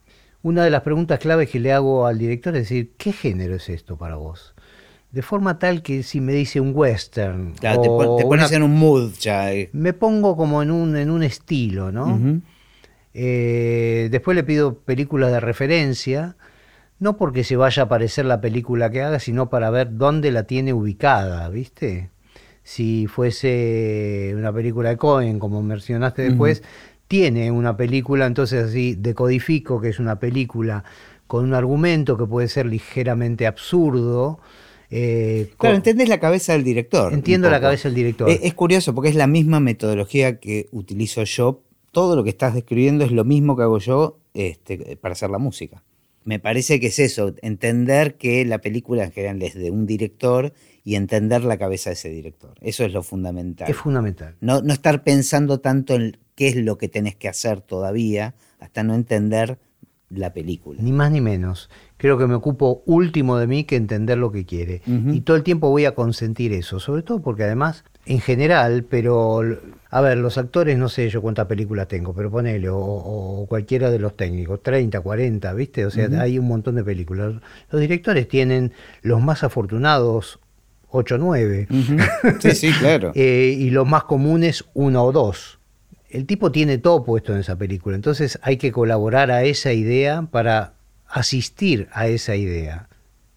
Una 0.42 0.62
de 0.64 0.70
las 0.70 0.82
preguntas 0.82 1.18
claves 1.18 1.50
que 1.50 1.58
le 1.58 1.72
hago 1.72 2.06
al 2.06 2.18
director 2.18 2.54
es 2.54 2.62
decir, 2.62 2.92
¿qué 2.96 3.12
género 3.12 3.56
es 3.56 3.68
esto 3.68 3.96
para 3.96 4.16
vos? 4.16 4.54
De 5.10 5.22
forma 5.22 5.58
tal 5.58 5.82
que 5.82 6.02
si 6.02 6.20
me 6.20 6.32
dice 6.32 6.60
un 6.60 6.72
western. 6.74 7.54
te, 7.54 7.74
pones 7.88 8.52
en 8.52 8.62
un 8.62 8.78
mood 8.78 9.12
ya. 9.18 9.52
Eh. 9.52 9.70
Me 9.72 9.94
pongo 9.94 10.36
como 10.36 10.62
en 10.62 10.70
un, 10.70 10.96
en 10.96 11.10
un 11.10 11.22
estilo, 11.22 11.90
¿no? 11.90 12.40
Eh, 13.14 14.08
después 14.10 14.34
le 14.34 14.44
pido 14.44 14.78
películas 14.80 15.32
de 15.32 15.40
referencia, 15.40 16.36
no 16.98 17.16
porque 17.16 17.44
se 17.44 17.56
vaya 17.56 17.82
a 17.82 17.86
aparecer 17.86 18.24
la 18.24 18.40
película 18.40 18.90
que 18.90 19.02
haga, 19.02 19.18
sino 19.18 19.50
para 19.50 19.70
ver 19.70 19.96
dónde 19.96 20.30
la 20.30 20.44
tiene 20.44 20.72
ubicada, 20.72 21.48
¿viste? 21.48 22.10
Si 22.62 23.06
fuese 23.06 24.34
una 24.36 24.52
película 24.52 24.90
de 24.90 24.96
Cohen, 24.96 25.38
como 25.38 25.62
mencionaste 25.62 26.22
después, 26.22 26.62
tiene 27.06 27.50
una 27.50 27.76
película, 27.76 28.26
entonces 28.26 28.66
así 28.66 28.94
decodifico 28.94 29.80
que 29.80 29.88
es 29.88 29.98
una 29.98 30.18
película 30.18 30.84
con 31.26 31.44
un 31.44 31.54
argumento 31.54 32.16
que 32.18 32.26
puede 32.26 32.48
ser 32.48 32.66
ligeramente 32.66 33.46
absurdo. 33.46 34.40
Eh, 34.90 35.52
claro, 35.58 35.76
entendés 35.76 36.08
la 36.08 36.20
cabeza 36.20 36.52
del 36.52 36.64
director. 36.64 37.12
Entiendo 37.12 37.48
la 37.48 37.60
cabeza 37.60 37.88
del 37.88 37.94
director. 37.94 38.28
es, 38.30 38.54
curioso 38.54 38.94
porque 38.94 39.10
es 39.10 39.14
la 39.14 39.26
misma 39.26 39.60
metodología 39.60 40.38
que 40.38 40.68
utilizo 40.72 41.24
yo 41.24 41.62
todo 41.92 42.16
lo 42.16 42.24
que 42.24 42.30
estás 42.30 42.54
describiendo 42.54 43.04
es 43.04 43.12
lo 43.12 43.24
mismo 43.24 43.56
que 43.56 43.62
hago 43.62 43.78
yo 43.78 44.18
este, 44.34 44.96
para 44.96 45.12
hacer 45.12 45.30
la 45.30 45.38
música. 45.38 45.82
Me 46.24 46.38
parece 46.38 46.78
que 46.78 46.88
es 46.88 46.98
eso, 46.98 47.34
entender 47.40 48.16
que 48.16 48.44
la 48.44 48.58
película 48.58 49.04
en 49.04 49.12
general 49.12 49.42
es 49.42 49.54
de 49.54 49.70
un 49.70 49.86
director 49.86 50.52
y 50.84 50.96
entender 50.96 51.44
la 51.44 51.56
cabeza 51.56 51.90
de 51.90 51.94
ese 51.94 52.10
director. 52.10 52.54
Eso 52.60 52.84
es 52.84 52.92
lo 52.92 53.02
fundamental. 53.02 53.70
Es 53.70 53.76
fundamental. 53.76 54.36
No, 54.40 54.60
no 54.60 54.72
estar 54.72 55.02
pensando 55.04 55.60
tanto 55.60 55.94
en 55.94 56.18
qué 56.34 56.48
es 56.48 56.56
lo 56.56 56.76
que 56.76 56.88
tenés 56.88 57.16
que 57.16 57.28
hacer 57.28 57.62
todavía, 57.62 58.34
hasta 58.60 58.82
no 58.82 58.94
entender 58.94 59.58
la 60.10 60.32
película. 60.32 60.80
Ni 60.82 60.92
más 60.92 61.10
ni 61.10 61.20
menos. 61.20 61.68
Creo 61.96 62.18
que 62.18 62.26
me 62.26 62.34
ocupo 62.34 62.82
último 62.86 63.38
de 63.38 63.46
mí 63.46 63.64
que 63.64 63.76
entender 63.76 64.18
lo 64.18 64.32
que 64.32 64.44
quiere. 64.44 64.82
Y 64.86 65.20
todo 65.22 65.36
el 65.36 65.42
tiempo 65.42 65.70
voy 65.70 65.84
a 65.84 65.94
consentir 65.94 66.52
eso, 66.52 66.80
sobre 66.80 67.02
todo 67.02 67.20
porque 67.20 67.44
además 67.44 67.84
en 68.06 68.20
general, 68.20 68.84
pero 68.84 69.42
a 69.90 70.00
ver, 70.00 70.18
los 70.18 70.36
actores 70.36 70.76
no 70.76 70.88
sé 70.88 71.08
yo 71.08 71.22
cuántas 71.22 71.46
películas 71.46 71.88
tengo, 71.88 72.14
pero 72.14 72.30
ponele, 72.30 72.68
o, 72.70 73.46
cualquiera 73.48 73.90
de 73.90 73.98
los 73.98 74.16
técnicos, 74.16 74.62
30, 74.62 75.00
40, 75.00 75.52
¿viste? 75.54 75.86
O 75.86 75.90
sea, 75.90 76.08
hay 76.20 76.38
un 76.38 76.46
montón 76.46 76.74
de 76.74 76.84
películas. 76.84 77.34
Los 77.70 77.80
directores 77.80 78.28
tienen 78.28 78.72
los 79.02 79.22
más 79.22 79.44
afortunados 79.44 80.40
8 80.90 81.18
9. 81.18 81.68
Sí, 82.40 82.50
sí, 82.52 82.72
claro. 82.72 83.12
Eh, 83.14 83.54
y 83.58 83.70
los 83.70 83.88
más 83.88 84.04
comunes 84.04 84.64
uno 84.74 85.04
o 85.04 85.12
dos. 85.12 85.58
El 86.10 86.26
tipo 86.26 86.52
tiene 86.52 86.78
todo 86.78 87.04
puesto 87.04 87.34
en 87.34 87.40
esa 87.40 87.56
película, 87.56 87.96
entonces 87.96 88.38
hay 88.42 88.56
que 88.56 88.72
colaborar 88.72 89.30
a 89.30 89.44
esa 89.44 89.72
idea 89.72 90.22
para 90.22 90.74
asistir 91.06 91.88
a 91.92 92.08
esa 92.08 92.36
idea. 92.36 92.88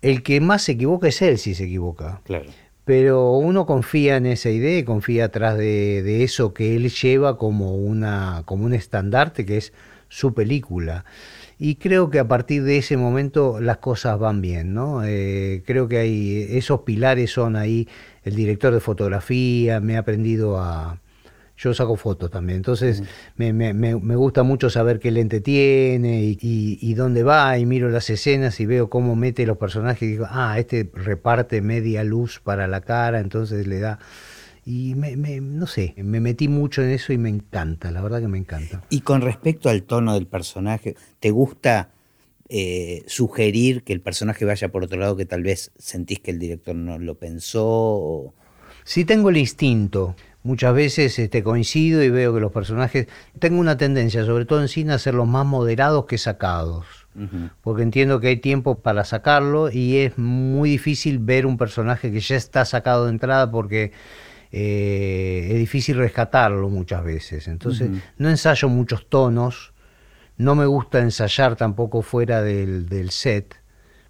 El 0.02 0.24
que 0.24 0.42
más 0.42 0.64
se 0.64 0.74
equivoca 0.74 1.08
es 1.08 1.22
él 1.22 1.38
si 1.38 1.54
se 1.54 1.66
equivoca. 1.66 2.22
Claro 2.24 2.50
pero 2.86 3.34
uno 3.34 3.66
confía 3.66 4.18
en 4.18 4.26
esa 4.26 4.50
idea 4.50 4.80
y 4.80 4.84
confía 4.84 5.26
atrás 5.26 5.58
de, 5.58 6.24
eso 6.24 6.54
que 6.54 6.76
él 6.76 6.90
lleva 6.90 7.38
como, 7.38 7.76
una, 7.76 8.44
como 8.46 8.66
un 8.66 8.74
estandarte 8.74 9.46
que 9.46 9.58
es 9.58 9.74
su 10.10 10.34
película. 10.34 11.06
Y 11.60 11.76
creo 11.76 12.10
que 12.10 12.20
a 12.20 12.28
partir 12.28 12.64
de 12.64 12.78
ese 12.78 12.98
momento 12.98 13.62
las 13.62 13.78
cosas 13.78 14.18
van 14.18 14.42
bien, 14.42 14.74
¿no? 14.74 15.04
Eh, 15.06 15.64
creo 15.66 15.88
que 15.88 16.00
hay, 16.00 16.48
esos 16.52 16.82
pilares 16.82 17.32
son 17.32 17.56
ahí, 17.56 17.88
el 18.24 18.36
director 18.36 18.74
de 18.74 18.80
fotografía, 18.80 19.80
me 19.80 19.96
ha 19.96 20.00
aprendido 20.00 20.60
a, 20.60 21.01
yo 21.62 21.74
saco 21.76 21.96
fotos 21.96 22.32
también. 22.32 22.58
Entonces 22.58 23.04
me, 23.36 23.54
me, 23.54 23.74
me, 23.74 24.16
gusta 24.16 24.42
mucho 24.42 24.70
saber 24.70 25.00
qué 25.00 25.12
lente 25.12 25.42
tiene 25.42 26.24
y, 26.24 26.38
y, 26.42 26.94
dónde 26.96 27.22
va 27.22 27.58
y 27.60 27.66
miro 27.68 27.90
las 27.90 28.10
escenas 28.10 28.60
y 28.60 28.66
veo 28.66 28.90
cómo 28.90 29.16
mete 29.16 29.46
los 29.46 29.58
personajes 29.58 30.02
y 30.02 30.12
digo, 30.12 30.26
ah, 30.28 30.58
este 30.58 30.90
reparte 30.94 31.62
media 31.62 32.04
luz 32.04 32.40
para 32.44 32.68
la 32.68 32.82
cara, 32.82 33.20
entonces 33.20 33.68
le 33.68 33.80
da... 33.80 34.00
Y 34.64 34.94
me, 34.94 35.16
no 35.42 35.66
sé, 35.66 35.96
me 35.98 36.20
metí 36.20 36.48
mucho 36.48 36.84
en 36.84 36.92
eso 36.92 37.14
y 37.14 37.18
me 37.18 37.30
encanta, 37.30 37.90
la 37.90 38.02
verdad 38.02 38.22
que 38.22 38.28
me 38.28 38.38
encanta. 38.38 38.84
Y 38.90 39.02
con 39.02 39.22
respecto 39.22 39.70
al 39.70 39.84
tono 39.84 40.14
del 40.14 40.28
personaje, 40.28 40.96
¿te 41.20 41.32
gusta 41.32 41.90
eh, 42.48 43.04
sugerir 43.08 43.84
que 43.84 43.92
el 43.92 44.02
personaje 44.02 44.46
vaya 44.46 44.72
por 44.72 44.84
otro 44.84 45.00
lado 45.00 45.16
que 45.16 45.26
tal 45.26 45.42
vez 45.42 45.72
sentís 45.78 46.20
que 46.20 46.30
el 46.30 46.38
director 46.38 46.76
no 46.76 47.00
lo 47.00 47.16
pensó? 47.16 47.66
O... 47.66 48.34
Sí 48.84 49.04
tengo 49.04 49.32
el 49.32 49.38
instinto, 49.38 50.16
Muchas 50.44 50.74
veces 50.74 51.20
este, 51.20 51.44
coincido 51.44 52.04
y 52.04 52.10
veo 52.10 52.34
que 52.34 52.40
los 52.40 52.52
personajes... 52.52 53.08
Tengo 53.38 53.60
una 53.60 53.78
tendencia, 53.78 54.26
sobre 54.26 54.46
todo 54.46 54.62
en 54.62 54.68
cine, 54.68 54.94
a 54.94 55.00
ser 55.00 55.14
los 55.14 55.28
más 55.28 55.46
moderados 55.46 56.06
que 56.06 56.18
sacados. 56.18 56.86
Porque 57.62 57.84
entiendo 57.84 58.22
que 58.22 58.28
hay 58.28 58.38
tiempo 58.38 58.80
para 58.80 59.04
sacarlo 59.04 59.70
y 59.70 59.98
es 59.98 60.18
muy 60.18 60.70
difícil 60.70 61.20
ver 61.20 61.46
un 61.46 61.58
personaje 61.58 62.10
que 62.10 62.22
ya 62.22 62.38
está 62.38 62.64
sacado 62.64 63.06
de 63.06 63.12
entrada 63.12 63.52
porque 63.52 63.92
eh, 64.54 65.48
es 65.52 65.58
difícil 65.58 65.98
rescatarlo 65.98 66.70
muchas 66.70 67.04
veces. 67.04 67.50
Entonces 67.50 67.90
no 68.18 68.30
ensayo 68.30 68.70
muchos 68.70 69.10
tonos, 69.10 69.74
no 70.38 70.56
me 70.56 70.66
gusta 70.66 71.00
ensayar 71.00 71.58
tampoco 71.58 72.02
fuera 72.02 72.42
del, 72.42 73.12
set, 73.12 73.56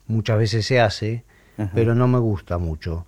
muchas 0.05 0.37
veces 0.37 0.65
se 0.67 0.79
hace, 0.79 1.23
pero 1.73 1.95
no 1.95 2.07
me 2.07 2.19
gusta 2.19 2.59
mucho. 2.59 3.07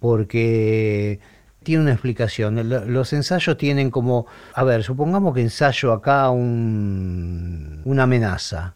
Porque 0.00 1.20
tiene 1.62 1.82
una 1.82 1.92
explicación. 1.92 2.68
Los 2.92 3.12
ensayos 3.12 3.56
tienen 3.56 3.90
como, 3.90 4.26
a 4.54 4.64
ver, 4.64 4.82
supongamos 4.82 5.34
que 5.34 5.42
ensayo 5.42 5.92
acá 5.92 6.30
un, 6.30 7.82
una 7.84 8.04
amenaza. 8.04 8.74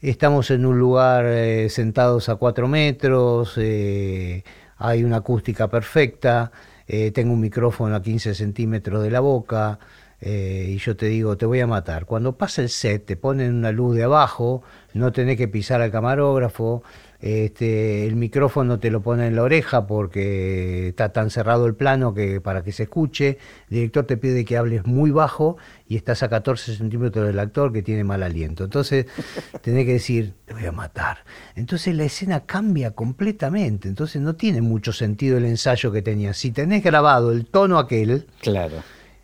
Estamos 0.00 0.50
en 0.50 0.66
un 0.66 0.78
lugar 0.78 1.24
eh, 1.26 1.68
sentados 1.70 2.28
a 2.28 2.36
cuatro 2.36 2.68
metros, 2.68 3.54
eh, 3.56 4.44
hay 4.76 5.02
una 5.02 5.16
acústica 5.16 5.68
perfecta, 5.68 6.52
eh, 6.86 7.10
tengo 7.10 7.32
un 7.32 7.40
micrófono 7.40 7.96
a 7.96 8.02
15 8.02 8.34
centímetros 8.34 9.02
de 9.02 9.10
la 9.10 9.20
boca, 9.20 9.78
y 10.26 10.78
yo 10.78 10.96
te 10.96 11.04
digo, 11.06 11.36
te 11.36 11.44
voy 11.44 11.60
a 11.60 11.66
matar. 11.66 12.06
Cuando 12.06 12.38
pasa 12.38 12.62
el 12.62 12.70
set, 12.70 13.04
te 13.04 13.14
ponen 13.14 13.54
una 13.54 13.72
luz 13.72 13.94
de 13.94 14.04
abajo, 14.04 14.62
no 14.94 15.12
tenés 15.12 15.36
que 15.36 15.48
pisar 15.48 15.82
al 15.82 15.90
camarógrafo, 15.90 16.82
este, 17.24 18.06
el 18.06 18.16
micrófono 18.16 18.78
te 18.78 18.90
lo 18.90 19.00
pone 19.00 19.26
en 19.26 19.34
la 19.34 19.44
oreja 19.44 19.86
porque 19.86 20.88
está 20.88 21.10
tan 21.10 21.30
cerrado 21.30 21.64
el 21.64 21.74
plano 21.74 22.12
que 22.12 22.42
para 22.42 22.62
que 22.62 22.70
se 22.70 22.82
escuche, 22.82 23.38
el 23.70 23.76
director 23.76 24.04
te 24.04 24.18
pide 24.18 24.44
que 24.44 24.58
hables 24.58 24.84
muy 24.84 25.10
bajo 25.10 25.56
y 25.88 25.96
estás 25.96 26.22
a 26.22 26.28
14 26.28 26.76
centímetros 26.76 27.26
del 27.26 27.38
actor 27.38 27.72
que 27.72 27.80
tiene 27.80 28.04
mal 28.04 28.22
aliento. 28.22 28.64
Entonces 28.64 29.06
tenés 29.62 29.86
que 29.86 29.94
decir, 29.94 30.34
te 30.44 30.52
voy 30.52 30.66
a 30.66 30.72
matar. 30.72 31.24
Entonces 31.56 31.94
la 31.94 32.04
escena 32.04 32.40
cambia 32.40 32.90
completamente, 32.90 33.88
entonces 33.88 34.20
no 34.20 34.34
tiene 34.34 34.60
mucho 34.60 34.92
sentido 34.92 35.38
el 35.38 35.46
ensayo 35.46 35.90
que 35.92 36.02
tenías. 36.02 36.36
Si 36.36 36.50
tenés 36.50 36.84
grabado 36.84 37.32
el 37.32 37.46
tono 37.46 37.78
aquel, 37.78 38.26
claro. 38.42 38.82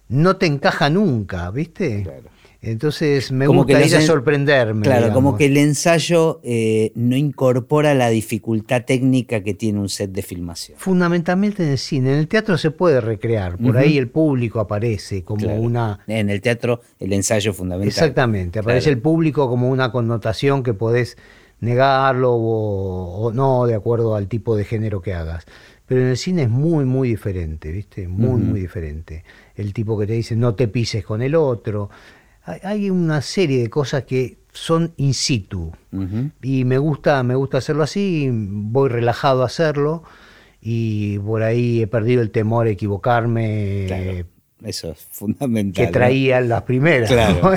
no 0.09 0.36
te 0.36 0.46
encaja 0.46 0.88
nunca, 0.88 1.51
¿viste? 1.51 2.05
Claro. 2.05 2.39
Entonces 2.62 3.32
me 3.32 3.46
gusta 3.46 3.82
ir 3.82 3.96
a 3.96 4.02
sorprenderme. 4.02 4.82
Claro, 4.82 5.14
como 5.14 5.36
que 5.36 5.46
el 5.46 5.56
ensayo 5.56 6.40
eh, 6.42 6.92
no 6.94 7.16
incorpora 7.16 7.94
la 7.94 8.11
dificultad 8.11 8.84
técnica 8.84 9.42
que 9.42 9.54
tiene 9.54 9.80
un 9.80 9.88
set 9.88 10.11
de 10.11 10.20
filmación. 10.20 10.76
Fundamentalmente 10.78 11.62
en 11.62 11.70
el 11.70 11.78
cine. 11.78 12.12
En 12.12 12.18
el 12.18 12.28
teatro 12.28 12.58
se 12.58 12.70
puede 12.70 13.00
recrear. 13.00 13.56
Por 13.56 13.78
ahí 13.78 13.96
el 13.96 14.08
público 14.08 14.61
aparece 14.61 15.24
como 15.24 15.54
una. 15.54 16.00
En 16.06 16.28
el 16.28 16.42
teatro, 16.42 16.82
el 16.98 17.14
ensayo 17.14 17.54
fundamental. 17.54 17.88
Exactamente. 17.88 18.58
Aparece 18.58 18.90
el 18.90 18.98
público 18.98 19.48
como 19.48 19.70
una 19.70 19.90
connotación 19.90 20.62
que 20.62 20.74
podés 20.74 21.16
negarlo 21.61 22.34
o, 22.34 23.32
no 23.32 23.66
de 23.66 23.74
acuerdo 23.74 24.14
al 24.16 24.28
tipo 24.28 24.54
de 24.54 24.64
género 24.64 25.00
que 25.00 25.14
hagas. 25.14 25.46
Pero 25.86 26.02
en 26.02 26.08
el 26.08 26.16
cine 26.16 26.42
es 26.42 26.50
muy, 26.50 26.84
muy 26.84 27.08
diferente, 27.08 27.72
¿viste? 27.72 28.06
Muy, 28.06 28.40
muy 28.40 28.61
diferente. 28.61 29.24
El 29.56 29.72
tipo 29.72 29.98
que 29.98 30.06
te 30.06 30.12
dice 30.12 30.36
no 30.36 30.54
te 30.54 30.68
pises 30.68 31.04
con 31.04 31.20
el 31.20 31.34
otro 31.34 31.90
hay 32.62 32.90
una 32.90 33.22
serie 33.22 33.62
de 33.62 33.70
cosas 33.70 34.05
que 34.05 34.38
son 34.53 34.92
in 34.96 35.14
situ. 35.14 35.72
Y 36.42 36.64
me 36.64 36.78
gusta 36.78 37.22
me 37.22 37.34
gusta 37.34 37.59
hacerlo 37.59 37.82
así 37.82 38.28
voy 38.32 38.88
relajado 38.88 39.42
a 39.42 39.46
hacerlo 39.46 40.03
y 40.61 41.18
por 41.20 41.42
ahí 41.42 41.82
he 41.82 41.86
perdido 41.86 42.22
el 42.22 42.30
temor 42.30 42.66
a 42.66 42.70
equivocarme 42.70 44.26
eso 44.62 44.90
es 44.90 44.98
fundamental 45.11 45.86
que 45.86 45.90
traía 45.90 46.40
las 46.42 46.62
primeras 46.62 47.11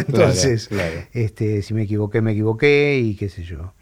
entonces 0.08 0.70
este 1.12 1.62
si 1.62 1.74
me 1.74 1.84
equivoqué 1.84 2.22
me 2.22 2.32
equivoqué 2.32 3.00
y 3.00 3.16
qué 3.16 3.30
sé 3.30 3.44
yo. 3.44 3.74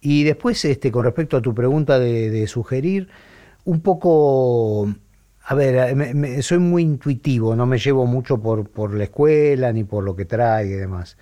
Y 0.00 0.22
después 0.22 0.64
este 0.64 0.92
con 0.92 1.04
respecto 1.04 1.36
a 1.36 1.42
tu 1.42 1.54
pregunta 1.54 1.98
de 1.98 2.46
sugerir 2.46 3.08
un 3.64 3.80
poco 3.80 4.88
a 5.48 5.54
ver, 5.54 5.96
eh, 5.96 6.42
soy 6.42 6.58
muy 6.58 6.82
intuitivo, 6.82 7.54
no 7.54 7.66
me 7.66 7.78
llevo 7.78 8.04
mucho 8.04 8.38
por, 8.42 8.68
por 8.68 8.92
la 8.92 9.04
escuela 9.04 9.72
ni 9.72 9.84
por 9.84 10.02
lo 10.02 10.16
que 10.16 10.24
trae 10.24 10.66
y 10.66 10.70
demás. 10.70 11.16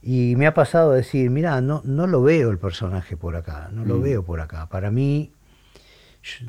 Y 0.00 0.36
me 0.36 0.46
ha 0.46 0.54
pasado 0.54 0.92
a 0.92 0.94
decir, 0.94 1.28
mira, 1.30 1.60
no, 1.60 1.82
no 1.84 2.06
lo 2.06 2.22
veo 2.22 2.50
el 2.50 2.58
personaje 2.58 3.16
por 3.16 3.34
acá, 3.34 3.68
no 3.72 3.84
lo 3.84 3.96
mm. 3.96 4.02
veo 4.02 4.24
por 4.24 4.40
acá. 4.40 4.68
Para 4.68 4.92
mí, 4.92 5.32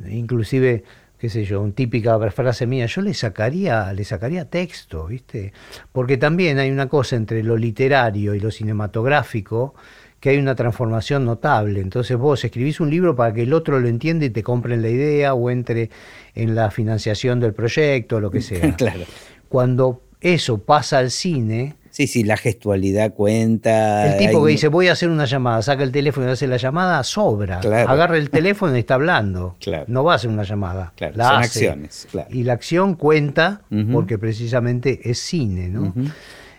inclusive, 0.07 0.83
qué 1.17 1.29
sé 1.29 1.45
yo, 1.45 1.63
un 1.63 1.73
típica 1.73 2.19
frase 2.29 2.67
mía, 2.67 2.85
yo 2.85 3.01
le 3.01 3.15
sacaría, 3.15 3.91
le 3.91 4.03
sacaría 4.03 4.45
texto, 4.45 5.07
¿viste? 5.07 5.51
Porque 5.91 6.17
también 6.17 6.59
hay 6.59 6.69
una 6.69 6.87
cosa 6.89 7.15
entre 7.15 7.41
lo 7.41 7.57
literario 7.57 8.35
y 8.35 8.39
lo 8.39 8.51
cinematográfico 8.51 9.73
que 10.19 10.29
hay 10.29 10.37
una 10.37 10.55
transformación 10.55 11.25
notable. 11.25 11.79
Entonces 11.79 12.17
vos 12.17 12.43
escribís 12.43 12.79
un 12.79 12.89
libro 12.89 13.15
para 13.15 13.33
que 13.33 13.43
el 13.43 13.53
otro 13.53 13.79
lo 13.79 13.87
entienda 13.87 14.25
y 14.25 14.29
te 14.29 14.43
compren 14.43 14.81
la 14.81 14.89
idea 14.89 15.33
o 15.33 15.49
entre 15.49 15.89
en 16.41 16.55
la 16.55 16.71
financiación 16.71 17.39
del 17.39 17.53
proyecto, 17.53 18.19
lo 18.19 18.31
que 18.31 18.41
sea. 18.41 18.75
claro. 18.75 19.01
Cuando 19.47 20.01
eso 20.21 20.59
pasa 20.59 20.97
al 20.99 21.11
cine... 21.11 21.75
Sí, 21.91 22.05
sí, 22.07 22.23
la 22.23 22.37
gestualidad 22.37 23.13
cuenta. 23.13 24.13
El 24.13 24.17
tipo 24.19 24.45
que 24.45 24.51
dice, 24.51 24.67
voy 24.67 24.87
a 24.87 24.93
hacer 24.93 25.09
una 25.09 25.25
llamada, 25.25 25.61
saca 25.61 25.83
el 25.83 25.91
teléfono 25.91 26.27
y 26.27 26.31
hace 26.31 26.47
la 26.47 26.57
llamada, 26.57 27.03
sobra. 27.03 27.59
Agarra 27.59 28.15
el 28.17 28.29
teléfono 28.29 28.75
y 28.75 28.79
está 28.79 28.93
hablando. 28.93 29.57
Claro. 29.59 29.85
No 29.87 30.03
va 30.03 30.13
a 30.13 30.15
hacer 30.15 30.29
una 30.29 30.43
llamada. 30.43 30.93
Claro, 30.95 31.15
son 31.15 31.25
acciones. 31.35 32.07
Y 32.29 32.43
la 32.43 32.53
acción 32.53 32.93
cuenta 32.95 33.63
porque 33.91 34.17
precisamente 34.17 35.01
es 35.09 35.19
cine, 35.19 35.67
¿no? 35.67 35.93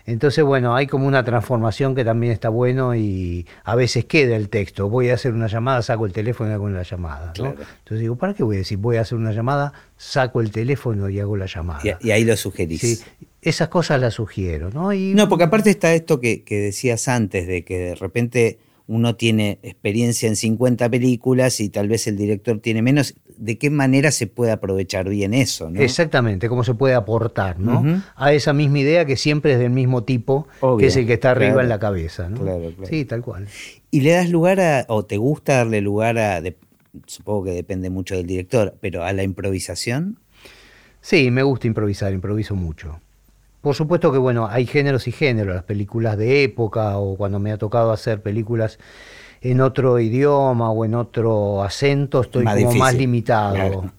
Entonces, 0.05 0.43
bueno, 0.43 0.75
hay 0.75 0.87
como 0.87 1.07
una 1.07 1.23
transformación 1.23 1.95
que 1.95 2.03
también 2.03 2.33
está 2.33 2.49
bueno 2.49 2.95
y 2.95 3.45
a 3.63 3.75
veces 3.75 4.05
queda 4.05 4.35
el 4.35 4.49
texto. 4.49 4.89
Voy 4.89 5.09
a 5.09 5.15
hacer 5.15 5.33
una 5.33 5.47
llamada, 5.47 5.81
saco 5.81 6.05
el 6.05 6.13
teléfono 6.13 6.49
y 6.49 6.53
hago 6.53 6.69
la 6.69 6.83
llamada. 6.83 7.33
Entonces 7.35 7.99
digo, 7.99 8.15
¿para 8.15 8.33
qué 8.33 8.43
voy 8.43 8.57
a 8.57 8.59
decir? 8.59 8.77
Voy 8.77 8.97
a 8.97 9.01
hacer 9.01 9.17
una 9.17 9.31
llamada, 9.31 9.73
saco 9.97 10.41
el 10.41 10.51
teléfono 10.51 11.09
y 11.09 11.19
hago 11.19 11.37
la 11.37 11.45
llamada. 11.45 11.81
Y, 12.01 12.11
ahí 12.11 12.23
lo 12.23 12.35
sugerís. 12.35 12.81
Sí, 12.81 12.99
esas 13.41 13.69
cosas 13.69 13.99
las 13.99 14.13
sugiero. 14.13 14.69
¿no? 14.71 14.91
no, 14.93 15.29
porque 15.29 15.43
aparte 15.43 15.69
está 15.69 15.93
esto 15.93 16.19
que, 16.19 16.43
que 16.43 16.59
decías 16.59 17.07
antes, 17.07 17.47
de 17.47 17.63
que 17.63 17.79
de 17.79 17.95
repente 17.95 18.59
uno 18.91 19.15
tiene 19.15 19.57
experiencia 19.63 20.27
en 20.27 20.35
50 20.35 20.89
películas 20.89 21.61
y 21.61 21.69
tal 21.69 21.87
vez 21.87 22.07
el 22.07 22.17
director 22.17 22.59
tiene 22.59 22.81
menos, 22.81 23.15
¿de 23.37 23.57
qué 23.57 23.69
manera 23.69 24.11
se 24.11 24.27
puede 24.27 24.51
aprovechar 24.51 25.07
bien 25.07 25.33
eso? 25.33 25.69
¿no? 25.69 25.79
Exactamente, 25.79 26.49
cómo 26.49 26.65
se 26.65 26.73
puede 26.73 26.93
aportar 26.93 27.57
¿no? 27.57 28.03
a 28.17 28.33
esa 28.33 28.51
misma 28.51 28.79
idea 28.79 29.05
que 29.05 29.15
siempre 29.15 29.53
es 29.53 29.59
del 29.59 29.69
mismo 29.69 30.03
tipo, 30.03 30.45
que 30.77 30.87
es 30.87 30.97
el 30.97 31.07
que 31.07 31.13
está 31.13 31.31
arriba 31.31 31.61
en 31.61 31.69
la 31.69 31.79
cabeza. 31.79 32.27
¿no? 32.27 32.41
Claro, 32.41 32.73
claro. 32.75 32.85
Sí, 32.85 33.05
tal 33.05 33.21
cual. 33.21 33.47
¿Y 33.91 34.01
le 34.01 34.11
das 34.11 34.29
lugar 34.29 34.59
a, 34.59 34.85
o 34.89 35.05
te 35.05 35.15
gusta 35.15 35.55
darle 35.55 35.79
lugar 35.79 36.17
a, 36.17 36.41
supongo 37.05 37.45
que 37.45 37.51
depende 37.51 37.89
mucho 37.89 38.17
del 38.17 38.27
director, 38.27 38.75
pero 38.81 39.05
a 39.05 39.13
la 39.13 39.23
improvisación? 39.23 40.19
Sí, 40.99 41.31
me 41.31 41.43
gusta 41.43 41.65
improvisar, 41.65 42.11
improviso 42.11 42.55
mucho. 42.55 42.99
Por 43.61 43.75
supuesto 43.75 44.11
que, 44.11 44.17
bueno, 44.17 44.47
hay 44.47 44.65
géneros 44.65 45.07
y 45.07 45.11
géneros, 45.11 45.53
las 45.53 45.63
películas 45.63 46.17
de 46.17 46.43
época 46.43 46.97
o 46.97 47.15
cuando 47.15 47.39
me 47.39 47.51
ha 47.51 47.57
tocado 47.57 47.91
hacer 47.91 48.21
películas 48.21 48.79
en 49.41 49.61
otro 49.61 49.99
idioma 49.99 50.71
o 50.71 50.83
en 50.83 50.95
otro 50.95 51.63
acento, 51.63 52.21
estoy 52.21 52.45
como 52.45 52.73
más 52.73 52.95
limitado. 52.95 53.91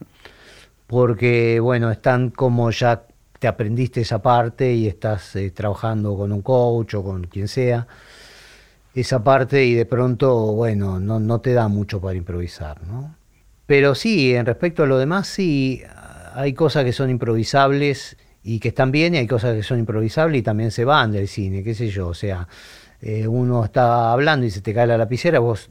Porque, 0.87 1.61
bueno, 1.61 1.91
están 1.91 2.31
como 2.31 2.71
ya 2.71 3.03
te 3.39 3.49
aprendiste 3.49 4.03
esa 4.03 4.23
parte 4.23 4.73
y 4.73 4.87
estás 4.87 5.35
eh, 5.35 5.51
trabajando 5.51 6.17
con 6.17 6.33
un 6.33 6.43
coach 6.43 6.95
o 6.95 7.03
con 7.03 7.25
quien 7.25 7.49
sea, 7.49 7.89
esa 8.95 9.25
parte 9.25 9.65
y 9.65 9.75
de 9.75 9.87
pronto, 9.87 10.53
bueno, 10.53 11.01
no, 11.01 11.19
no 11.19 11.41
te 11.41 11.53
da 11.53 11.67
mucho 11.67 12.01
para 12.01 12.15
improvisar, 12.15 12.83
¿no? 12.87 13.17
Pero 13.67 13.95
sí, 13.95 14.35
en 14.35 14.47
respecto 14.47 14.85
a 14.85 14.87
lo 14.87 14.99
demás, 14.99 15.27
sí, 15.27 15.83
hay 16.35 16.53
cosas 16.53 16.85
que 16.85 16.93
son 16.93 17.11
improvisables 17.11 18.17
y 18.43 18.59
que 18.59 18.69
están 18.69 18.91
bien 18.91 19.15
y 19.15 19.19
hay 19.19 19.27
cosas 19.27 19.55
que 19.55 19.63
son 19.63 19.79
improvisables 19.79 20.41
y 20.41 20.43
también 20.43 20.71
se 20.71 20.85
van 20.85 21.13
del 21.13 21.29
cine, 21.29 21.63
qué 21.63 21.75
sé 21.75 21.89
yo, 21.89 22.09
o 22.09 22.15
sea, 22.15 22.49
eh, 23.01 23.27
uno 23.27 23.65
está 23.65 24.13
hablando 24.13 24.47
y 24.47 24.51
se 24.51 24.61
te 24.61 24.75
cae 24.75 24.87
la 24.87 24.99
lapicera, 24.99 25.39
vos 25.39 25.69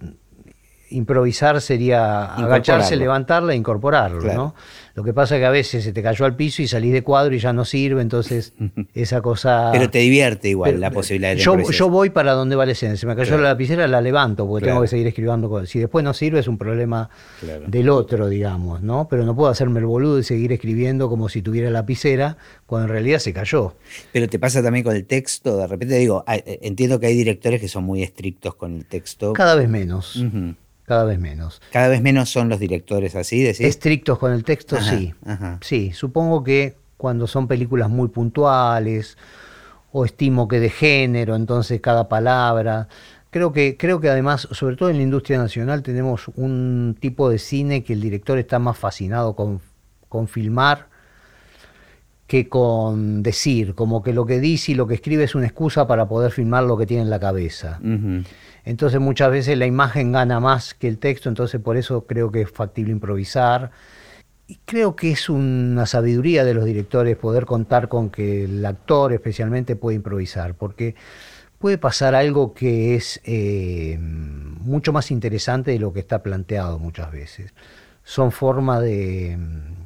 improvisar 0.91 1.61
sería 1.61 2.25
agacharse, 2.35 2.95
levantarla 2.95 3.53
e 3.53 3.55
incorporarlo, 3.55 4.21
¿no? 4.33 4.55
Lo 4.93 5.03
que 5.03 5.13
pasa 5.13 5.35
es 5.35 5.41
que 5.41 5.45
a 5.45 5.51
veces 5.51 5.85
se 5.85 5.93
te 5.93 6.03
cayó 6.03 6.25
al 6.25 6.35
piso 6.35 6.61
y 6.61 6.67
salís 6.67 6.91
de 6.91 7.01
cuadro 7.01 7.33
y 7.33 7.39
ya 7.39 7.53
no 7.53 7.63
sirve, 7.63 8.01
entonces 8.01 8.53
esa 8.93 9.21
cosa... 9.21 9.69
Pero 9.71 9.89
te 9.89 9.99
divierte 9.99 10.49
igual 10.49 10.81
la 10.81 10.91
posibilidad 10.91 11.31
de 11.31 11.37
yo, 11.37 11.57
yo 11.57 11.89
voy 11.89 12.09
para 12.09 12.33
donde 12.33 12.55
va 12.55 12.65
la 12.65 12.73
escena, 12.73 12.97
se 12.97 13.07
me 13.07 13.15
cayó 13.15 13.37
la 13.37 13.49
lapicera, 13.49 13.87
la 13.87 14.01
levanto 14.01 14.47
porque 14.47 14.67
tengo 14.67 14.81
que 14.81 14.87
seguir 14.87 15.07
escribiendo. 15.07 15.65
Si 15.65 15.79
después 15.79 16.03
no 16.03 16.13
sirve 16.13 16.39
es 16.39 16.47
un 16.47 16.57
problema 16.57 17.09
del 17.67 17.89
otro, 17.89 18.27
digamos, 18.27 18.81
¿no? 18.81 19.07
Pero 19.09 19.25
no 19.25 19.35
puedo 19.35 19.49
hacerme 19.49 19.79
el 19.79 19.85
boludo 19.85 20.19
y 20.19 20.23
seguir 20.23 20.51
escribiendo 20.51 21.09
como 21.09 21.29
si 21.29 21.41
tuviera 21.41 21.69
lapicera 21.69 22.37
cuando 22.65 22.87
en 22.87 22.91
realidad 22.91 23.19
se 23.19 23.31
cayó. 23.33 23.75
Pero 24.11 24.27
te 24.27 24.39
pasa 24.39 24.61
también 24.61 24.83
con 24.83 24.95
el 24.95 25.05
texto, 25.05 25.57
de 25.57 25.67
repente 25.67 25.95
digo, 25.95 26.23
eh, 26.27 26.59
entiendo 26.61 26.99
que 26.99 27.07
hay 27.07 27.15
directores 27.15 27.61
que 27.61 27.67
son 27.67 27.85
muy 27.85 28.03
estrictos 28.03 28.55
con 28.55 28.75
el 28.75 28.85
texto. 28.85 29.33
Cada 29.33 29.55
vez 29.55 29.69
menos 29.69 30.21
cada 30.91 31.05
vez 31.05 31.19
menos. 31.19 31.61
Cada 31.71 31.87
vez 31.87 32.01
menos 32.01 32.29
son 32.29 32.49
los 32.49 32.59
directores 32.59 33.15
así, 33.15 33.41
decís. 33.41 33.61
Estrictos 33.61 34.19
con 34.19 34.33
el 34.33 34.43
texto, 34.43 34.75
sí. 34.81 35.13
Sí, 35.61 35.93
supongo 35.93 36.43
que 36.43 36.75
cuando 36.97 37.27
son 37.27 37.47
películas 37.47 37.89
muy 37.89 38.09
puntuales 38.09 39.17
o 39.93 40.03
estimo 40.03 40.49
que 40.49 40.59
de 40.59 40.69
género, 40.69 41.37
entonces 41.37 41.79
cada 41.79 42.09
palabra. 42.09 42.89
Creo 43.29 43.53
que, 43.53 43.77
creo 43.77 44.01
que 44.01 44.09
además, 44.09 44.49
sobre 44.51 44.75
todo 44.75 44.89
en 44.89 44.97
la 44.97 45.03
industria 45.03 45.37
nacional, 45.37 45.81
tenemos 45.81 46.27
un 46.35 46.97
tipo 46.99 47.29
de 47.29 47.39
cine 47.39 47.85
que 47.85 47.93
el 47.93 48.01
director 48.01 48.37
está 48.37 48.59
más 48.59 48.77
fascinado 48.77 49.33
con, 49.33 49.61
con 50.09 50.27
filmar 50.27 50.89
que 52.31 52.47
con 52.47 53.23
decir, 53.23 53.75
como 53.75 54.01
que 54.01 54.13
lo 54.13 54.25
que 54.25 54.39
dice 54.39 54.71
y 54.71 54.75
lo 54.75 54.87
que 54.87 54.93
escribe 54.93 55.25
es 55.25 55.35
una 55.35 55.47
excusa 55.47 55.85
para 55.85 56.07
poder 56.07 56.31
filmar 56.31 56.63
lo 56.63 56.77
que 56.77 56.85
tiene 56.85 57.03
en 57.03 57.09
la 57.09 57.19
cabeza. 57.19 57.77
Entonces 58.63 59.01
muchas 59.01 59.31
veces 59.31 59.57
la 59.57 59.65
imagen 59.65 60.13
gana 60.13 60.39
más 60.39 60.73
que 60.73 60.87
el 60.87 60.97
texto, 60.97 61.27
entonces 61.27 61.59
por 61.59 61.75
eso 61.75 62.05
creo 62.05 62.31
que 62.31 62.43
es 62.43 62.49
factible 62.49 62.93
improvisar. 62.93 63.71
Y 64.47 64.61
creo 64.63 64.95
que 64.95 65.11
es 65.11 65.29
una 65.29 65.85
sabiduría 65.85 66.45
de 66.45 66.53
los 66.53 66.63
directores 66.63 67.17
poder 67.17 67.45
contar 67.45 67.89
con 67.89 68.09
que 68.09 68.45
el 68.45 68.65
actor 68.65 69.11
especialmente 69.11 69.75
puede 69.75 69.97
improvisar, 69.97 70.55
porque 70.55 70.95
puede 71.59 71.77
pasar 71.77 72.15
algo 72.15 72.53
que 72.53 72.95
es 72.95 73.19
eh, 73.25 73.97
mucho 73.99 74.93
más 74.93 75.11
interesante 75.11 75.71
de 75.71 75.79
lo 75.79 75.91
que 75.91 75.99
está 75.99 76.23
planteado 76.23 76.79
muchas 76.79 77.11
veces. 77.11 77.53
son 78.05 78.31
forma 78.31 78.79
de, 78.79 79.37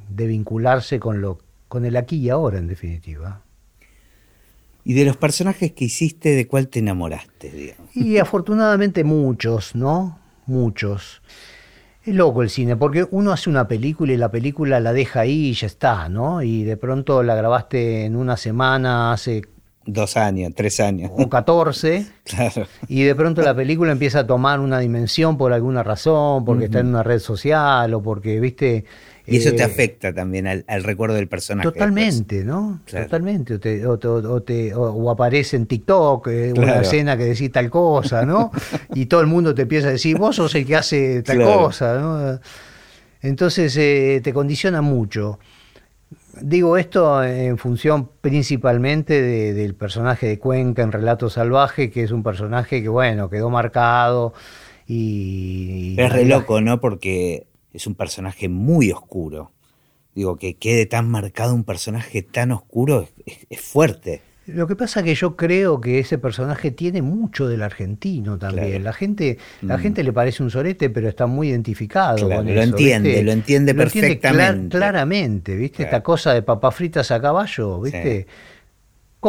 de 0.09 0.27
vincularse 0.27 0.99
con, 0.99 1.21
lo, 1.21 1.39
con 1.75 1.83
el 1.83 1.97
aquí 1.97 2.15
y 2.15 2.29
ahora, 2.29 2.57
en 2.57 2.67
definitiva. 2.67 3.41
Y 4.85 4.93
de 4.93 5.03
los 5.03 5.17
personajes 5.17 5.73
que 5.73 5.83
hiciste, 5.83 6.29
¿de 6.29 6.47
cuál 6.47 6.69
te 6.69 6.79
enamoraste? 6.79 7.51
Digamos? 7.51 7.93
Y 7.93 8.17
afortunadamente 8.17 9.03
muchos, 9.03 9.75
¿no? 9.75 10.17
Muchos. 10.45 11.21
Es 12.05 12.15
loco 12.15 12.43
el 12.43 12.49
cine, 12.49 12.77
porque 12.77 13.05
uno 13.11 13.33
hace 13.33 13.49
una 13.49 13.67
película 13.67 14.13
y 14.13 14.17
la 14.17 14.31
película 14.31 14.79
la 14.79 14.93
deja 14.93 15.19
ahí 15.21 15.47
y 15.49 15.53
ya 15.53 15.67
está, 15.67 16.07
¿no? 16.07 16.41
Y 16.41 16.63
de 16.63 16.77
pronto 16.77 17.23
la 17.23 17.35
grabaste 17.35 18.05
en 18.05 18.15
una 18.15 18.37
semana, 18.37 19.11
hace 19.11 19.41
Dos 19.85 20.15
años, 20.15 20.53
tres 20.55 20.79
años. 20.79 21.11
o 21.13 21.27
14, 21.29 22.05
Claro. 22.23 22.67
y 22.87 23.03
de 23.03 23.15
pronto 23.15 23.41
la 23.41 23.53
película 23.53 23.91
empieza 23.91 24.19
a 24.19 24.27
tomar 24.27 24.61
una 24.61 24.79
dimensión 24.79 25.37
por 25.37 25.51
alguna 25.51 25.83
razón, 25.83 26.45
porque 26.45 26.65
está 26.65 26.79
en 26.79 26.87
una 26.87 27.03
red 27.03 27.19
social 27.19 27.93
o 27.93 28.01
porque, 28.01 28.39
viste... 28.39 28.85
Y 29.27 29.37
eso 29.37 29.51
te 29.51 29.61
eh, 29.63 29.65
afecta 29.65 30.13
también 30.13 30.45
al, 30.47 30.63
al 30.67 30.83
recuerdo 30.83 31.15
del 31.15 31.27
personaje. 31.27 31.67
Totalmente, 31.71 32.43
¿no? 32.43 32.81
Claro. 32.85 33.05
Totalmente. 33.07 33.55
O, 33.55 33.59
te- 33.59 33.85
o 33.87 33.97
te- 33.97 34.07
o 34.07 34.41
te- 34.43 34.73
o- 34.75 34.91
o 34.91 35.09
aparece 35.11 35.55
en 35.57 35.65
TikTok 35.65 36.27
eh, 36.27 36.53
una 36.55 36.81
escena 36.81 37.17
que 37.17 37.25
decís 37.25 37.51
tal 37.51 37.69
cosa, 37.69 38.25
¿no? 38.25 38.51
y 38.93 39.07
todo 39.07 39.21
el 39.21 39.27
mundo 39.27 39.55
te 39.55 39.63
empieza 39.63 39.87
a 39.87 39.91
decir, 39.91 40.17
vos 40.17 40.35
sos 40.35 40.53
el 40.55 40.65
que 40.65 40.75
hace 40.75 41.23
tal 41.23 41.37
Claro. 41.37 41.63
cosa, 41.63 41.99
¿no? 41.99 42.39
Entonces 43.21 43.75
eh, 43.77 44.21
te 44.23 44.31
condiciona 44.33 44.81
mucho. 44.81 45.39
Digo 46.41 46.77
esto 46.77 47.23
en 47.23 47.57
función 47.57 48.09
principalmente 48.21 49.21
de- 49.21 49.53
del 49.53 49.73
personaje 49.73 50.27
de 50.27 50.37
Cuenca 50.37 50.83
en 50.83 50.91
Relato 50.91 51.29
Salvaje, 51.29 51.89
que 51.89 52.03
es 52.03 52.11
un 52.11 52.21
personaje 52.23 52.83
que, 52.83 52.89
bueno, 52.89 53.29
quedó 53.29 53.49
marcado 53.49 54.33
y... 54.85 55.95
Es 55.97 56.11
re 56.11 56.25
loco, 56.25 56.61
¿no? 56.61 56.79
Porque 56.79 57.47
es 57.75 57.87
un 57.87 57.95
personaje 57.95 58.49
muy 58.49 58.91
oscuro. 58.91 59.51
Digo, 60.13 60.37
que 60.37 60.55
quede 60.55 60.85
tan 60.85 61.09
marcado 61.09 61.53
un 61.53 61.63
personaje 61.65 62.21
tan 62.23 62.51
oscuro 62.51 63.01
es, 63.01 63.13
es- 63.25 63.47
es 63.49 63.61
fuerte. 63.61 64.21
Lo 64.47 64.67
que 64.67 64.75
pasa 64.75 65.01
que 65.01 65.15
yo 65.15 65.35
creo 65.35 65.81
que 65.81 65.97
ese 65.97 66.19
personaje 66.19 66.69
tiene 66.69 67.01
mucho 67.01 67.47
del 67.47 67.63
argentino 67.63 68.37
también. 68.37 68.67
Claro. 68.69 68.83
La 68.83 68.93
gente, 68.93 69.37
la 69.63 69.77
Mm. 69.77 69.79
gente 69.81 70.03
le 70.03 70.13
parece 70.13 70.43
un 70.43 70.51
sorete, 70.51 70.91
pero 70.91 71.09
está 71.09 71.25
muy 71.25 71.49
identificado 71.49 72.27
Claro, 72.27 72.43
con 72.43 72.53
lo 72.53 72.61
eso, 72.61 72.69
entiende, 72.69 73.09
¿viste? 73.09 73.23
lo 73.23 73.31
entiende 73.31 73.73
cla- 73.73 73.77
perfectamente. 73.77 74.77
claramente, 74.77 75.55
¿viste? 75.55 75.77
Claro. 75.77 75.89
Esta 75.89 76.03
cosa 76.03 76.33
de 76.35 76.43
papas 76.43 76.75
fritas 76.75 77.09
a 77.09 77.19
caballo, 77.19 77.81
¿viste? 77.81 78.21
Sí. 78.21 78.27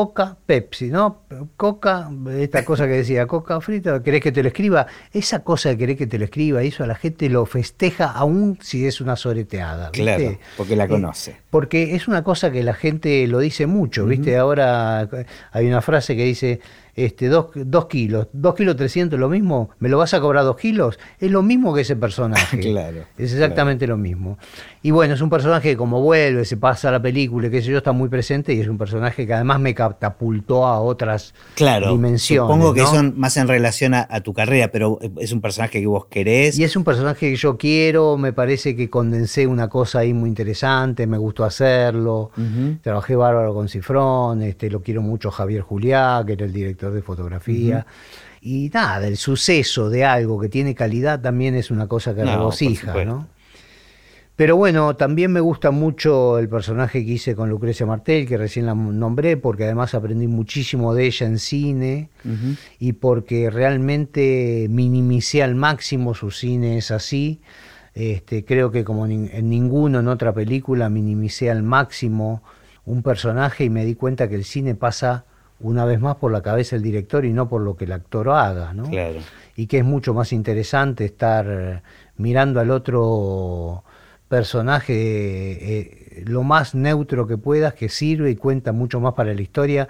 Coca, 0.01 0.37
Pepsi, 0.45 0.89
¿no? 0.91 1.23
Coca, 1.57 2.11
esta 2.39 2.67
cosa 2.67 2.85
que 2.87 2.93
decía, 2.93 3.27
Coca 3.27 3.63
frita, 3.63 4.03
¿querés 4.03 4.21
que 4.21 4.31
te 4.31 4.43
lo 4.43 4.49
escriba? 4.49 4.87
Esa 5.11 5.39
cosa 5.43 5.71
de 5.71 5.79
querer 5.79 5.97
que 5.97 6.07
te 6.07 6.19
lo 6.19 6.27
escriba, 6.27 6.63
eso 6.63 6.85
a 6.85 6.87
la 6.87 6.97
gente 6.97 7.31
lo 7.31 7.47
festeja 7.47 8.05
aún 8.11 8.59
si 8.61 8.87
es 8.87 9.01
una 9.01 9.17
soreteada, 9.17 9.89
¿viste? 9.91 10.03
Claro, 10.17 10.39
porque 10.59 10.77
la 10.77 10.85
Eh, 10.85 10.89
conoce. 10.89 11.37
porque 11.49 11.95
es 11.95 12.09
una 12.09 12.23
cosa 12.23 12.53
que 12.53 12.63
la 12.63 12.75
gente 12.75 13.27
lo 13.27 13.39
dice 13.39 13.67
mucho, 13.67 14.05
¿viste? 14.05 14.37
Ahora 14.37 15.09
hay 15.53 15.67
una 15.67 15.81
frase 15.81 16.15
que 16.15 16.25
dice, 16.25 16.61
este, 16.95 17.29
dos, 17.29 17.47
dos 17.55 17.87
kilos, 17.87 18.29
dos 18.35 18.55
kilos 18.55 18.77
trescientos, 18.77 19.19
lo 19.19 19.31
mismo, 19.31 19.71
¿me 19.79 19.89
lo 19.89 19.97
vas 19.97 20.13
a 20.13 20.21
cobrar 20.21 20.45
dos 20.45 20.57
kilos? 20.57 20.99
Es 21.19 21.31
lo 21.31 21.43
mismo 21.43 21.75
que 21.75 21.81
ese 21.81 21.97
personaje. 21.97 22.61
Claro, 22.61 23.05
Es 23.17 23.33
exactamente 23.33 23.87
lo 23.87 23.97
mismo. 23.97 24.37
Y 24.87 24.93
bueno, 24.93 25.15
es 25.15 25.21
un 25.21 25.31
personaje 25.31 25.71
que 25.71 25.77
como 25.77 26.01
vuelve, 26.01 26.45
se 26.45 26.57
pasa 26.57 26.93
la 26.93 27.03
película, 27.03 27.49
y 27.49 27.51
qué 27.51 27.61
sé 27.61 27.73
yo, 27.73 27.79
está 27.79 27.91
muy 27.91 28.09
presente 28.09 28.55
y 28.55 28.61
es 28.61 28.69
un 28.69 28.79
personaje 28.79 29.27
que 29.27 29.35
además 29.35 29.59
me 29.59 29.75
catapultó 29.75 30.65
a 30.65 30.81
otras 30.81 31.35
Claro, 31.57 31.91
dimensiones. 31.91 32.47
supongo 32.49 32.73
que 32.73 32.83
¿no? 32.83 32.87
son 32.87 33.15
más 33.19 33.37
en 33.37 33.49
relación 33.49 33.95
a, 33.95 34.07
a 34.09 34.21
tu 34.21 34.33
carrera, 34.33 34.69
pero 34.71 35.01
es 35.19 35.33
un 35.33 35.41
personaje 35.41 35.81
que 35.81 35.87
vos 35.89 36.07
querés. 36.07 36.57
Y 36.57 36.63
es 36.63 36.77
un 36.77 36.85
personaje 36.85 37.31
que 37.31 37.35
yo 37.37 37.57
quiero, 37.57 38.17
me 38.17 38.33
parece 38.33 38.77
que 38.77 38.89
condensé 38.89 39.49
una 39.49 39.67
cosa 39.69 39.99
ahí 39.99 40.15
muy 40.15 40.29
interesante, 40.29 41.07
me 41.09 41.19
gustó 41.19 41.45
hacerlo. 41.45 42.31
Trabajé 42.83 43.17
bárbaro 43.17 43.55
con 43.55 43.69
Cifrón, 43.69 44.43
este, 44.43 44.71
lo 44.71 44.83
quiero 44.83 45.03
mucho 45.03 45.33
Javier 45.33 45.63
Juliá, 45.63 46.23
que 46.25 46.35
era 46.35 46.45
el 46.47 46.53
director 46.53 46.93
de 46.93 47.03
fotografía. 47.03 47.85
Y 48.41 48.71
nada, 48.73 49.05
el 49.09 49.17
suceso 49.17 49.91
de 49.91 50.05
algo 50.05 50.39
que 50.39 50.49
tiene 50.49 50.77
calidad 50.77 51.21
también 51.21 51.57
es 51.57 51.73
una 51.73 51.89
cosa 51.89 52.15
que 52.15 52.23
No, 52.23 52.37
regocija. 52.37 53.05
¿no? 53.05 53.27
Pero 54.37 54.55
bueno, 54.55 54.97
también 54.97 55.33
me 55.33 55.41
gusta 55.41 55.71
mucho 55.71 56.39
el 56.39 56.51
personaje 56.51 57.05
que 57.07 57.13
hice 57.13 57.35
con 57.35 57.49
Lucrecia 57.49 57.87
Martel, 57.87 58.29
que 58.29 58.37
recién 58.37 58.67
la 58.67 58.75
nombré, 58.75 59.39
porque 59.39 59.65
además 59.65 59.95
aprendí 59.95 60.27
muchísimo 60.27 60.95
de 60.95 61.07
ella 61.07 61.27
en 61.27 61.39
cine 61.39 62.11
y 62.79 62.93
porque 62.93 63.49
realmente 63.49 64.67
minimicé 64.69 65.43
al 65.43 65.55
máximo 65.55 66.15
su 66.15 66.31
cine 66.31 66.77
es 66.77 66.91
así. 66.91 67.41
Este, 67.95 68.45
creo 68.45 68.71
que 68.71 68.85
como 68.85 69.07
en 69.07 69.49
ninguno 69.49 70.01
en 70.01 70.09
otra 70.09 70.35
película 70.35 70.91
minimicé 70.91 71.51
al 71.51 71.63
máximo 71.63 72.43
un 72.85 73.03
personaje 73.03 73.65
y 73.65 73.71
me 73.71 73.87
di 73.87 73.95
cuenta 73.95 74.29
que 74.29 74.35
el 74.35 74.45
cine 74.45 74.75
pasa 74.75 75.25
una 75.61 75.87
vez 75.87 75.99
más 75.99 76.17
por 76.17 76.31
la 76.31 76.43
cabeza 76.43 76.77
del 76.77 76.83
director 76.83 77.25
y 77.25 77.33
no 77.33 77.49
por 77.49 77.63
lo 77.63 77.75
que 77.75 77.87
el 77.87 77.93
actor 77.93 78.29
haga, 78.29 78.75
¿no? 78.75 78.91
Claro. 78.91 79.21
Y 79.57 79.67
que 79.67 79.79
es 79.79 79.85
mucho 79.87 80.13
más 80.13 80.35
interesante 80.35 81.07
estar 81.07 81.83
mirando 82.19 82.61
al 82.61 82.71
otro 82.71 83.83
personaje 84.29 84.93
eh, 84.95 86.23
lo 86.27 86.43
más 86.43 86.75
neutro 86.75 87.27
que 87.27 87.37
puedas, 87.39 87.75
que 87.75 87.89
sirve 87.89 88.31
y 88.31 88.37
cuenta 88.37 88.73
mucho 88.73 89.01
más 89.01 89.15
para 89.15 89.35
la 89.35 89.43
historia 89.43 89.89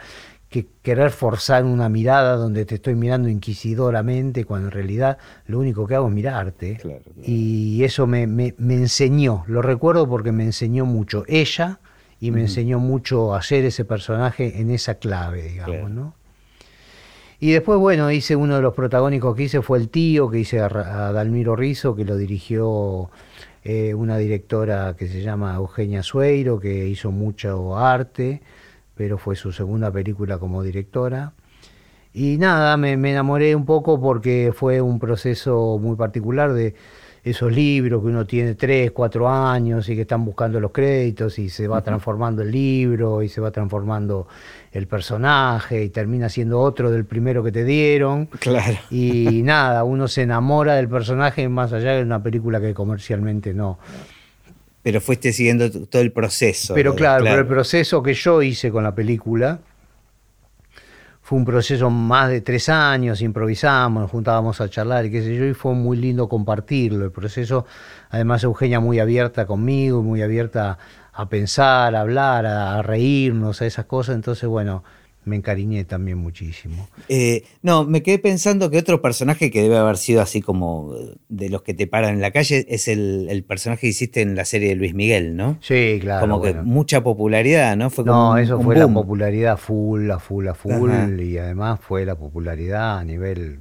que 0.49 0.67
querer 0.83 1.11
forzar 1.11 1.65
una 1.65 1.89
mirada 1.89 2.37
donde 2.37 2.65
te 2.65 2.77
estoy 2.77 2.95
mirando 2.95 3.29
inquisidoramente 3.29 4.45
cuando 4.45 4.69
en 4.69 4.73
realidad 4.73 5.19
lo 5.47 5.59
único 5.59 5.87
que 5.87 5.97
hago 5.97 6.07
es 6.09 6.15
mirarte. 6.15 6.77
Claro, 6.81 7.01
claro. 7.03 7.21
Y 7.25 7.83
eso 7.83 8.07
me, 8.07 8.27
me- 8.27 8.55
me 8.59 8.75
enseñó, 8.75 9.45
lo 9.49 9.61
recuerdo 9.61 10.09
porque 10.09 10.31
me 10.33 10.45
enseñó 10.45 10.87
mucho 10.87 11.25
ella 11.27 11.81
y 12.21 12.31
me 12.31 12.43
enseñó 12.43 12.79
mucho 12.79 13.35
a 13.35 13.39
hacer 13.39 13.65
ese 13.65 13.85
personaje 13.85 14.61
en 14.61 14.71
esa 14.71 14.95
clave, 14.95 15.43
digamos, 15.43 15.75
Claro. 15.77 15.89
¿no? 15.89 16.15
Y 17.39 17.51
después, 17.51 17.79
bueno, 17.79 18.11
hice 18.11 18.35
uno 18.37 18.57
de 18.57 18.63
los 18.63 18.73
protagónicos 18.73 19.37
que 19.37 19.43
hice 19.43 19.61
fue 19.61 19.79
El 19.79 19.91
Tío, 19.91 20.31
que 20.31 20.39
hice 20.39 20.61
a, 20.61 20.67
a 20.67 21.13
Dalmiro 21.13 21.55
Rizzo, 21.55 21.95
que 21.95 22.05
lo 22.07 22.17
dirigió 22.17 23.11
eh, 23.69 23.95
una 23.95 24.17
directora 24.17 24.95
que 24.97 25.09
se 25.09 25.23
llama 25.23 25.57
Eugenia 25.57 26.05
Sueiro, 26.05 26.61
que 26.61 26.87
hizo 26.87 27.11
mucho 27.11 27.77
arte, 27.77 28.41
pero 28.95 29.19
fue 29.19 29.35
su 29.35 29.51
segunda 29.51 29.91
película 29.91 30.39
como 30.39 30.63
directora. 30.63 31.33
Y 32.13 32.39
nada, 32.39 32.77
me, 32.77 32.97
me 32.97 33.11
enamoré 33.11 33.57
un 33.57 33.65
poco 33.67 34.01
porque 34.01 34.53
fue 34.55 34.81
un 34.81 35.01
proceso 35.01 35.81
muy 35.83 35.97
particular 35.97 36.53
de 36.53 36.77
esos 37.31 37.51
libros 37.51 38.03
que 38.03 38.07
uno 38.07 38.25
tiene 38.25 38.55
tres, 38.55 38.93
cuatro 38.93 39.29
años 39.29 39.89
y 39.89 39.97
que 39.97 40.03
están 40.03 40.25
buscando 40.25 40.61
los 40.61 40.71
créditos 40.71 41.41
y 41.41 41.49
se 41.49 41.67
va 41.67 41.83
transformando 41.83 42.43
el 42.43 42.53
libro 42.53 43.21
y 43.21 43.29
se 43.29 43.41
va 43.41 43.51
transformando 43.51 44.29
el 44.71 44.87
personaje 44.87 45.83
y 45.83 45.89
termina 45.89 46.29
siendo 46.29 46.61
otro 46.61 46.89
del 46.89 47.05
primero 47.05 47.43
que 47.43 47.51
te 47.51 47.65
dieron. 47.65 48.27
Claro. 48.27 48.77
Y 48.93 49.43
nada, 49.45 49.83
uno 49.83 50.07
se 50.07 50.23
enamora 50.23 50.77
del 50.77 50.89
personaje 50.89 51.49
más 51.49 51.73
allá 51.73 51.95
de 51.97 52.03
una 52.05 52.23
película 52.23 52.61
que 52.61 52.73
comercialmente 52.73 53.53
no. 53.53 53.81
Pero 54.85 55.01
fuiste 55.01 55.33
siguiendo 55.33 55.69
todo 55.69 56.03
el 56.03 56.13
proceso. 56.13 56.75
Pero 56.75 56.93
de- 56.93 56.97
claro, 56.99 57.25
pero 57.25 57.41
el 57.41 57.47
proceso 57.49 58.05
que 58.05 58.15
yo 58.15 58.41
hice 58.41 58.71
con 58.71 58.85
la 58.85 58.95
película 58.95 59.59
fue 61.27 61.39
un 61.39 61.45
proceso 61.45 61.91
más 61.91 62.29
de 62.29 62.41
tres 62.41 62.69
años, 62.69 63.21
improvisamos, 63.21 64.01
nos 64.01 64.11
juntábamos 64.13 64.61
a 64.61 64.69
charlar 64.69 65.07
y 65.07 65.11
qué 65.11 65.23
sé 65.23 65.35
yo, 65.35 65.45
y 65.45 65.55
fue 65.55 65.75
muy 65.75 65.97
lindo 65.97 66.29
compartirlo. 66.29 67.05
El 67.05 67.11
proceso, 67.11 67.67
además 68.11 68.45
Eugenia 68.45 68.79
muy 68.79 69.01
abierta 69.01 69.45
conmigo, 69.45 70.05
muy 70.05 70.23
abierta 70.23 70.79
a 71.13 71.29
pensar, 71.29 71.97
a 71.97 72.03
hablar, 72.03 72.47
a, 72.47 72.81
reírnos, 72.83 73.61
a 73.61 73.67
esas 73.67 73.87
cosas, 73.87 74.15
entonces 74.15 74.49
bueno, 74.49 74.85
me 75.27 75.37
encariñé 75.37 75.85
también 75.85 76.19
muchísimo. 76.19 76.89
Eh, 77.09 77.45
no, 77.61 77.85
me 77.85 78.03
quedé 78.03 78.19
pensando 78.19 78.71
que 78.71 78.79
otro 78.79 79.03
personaje 79.03 79.51
que 79.51 79.61
debe 79.61 79.77
haber 79.77 79.97
sido 79.99 80.23
así 80.23 80.41
como 80.41 80.95
eh, 80.97 81.17
de 81.29 81.51
los 81.51 81.63
que 81.63 81.75
te 81.75 81.87
paran 81.87 82.15
en 82.15 82.21
la 82.21 82.31
calle 82.31 82.65
es 82.69 82.89
el, 82.89 83.27
el 83.29 83.43
personaje 83.45 83.81
que 83.83 83.87
hiciste 83.89 84.23
en 84.23 84.37
la 84.37 84.45
serie 84.45 84.69
de 84.71 84.77
Luis 84.77 84.95
Miguel, 84.95 85.37
¿no? 85.37 85.59
Sí, 85.61 85.99
claro. 86.01 86.21
como 86.21 86.41
que 86.41 86.55
mucha 86.55 87.03
popularidad, 87.03 87.77
¿no? 87.77 87.91
Fue 87.91 88.05
como 88.05 88.17
No, 88.17 88.31
un- 88.33 88.39
eso 88.39 88.57
un 88.59 88.65
fue 88.65 88.77
la 88.77 88.87
popularidad 88.89 89.57
full, 89.59 90.11
a 90.11 90.19
full, 90.19 90.47
a 90.49 90.55
full, 90.55 90.91
Ajá. 90.91 91.11
y 91.21 91.37
además 91.39 91.81
fue 91.83 92.07
la 92.07 92.15
popularidad 92.15 92.99
a 92.99 93.05
nivel, 93.05 93.59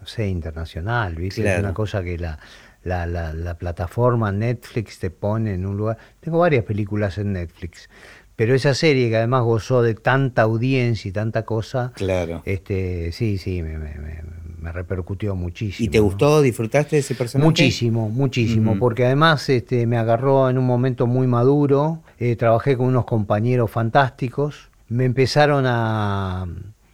no 0.00 0.06
sé, 0.06 0.28
internacional, 0.28 1.14
¿viste? 1.14 1.40
Es 1.40 1.46
Claro. 1.46 1.60
una 1.60 1.72
cosa 1.74 2.02
que 2.02 2.18
la, 2.18 2.38
la, 2.82 3.06
la, 3.06 3.32
la 3.32 3.54
plataforma 3.58 4.32
Netflix 4.32 4.98
te 4.98 5.10
pone 5.10 5.54
en 5.54 5.64
un 5.66 5.76
lugar. 5.76 5.96
Tengo 6.20 6.38
varias 6.40 6.64
películas 6.64 7.16
en 7.18 7.32
Netflix, 7.34 7.88
pero 8.36 8.54
esa 8.54 8.74
serie 8.74 9.08
que 9.10 9.16
además 9.16 9.42
gozó 9.44 9.82
de 9.82 9.94
tanta 9.94 10.42
audiencia 10.42 11.08
y 11.08 11.12
tanta 11.12 11.44
cosa, 11.44 11.92
Claro. 11.94 12.42
este, 12.44 13.12
sí, 13.12 13.38
sí, 13.38 13.62
me, 13.62 13.78
me, 13.78 13.94
me- 13.94 14.34
me 14.60 14.72
repercutió 14.72 15.34
muchísimo. 15.34 15.86
¿Y 15.86 15.90
te 15.90 15.98
¿no? 15.98 16.04
gustó? 16.04 16.40
¿Disfrutaste 16.40 16.96
de 16.96 17.00
ese 17.00 17.14
personaje? 17.14 17.46
Muchísimo, 17.46 18.08
muchísimo, 18.08 18.78
porque 18.78 19.04
además 19.04 19.46
este, 19.50 19.86
me 19.86 19.98
agarró 19.98 20.48
en 20.48 20.56
un 20.56 20.64
momento 20.66 21.06
muy 21.06 21.26
maduro, 21.26 22.00
eh, 22.18 22.34
trabajé 22.36 22.74
con 22.76 22.86
unos 22.86 23.04
compañeros 23.04 23.70
fantásticos, 23.70 24.70
me 24.88 25.04
empezaron 25.04 25.66
a, 25.66 26.46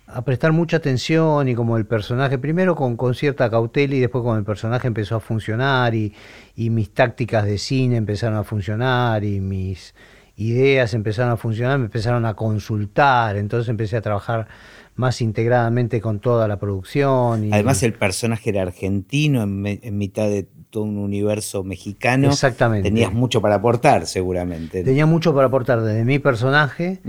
a 0.08 0.22
prestar 0.24 0.50
mucha 0.52 0.78
atención 0.78 1.48
y 1.48 1.54
como 1.54 1.76
el 1.76 1.86
personaje, 1.86 2.38
primero 2.38 2.74
con, 2.74 2.96
con 2.96 3.14
cierta 3.14 3.48
cautela 3.48 3.94
y 3.94 4.00
después 4.00 4.22
como 4.22 4.36
el 4.36 4.42
personaje 4.44 4.88
empezó 4.88 5.14
a 5.14 5.20
funcionar 5.20 5.94
y, 5.94 6.12
y 6.56 6.70
mis 6.70 6.90
tácticas 6.92 7.44
de 7.44 7.56
cine 7.58 7.96
empezaron 7.96 8.36
a 8.36 8.42
funcionar 8.42 9.22
y 9.22 9.38
mis 9.40 9.94
ideas 10.40 10.94
empezaron 10.94 11.32
a 11.32 11.36
funcionar, 11.36 11.78
me 11.78 11.84
empezaron 11.86 12.24
a 12.26 12.34
consultar, 12.34 13.36
entonces 13.36 13.68
empecé 13.68 13.96
a 13.96 14.00
trabajar 14.00 14.48
más 14.96 15.20
integradamente 15.22 16.00
con 16.00 16.18
toda 16.20 16.46
la 16.48 16.58
producción. 16.58 17.44
Y, 17.44 17.52
Además 17.52 17.82
el 17.82 17.92
personaje 17.94 18.50
era 18.50 18.62
argentino 18.62 19.42
en, 19.42 19.60
me- 19.62 19.80
en 19.82 19.96
mitad 19.98 20.24
de 20.28 20.46
todo 20.70 20.84
un 20.84 20.98
universo 20.98 21.64
mexicano. 21.64 22.28
Exactamente. 22.28 22.88
Tenías 22.88 23.12
mucho 23.12 23.40
para 23.42 23.56
aportar 23.56 24.06
seguramente. 24.06 24.84
tenía 24.84 25.04
mucho 25.06 25.34
para 25.34 25.48
aportar 25.48 25.80
desde 25.82 26.04
mi 26.04 26.18
personaje 26.20 27.00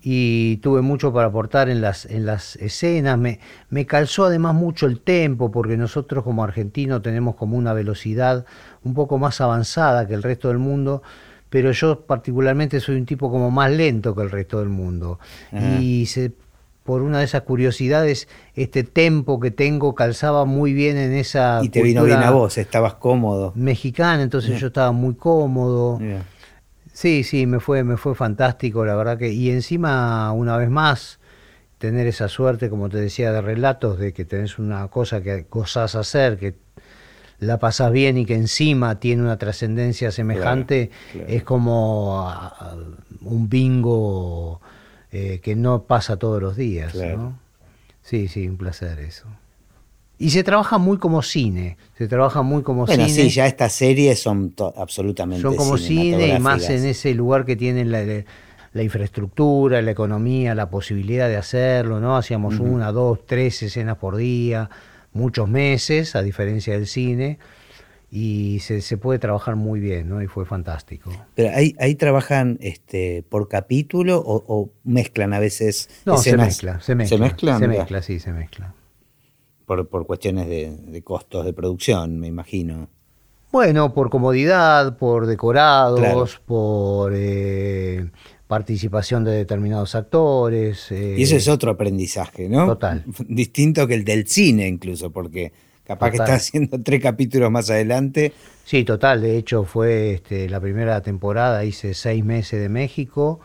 y 0.00 0.56
tuve 0.58 0.80
mucho 0.80 1.12
para 1.12 1.26
aportar 1.28 1.68
en 1.68 1.80
las, 1.82 2.06
en 2.06 2.24
las 2.24 2.56
escenas. 2.56 3.18
Me, 3.18 3.40
me 3.68 3.84
calzó 3.84 4.24
además 4.26 4.54
mucho 4.54 4.86
el 4.86 5.00
tempo, 5.00 5.50
porque 5.50 5.76
nosotros 5.76 6.24
como 6.24 6.44
argentinos 6.44 7.02
tenemos 7.02 7.34
como 7.34 7.56
una 7.58 7.72
velocidad 7.74 8.46
un 8.84 8.94
poco 8.94 9.18
más 9.18 9.40
avanzada 9.42 10.06
que 10.06 10.14
el 10.14 10.22
resto 10.22 10.48
del 10.48 10.58
mundo, 10.58 11.02
pero 11.50 11.72
yo 11.72 12.06
particularmente 12.06 12.80
soy 12.80 12.96
un 12.96 13.04
tipo 13.04 13.30
como 13.30 13.50
más 13.50 13.70
lento 13.70 14.14
que 14.14 14.22
el 14.22 14.30
resto 14.30 14.60
del 14.60 14.70
mundo. 14.70 15.18
Ajá. 15.52 15.80
Y 15.80 16.06
se, 16.06 16.32
por 16.84 17.02
una 17.02 17.18
de 17.18 17.24
esas 17.24 17.42
curiosidades, 17.42 18.28
este 18.54 18.84
tempo 18.84 19.38
que 19.38 19.50
tengo 19.50 19.94
calzaba 19.94 20.44
muy 20.44 20.72
bien 20.72 20.96
en 20.96 21.12
esa... 21.12 21.60
Y 21.62 21.68
te 21.68 21.82
vino 21.82 22.04
bien 22.04 22.22
a 22.22 22.30
vos, 22.30 22.56
estabas 22.56 22.94
cómodo. 22.94 23.52
Mexicana, 23.54 24.22
entonces 24.22 24.58
yo 24.58 24.68
estaba 24.68 24.92
muy 24.92 25.14
cómodo. 25.14 26.00
Sí, 26.92 27.24
sí, 27.24 27.46
me 27.46 27.60
fue, 27.60 27.84
me 27.84 27.96
fue 27.96 28.14
fantástico, 28.14 28.84
la 28.84 28.94
verdad 28.94 29.16
que. 29.16 29.32
Y 29.32 29.50
encima, 29.50 30.32
una 30.32 30.56
vez 30.56 30.68
más, 30.68 31.18
tener 31.78 32.06
esa 32.06 32.28
suerte, 32.28 32.68
como 32.68 32.88
te 32.88 32.98
decía, 32.98 33.32
de 33.32 33.40
relatos, 33.40 33.98
de 33.98 34.12
que 34.12 34.24
tenés 34.24 34.58
una 34.58 34.86
cosa 34.88 35.22
que 35.22 35.46
gozás 35.48 35.94
hacer, 35.94 36.36
que 36.36 36.56
la 37.40 37.58
pasás 37.58 37.90
bien 37.90 38.16
y 38.18 38.26
que 38.26 38.34
encima 38.34 39.00
tiene 39.00 39.22
una 39.22 39.36
trascendencia 39.38 40.12
semejante, 40.12 40.90
claro. 41.12 41.28
es 41.28 41.42
como 41.42 42.28
ah, 42.28 42.54
ah, 42.60 42.76
un 43.22 43.48
bingo 43.48 44.60
eh, 45.10 45.40
que 45.42 45.56
no 45.56 45.82
pasa 45.84 46.16
todos 46.16 46.40
los 46.40 46.56
días. 46.56 46.92
Claro. 46.92 47.16
¿no? 47.18 47.38
Sí, 48.02 48.28
sí, 48.28 48.48
un 48.48 48.56
placer 48.56 48.98
eso. 49.00 49.26
Y 50.18 50.30
se 50.30 50.44
trabaja 50.44 50.76
muy 50.76 50.98
como 50.98 51.22
cine, 51.22 51.78
se 51.96 52.06
trabaja 52.06 52.42
muy 52.42 52.62
como 52.62 52.84
Bueno, 52.84 53.06
cine. 53.06 53.14
sí, 53.14 53.30
ya 53.30 53.46
estas 53.46 53.72
series 53.72 54.20
son 54.20 54.54
absolutamente 54.76 55.40
Son 55.40 55.56
como 55.56 55.78
cine 55.78 56.36
y 56.36 56.38
más 56.38 56.68
en 56.68 56.84
ese 56.84 57.14
lugar 57.14 57.46
que 57.46 57.56
tienen 57.56 57.90
la, 57.90 58.04
la- 58.04 58.24
la 58.72 58.82
infraestructura, 58.84 59.82
la 59.82 59.90
economía, 59.90 60.54
la 60.54 60.70
posibilidad 60.70 61.26
de 61.28 61.36
hacerlo, 61.36 61.98
¿no? 62.00 62.16
Hacíamos 62.16 62.60
una, 62.60 62.92
dos, 62.92 63.26
tres 63.26 63.60
escenas 63.64 63.96
por 63.96 64.14
día, 64.16 64.70
muchos 65.12 65.48
meses, 65.48 66.14
a 66.16 66.22
diferencia 66.22 66.74
del 66.74 66.86
cine, 66.86 67.38
y 68.12 68.58
se, 68.60 68.80
se 68.80 68.96
puede 68.96 69.18
trabajar 69.20 69.54
muy 69.54 69.78
bien, 69.78 70.08
¿no? 70.08 70.20
Y 70.20 70.26
fue 70.26 70.44
fantástico. 70.44 71.10
Pero 71.36 71.54
ahí, 71.56 71.76
ahí 71.78 71.94
trabajan 71.94 72.58
este, 72.60 73.24
por 73.28 73.48
capítulo 73.48 74.18
o, 74.18 74.42
o 74.48 74.70
mezclan 74.84 75.32
a 75.32 75.38
veces 75.38 75.88
No, 76.04 76.16
se 76.18 76.36
mezcla, 76.36 76.80
se 76.80 76.94
mezcla. 76.96 77.16
¿Se 77.16 77.22
mezclan? 77.22 77.58
Se 77.60 77.68
mezcla, 77.68 78.02
sí, 78.02 78.18
se 78.18 78.32
mezcla. 78.32 78.74
Por, 79.64 79.88
por 79.88 80.06
cuestiones 80.06 80.48
de, 80.48 80.76
de 80.76 81.02
costos 81.02 81.44
de 81.44 81.52
producción, 81.52 82.18
me 82.18 82.26
imagino. 82.26 82.88
Bueno, 83.52 83.94
por 83.94 84.10
comodidad, 84.10 84.96
por 84.96 85.26
decorados, 85.26 86.00
Claro. 86.00 86.26
por 86.46 87.12
eh, 87.14 88.10
participación 88.50 89.22
de 89.22 89.30
determinados 89.30 89.94
actores. 89.94 90.90
eh, 90.90 91.14
Y 91.16 91.22
ese 91.22 91.36
es 91.36 91.46
otro 91.46 91.70
aprendizaje, 91.70 92.48
¿no? 92.48 92.66
Total. 92.66 93.04
Distinto 93.28 93.86
que 93.86 93.94
el 93.94 94.04
del 94.04 94.26
cine 94.26 94.66
incluso, 94.66 95.12
porque 95.12 95.52
capaz 95.84 96.10
que 96.10 96.16
está 96.16 96.34
haciendo 96.34 96.82
tres 96.82 97.00
capítulos 97.00 97.48
más 97.48 97.70
adelante. 97.70 98.32
Sí, 98.64 98.82
total. 98.82 99.20
De 99.22 99.36
hecho, 99.36 99.62
fue 99.62 100.14
este, 100.14 100.48
la 100.48 100.58
primera 100.58 101.00
temporada, 101.00 101.64
hice 101.64 101.94
seis 101.94 102.24
meses 102.24 102.60
de 102.60 102.68
México 102.68 103.38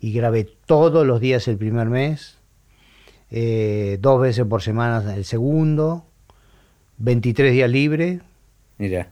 y 0.00 0.14
grabé 0.14 0.48
todos 0.64 1.06
los 1.06 1.20
días 1.20 1.46
el 1.48 1.58
primer 1.58 1.88
mes, 1.88 2.38
eh, 3.30 3.98
dos 4.00 4.18
veces 4.22 4.46
por 4.46 4.62
semana 4.62 5.14
el 5.14 5.26
segundo, 5.26 6.06
23 6.96 7.52
días 7.52 7.70
libres, 7.70 8.22
Mira, 8.78 9.10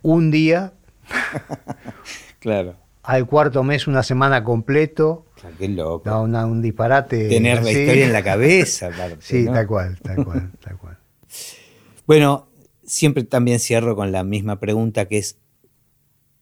un 0.00 0.30
día, 0.30 0.72
claro. 2.38 2.76
Al 3.06 3.26
cuarto 3.26 3.62
mes 3.62 3.86
una 3.86 4.02
semana 4.02 4.42
completo, 4.44 5.26
O 5.36 5.40
sea, 5.40 5.50
qué 5.58 5.68
loco. 5.68 6.08
no, 6.10 6.22
una- 6.22 6.44
un 6.46 6.60
disparate. 6.60 7.28
Tener 7.28 7.62
la 7.62 7.70
historia 7.70 8.04
en 8.06 8.12
la 8.12 8.22
cabeza. 8.22 8.86
aparte, 8.94 9.16
Sí, 9.20 9.44
¿no? 9.44 9.52
tal 9.52 9.66
cual, 9.66 9.98
tal 10.02 10.24
cual, 10.24 10.50
tal 10.60 10.76
cual. 10.76 10.98
Bueno, 12.06 12.48
siempre 12.84 13.24
también 13.24 13.58
cierro 13.60 13.96
con 13.96 14.12
la 14.12 14.24
misma 14.24 14.58
pregunta 14.60 15.06
que 15.06 15.18
es, 15.18 15.38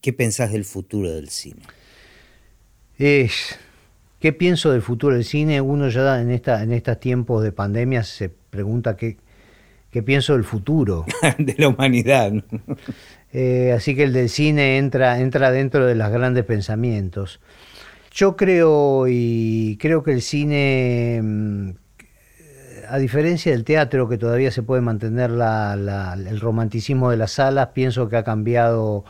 ¿qué 0.00 0.12
pensás 0.12 0.52
del 0.52 0.64
futuro 0.64 1.10
del 1.10 1.28
cine? 1.28 1.62
Es, 2.98 3.58
¿Qué 4.20 4.32
pienso 4.32 4.70
del 4.72 4.82
futuro 4.82 5.14
del 5.16 5.24
cine? 5.24 5.60
Uno 5.60 5.88
ya 5.88 6.20
en, 6.20 6.30
esta, 6.30 6.62
en 6.62 6.72
estos 6.72 6.98
tiempos 7.00 7.42
de 7.42 7.52
pandemia 7.52 8.02
se 8.04 8.28
pregunta 8.30 8.96
qué, 8.96 9.18
qué 9.90 10.02
pienso 10.02 10.32
del 10.34 10.44
futuro. 10.44 11.04
de 11.38 11.54
la 11.58 11.68
humanidad. 11.68 12.32
Eh, 13.36 13.72
así 13.72 13.96
que 13.96 14.04
el 14.04 14.12
del 14.12 14.28
cine 14.28 14.78
entra, 14.78 15.18
entra 15.20 15.50
dentro 15.50 15.84
de 15.86 15.96
los 15.96 16.08
grandes 16.10 16.44
pensamientos. 16.44 17.40
Yo 18.12 18.36
creo 18.36 19.06
y 19.08 19.76
creo 19.80 20.04
que 20.04 20.12
el 20.12 20.22
cine, 20.22 21.20
mm, 21.20 21.70
a 22.88 22.98
diferencia 22.98 23.50
del 23.50 23.64
teatro, 23.64 24.08
que 24.08 24.18
todavía 24.18 24.52
se 24.52 24.62
puede 24.62 24.82
mantener 24.82 25.30
la- 25.30 25.74
la- 25.74 26.14
el 26.14 26.38
romanticismo 26.38 27.10
de 27.10 27.16
las 27.16 27.32
salas, 27.32 27.70
pienso 27.74 28.08
que 28.08 28.16
ha 28.16 28.22
cambiado, 28.22 29.04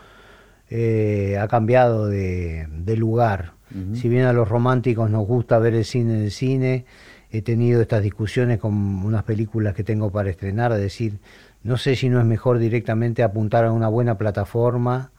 eh, 0.71 1.37
ha 1.39 1.47
cambiado 1.49 2.07
de, 2.07 2.67
de 2.71 2.97
lugar. 2.97 3.53
Si 3.93 4.09
bien 4.09 4.25
a 4.25 4.33
los 4.33 4.49
románticos 4.49 5.11
nos 5.11 5.27
gusta 5.27 5.59
ver 5.59 5.75
el 5.75 5.85
cine 5.85 6.15
en 6.15 6.23
el 6.23 6.31
cine, 6.31 6.85
he 7.33 7.43
tenido 7.43 7.83
estas 7.83 8.03
discusiones 8.05 8.59
con 8.61 8.73
unas 8.73 9.25
películas 9.25 9.75
que 9.75 9.83
tengo 9.83 10.11
para 10.13 10.31
estrenar, 10.31 10.73
de 10.73 10.81
decir, 10.81 11.19
no 11.65 11.79
sé 11.79 11.97
si 11.97 12.09
no 12.09 12.21
es 12.21 12.27
mejor 12.27 12.59
directamente 12.59 13.23
apuntar 13.23 13.65
a 13.65 13.73
una 13.73 13.89
buena 13.89 14.17
plataforma 14.17 15.11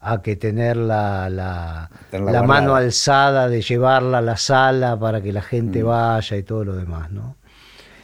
a 0.00 0.20
que 0.20 0.36
tener 0.36 0.76
la, 0.76 1.30
la, 1.30 2.42
mano 2.42 2.74
alzada 2.74 3.48
de 3.48 3.62
llevarla 3.62 4.18
a 4.18 4.20
la 4.20 4.36
sala 4.36 4.98
para 4.98 5.22
que 5.22 5.32
la 5.32 5.40
gente 5.40 5.82
Mm. 5.82 5.86
vaya 5.86 6.36
y 6.36 6.42
todo 6.42 6.64
lo 6.64 6.76
demás, 6.76 7.10
¿no? 7.10 7.36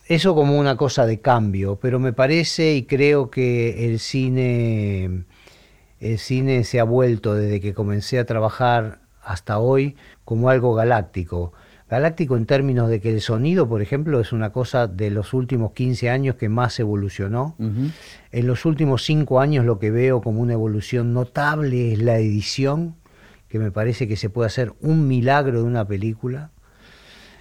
Eso 0.06 0.34
como 0.34 0.58
una 0.58 0.76
cosa 0.76 1.04
de 1.04 1.20
cambio, 1.20 1.78
pero 1.80 2.00
me 2.00 2.12
parece 2.12 2.74
y 2.74 2.84
creo 2.84 3.30
que 3.30 3.86
el 3.86 3.98
cine, 3.98 5.24
el 6.00 6.18
cine 6.18 6.64
se 6.64 6.80
ha 6.80 6.84
vuelto 6.84 7.34
desde 7.34 7.60
que 7.60 7.74
comencé 7.74 8.18
a 8.18 8.24
trabajar 8.24 9.00
hasta 9.22 9.58
hoy 9.58 9.96
como 10.24 10.48
algo 10.48 10.74
galáctico. 10.74 11.52
Galáctico 11.90 12.36
en 12.36 12.46
términos 12.46 12.88
de 12.88 13.00
que 13.00 13.10
el 13.10 13.20
sonido, 13.20 13.68
por 13.68 13.82
ejemplo, 13.82 14.20
es 14.20 14.32
una 14.32 14.52
cosa 14.52 14.86
de 14.86 15.10
los 15.10 15.34
últimos 15.34 15.72
15 15.72 16.08
años 16.08 16.36
que 16.36 16.48
más 16.48 16.78
evolucionó. 16.78 17.56
En 17.58 18.46
los 18.46 18.64
últimos 18.64 19.02
cinco 19.02 19.40
años 19.40 19.64
lo 19.64 19.80
que 19.80 19.90
veo 19.90 20.20
como 20.20 20.40
una 20.40 20.52
evolución 20.52 21.12
notable 21.12 21.92
es 21.92 21.98
la 21.98 22.18
edición, 22.18 22.94
que 23.48 23.58
me 23.58 23.72
parece 23.72 24.06
que 24.06 24.14
se 24.14 24.30
puede 24.30 24.46
hacer 24.46 24.72
un 24.80 25.08
milagro 25.08 25.62
de 25.62 25.64
una 25.66 25.84
película, 25.84 26.52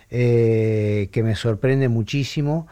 eh, 0.10 1.10
que 1.12 1.22
me 1.22 1.36
sorprende 1.36 1.88
muchísimo. 1.88 2.66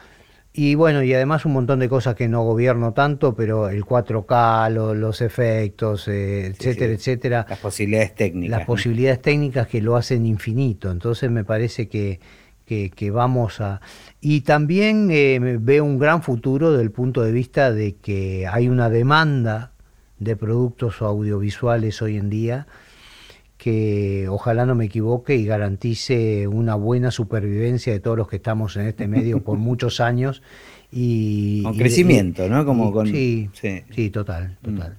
Y 0.59 0.73
bueno, 0.73 1.03
y 1.03 1.13
además 1.13 1.45
un 1.45 1.53
montón 1.53 1.77
de 1.77 1.87
cosas 1.87 2.15
que 2.15 2.27
no 2.27 2.41
gobierno 2.43 2.91
tanto, 2.91 3.35
pero 3.35 3.69
el 3.69 3.85
4K, 3.85 4.69
lo- 4.71 4.95
los 4.95 5.21
efectos, 5.21 6.07
eh, 6.07 6.47
etcétera, 6.47 6.87
sí. 6.87 6.93
etcétera 6.95 7.45
Las 7.47 7.59
posibilidades 7.59 8.15
técnicas. 8.15 8.49
las 8.49 8.59
¿no? 8.61 8.65
posibilidades 8.65 9.21
técnicas 9.21 9.67
que 9.67 9.81
lo 9.81 9.95
hacen 9.95 10.25
infinito. 10.25 10.89
Entonces 10.89 11.29
me 11.29 11.43
parece 11.43 11.87
que, 11.87 12.19
que- 12.65 12.89
que 12.89 13.11
vamos 13.11 13.61
a... 13.61 13.81
Y 14.19 14.41
también 14.41 15.09
eh, 15.11 15.39
veo 15.59 15.85
un 15.85 15.99
gran 15.99 16.23
futuro 16.23 16.71
desde 16.71 16.83
el 16.83 16.91
punto 16.91 17.21
de 17.21 17.31
vista 17.31 17.71
de 17.71 17.93
que 17.97 18.47
hay 18.51 18.67
una 18.67 18.89
demanda 18.89 19.73
de 20.17 20.35
productos 20.35 21.03
audiovisuales 21.03 22.01
hoy 22.01 22.17
en 22.17 22.31
día 22.31 22.65
que 23.67 24.27
ojalá 24.29 24.65
no 24.65 24.75
me 24.75 24.85
equivoque 24.85 25.35
y 25.35 25.45
garantice 25.45 26.47
una 26.47 26.75
buena 26.75 27.11
supervivencia 27.11 27.91
de 27.91 27.99
todos 27.99 28.15
los 28.17 28.29
que 28.29 28.37
estamos 28.37 28.77
en 28.77 28.87
este 28.87 29.07
medio 29.09 29.43
por 29.43 29.57
muchos 29.57 29.99
años. 29.99 30.41
Y, 30.89 31.63
Con 31.63 31.75
y- 31.75 31.77
crecimiento, 31.79 32.47
¿no? 32.47 32.65
Como 32.65 32.89
y- 32.89 32.93
con- 32.93 33.07
sí, 33.07 33.49
sí. 33.53 33.81
sí, 33.93 34.09
total, 34.09 34.57
total. 34.61 34.95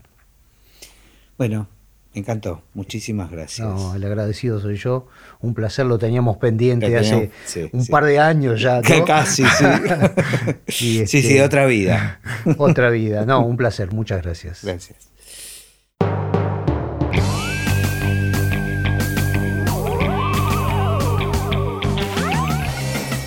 Bueno, 1.38 1.66
me 2.12 2.20
encantó. 2.20 2.62
Muchísimas 2.74 3.30
gracias. 3.30 3.66
No, 3.66 3.94
el 3.94 4.04
agradecido 4.04 4.60
soy 4.60 4.76
yo. 4.76 5.06
Un 5.40 5.54
placer, 5.54 5.86
lo 5.86 5.98
teníamos 5.98 6.36
pendiente 6.36 6.90
Lo 6.90 6.98
hace 7.00 7.30
sí, 7.46 7.70
un 7.72 7.84
sí. 7.84 7.90
par 7.90 8.04
de 8.04 8.18
años 8.18 8.60
ya. 8.60 8.80
¿no? 8.98 9.04
Casi, 9.06 9.44
sí. 9.44 9.64
Y, 10.66 10.72
Sí, 10.72 11.00
este, 11.00 11.22
sí, 11.22 11.40
otra 11.40 11.64
vida. 11.64 12.20
Otra 12.58 12.90
vida. 12.90 13.24
No, 13.24 13.46
un 13.46 13.56
placer. 13.56 13.92
Muchas 13.92 14.22
gracias. 14.22 14.62
Gracias. 14.62 15.07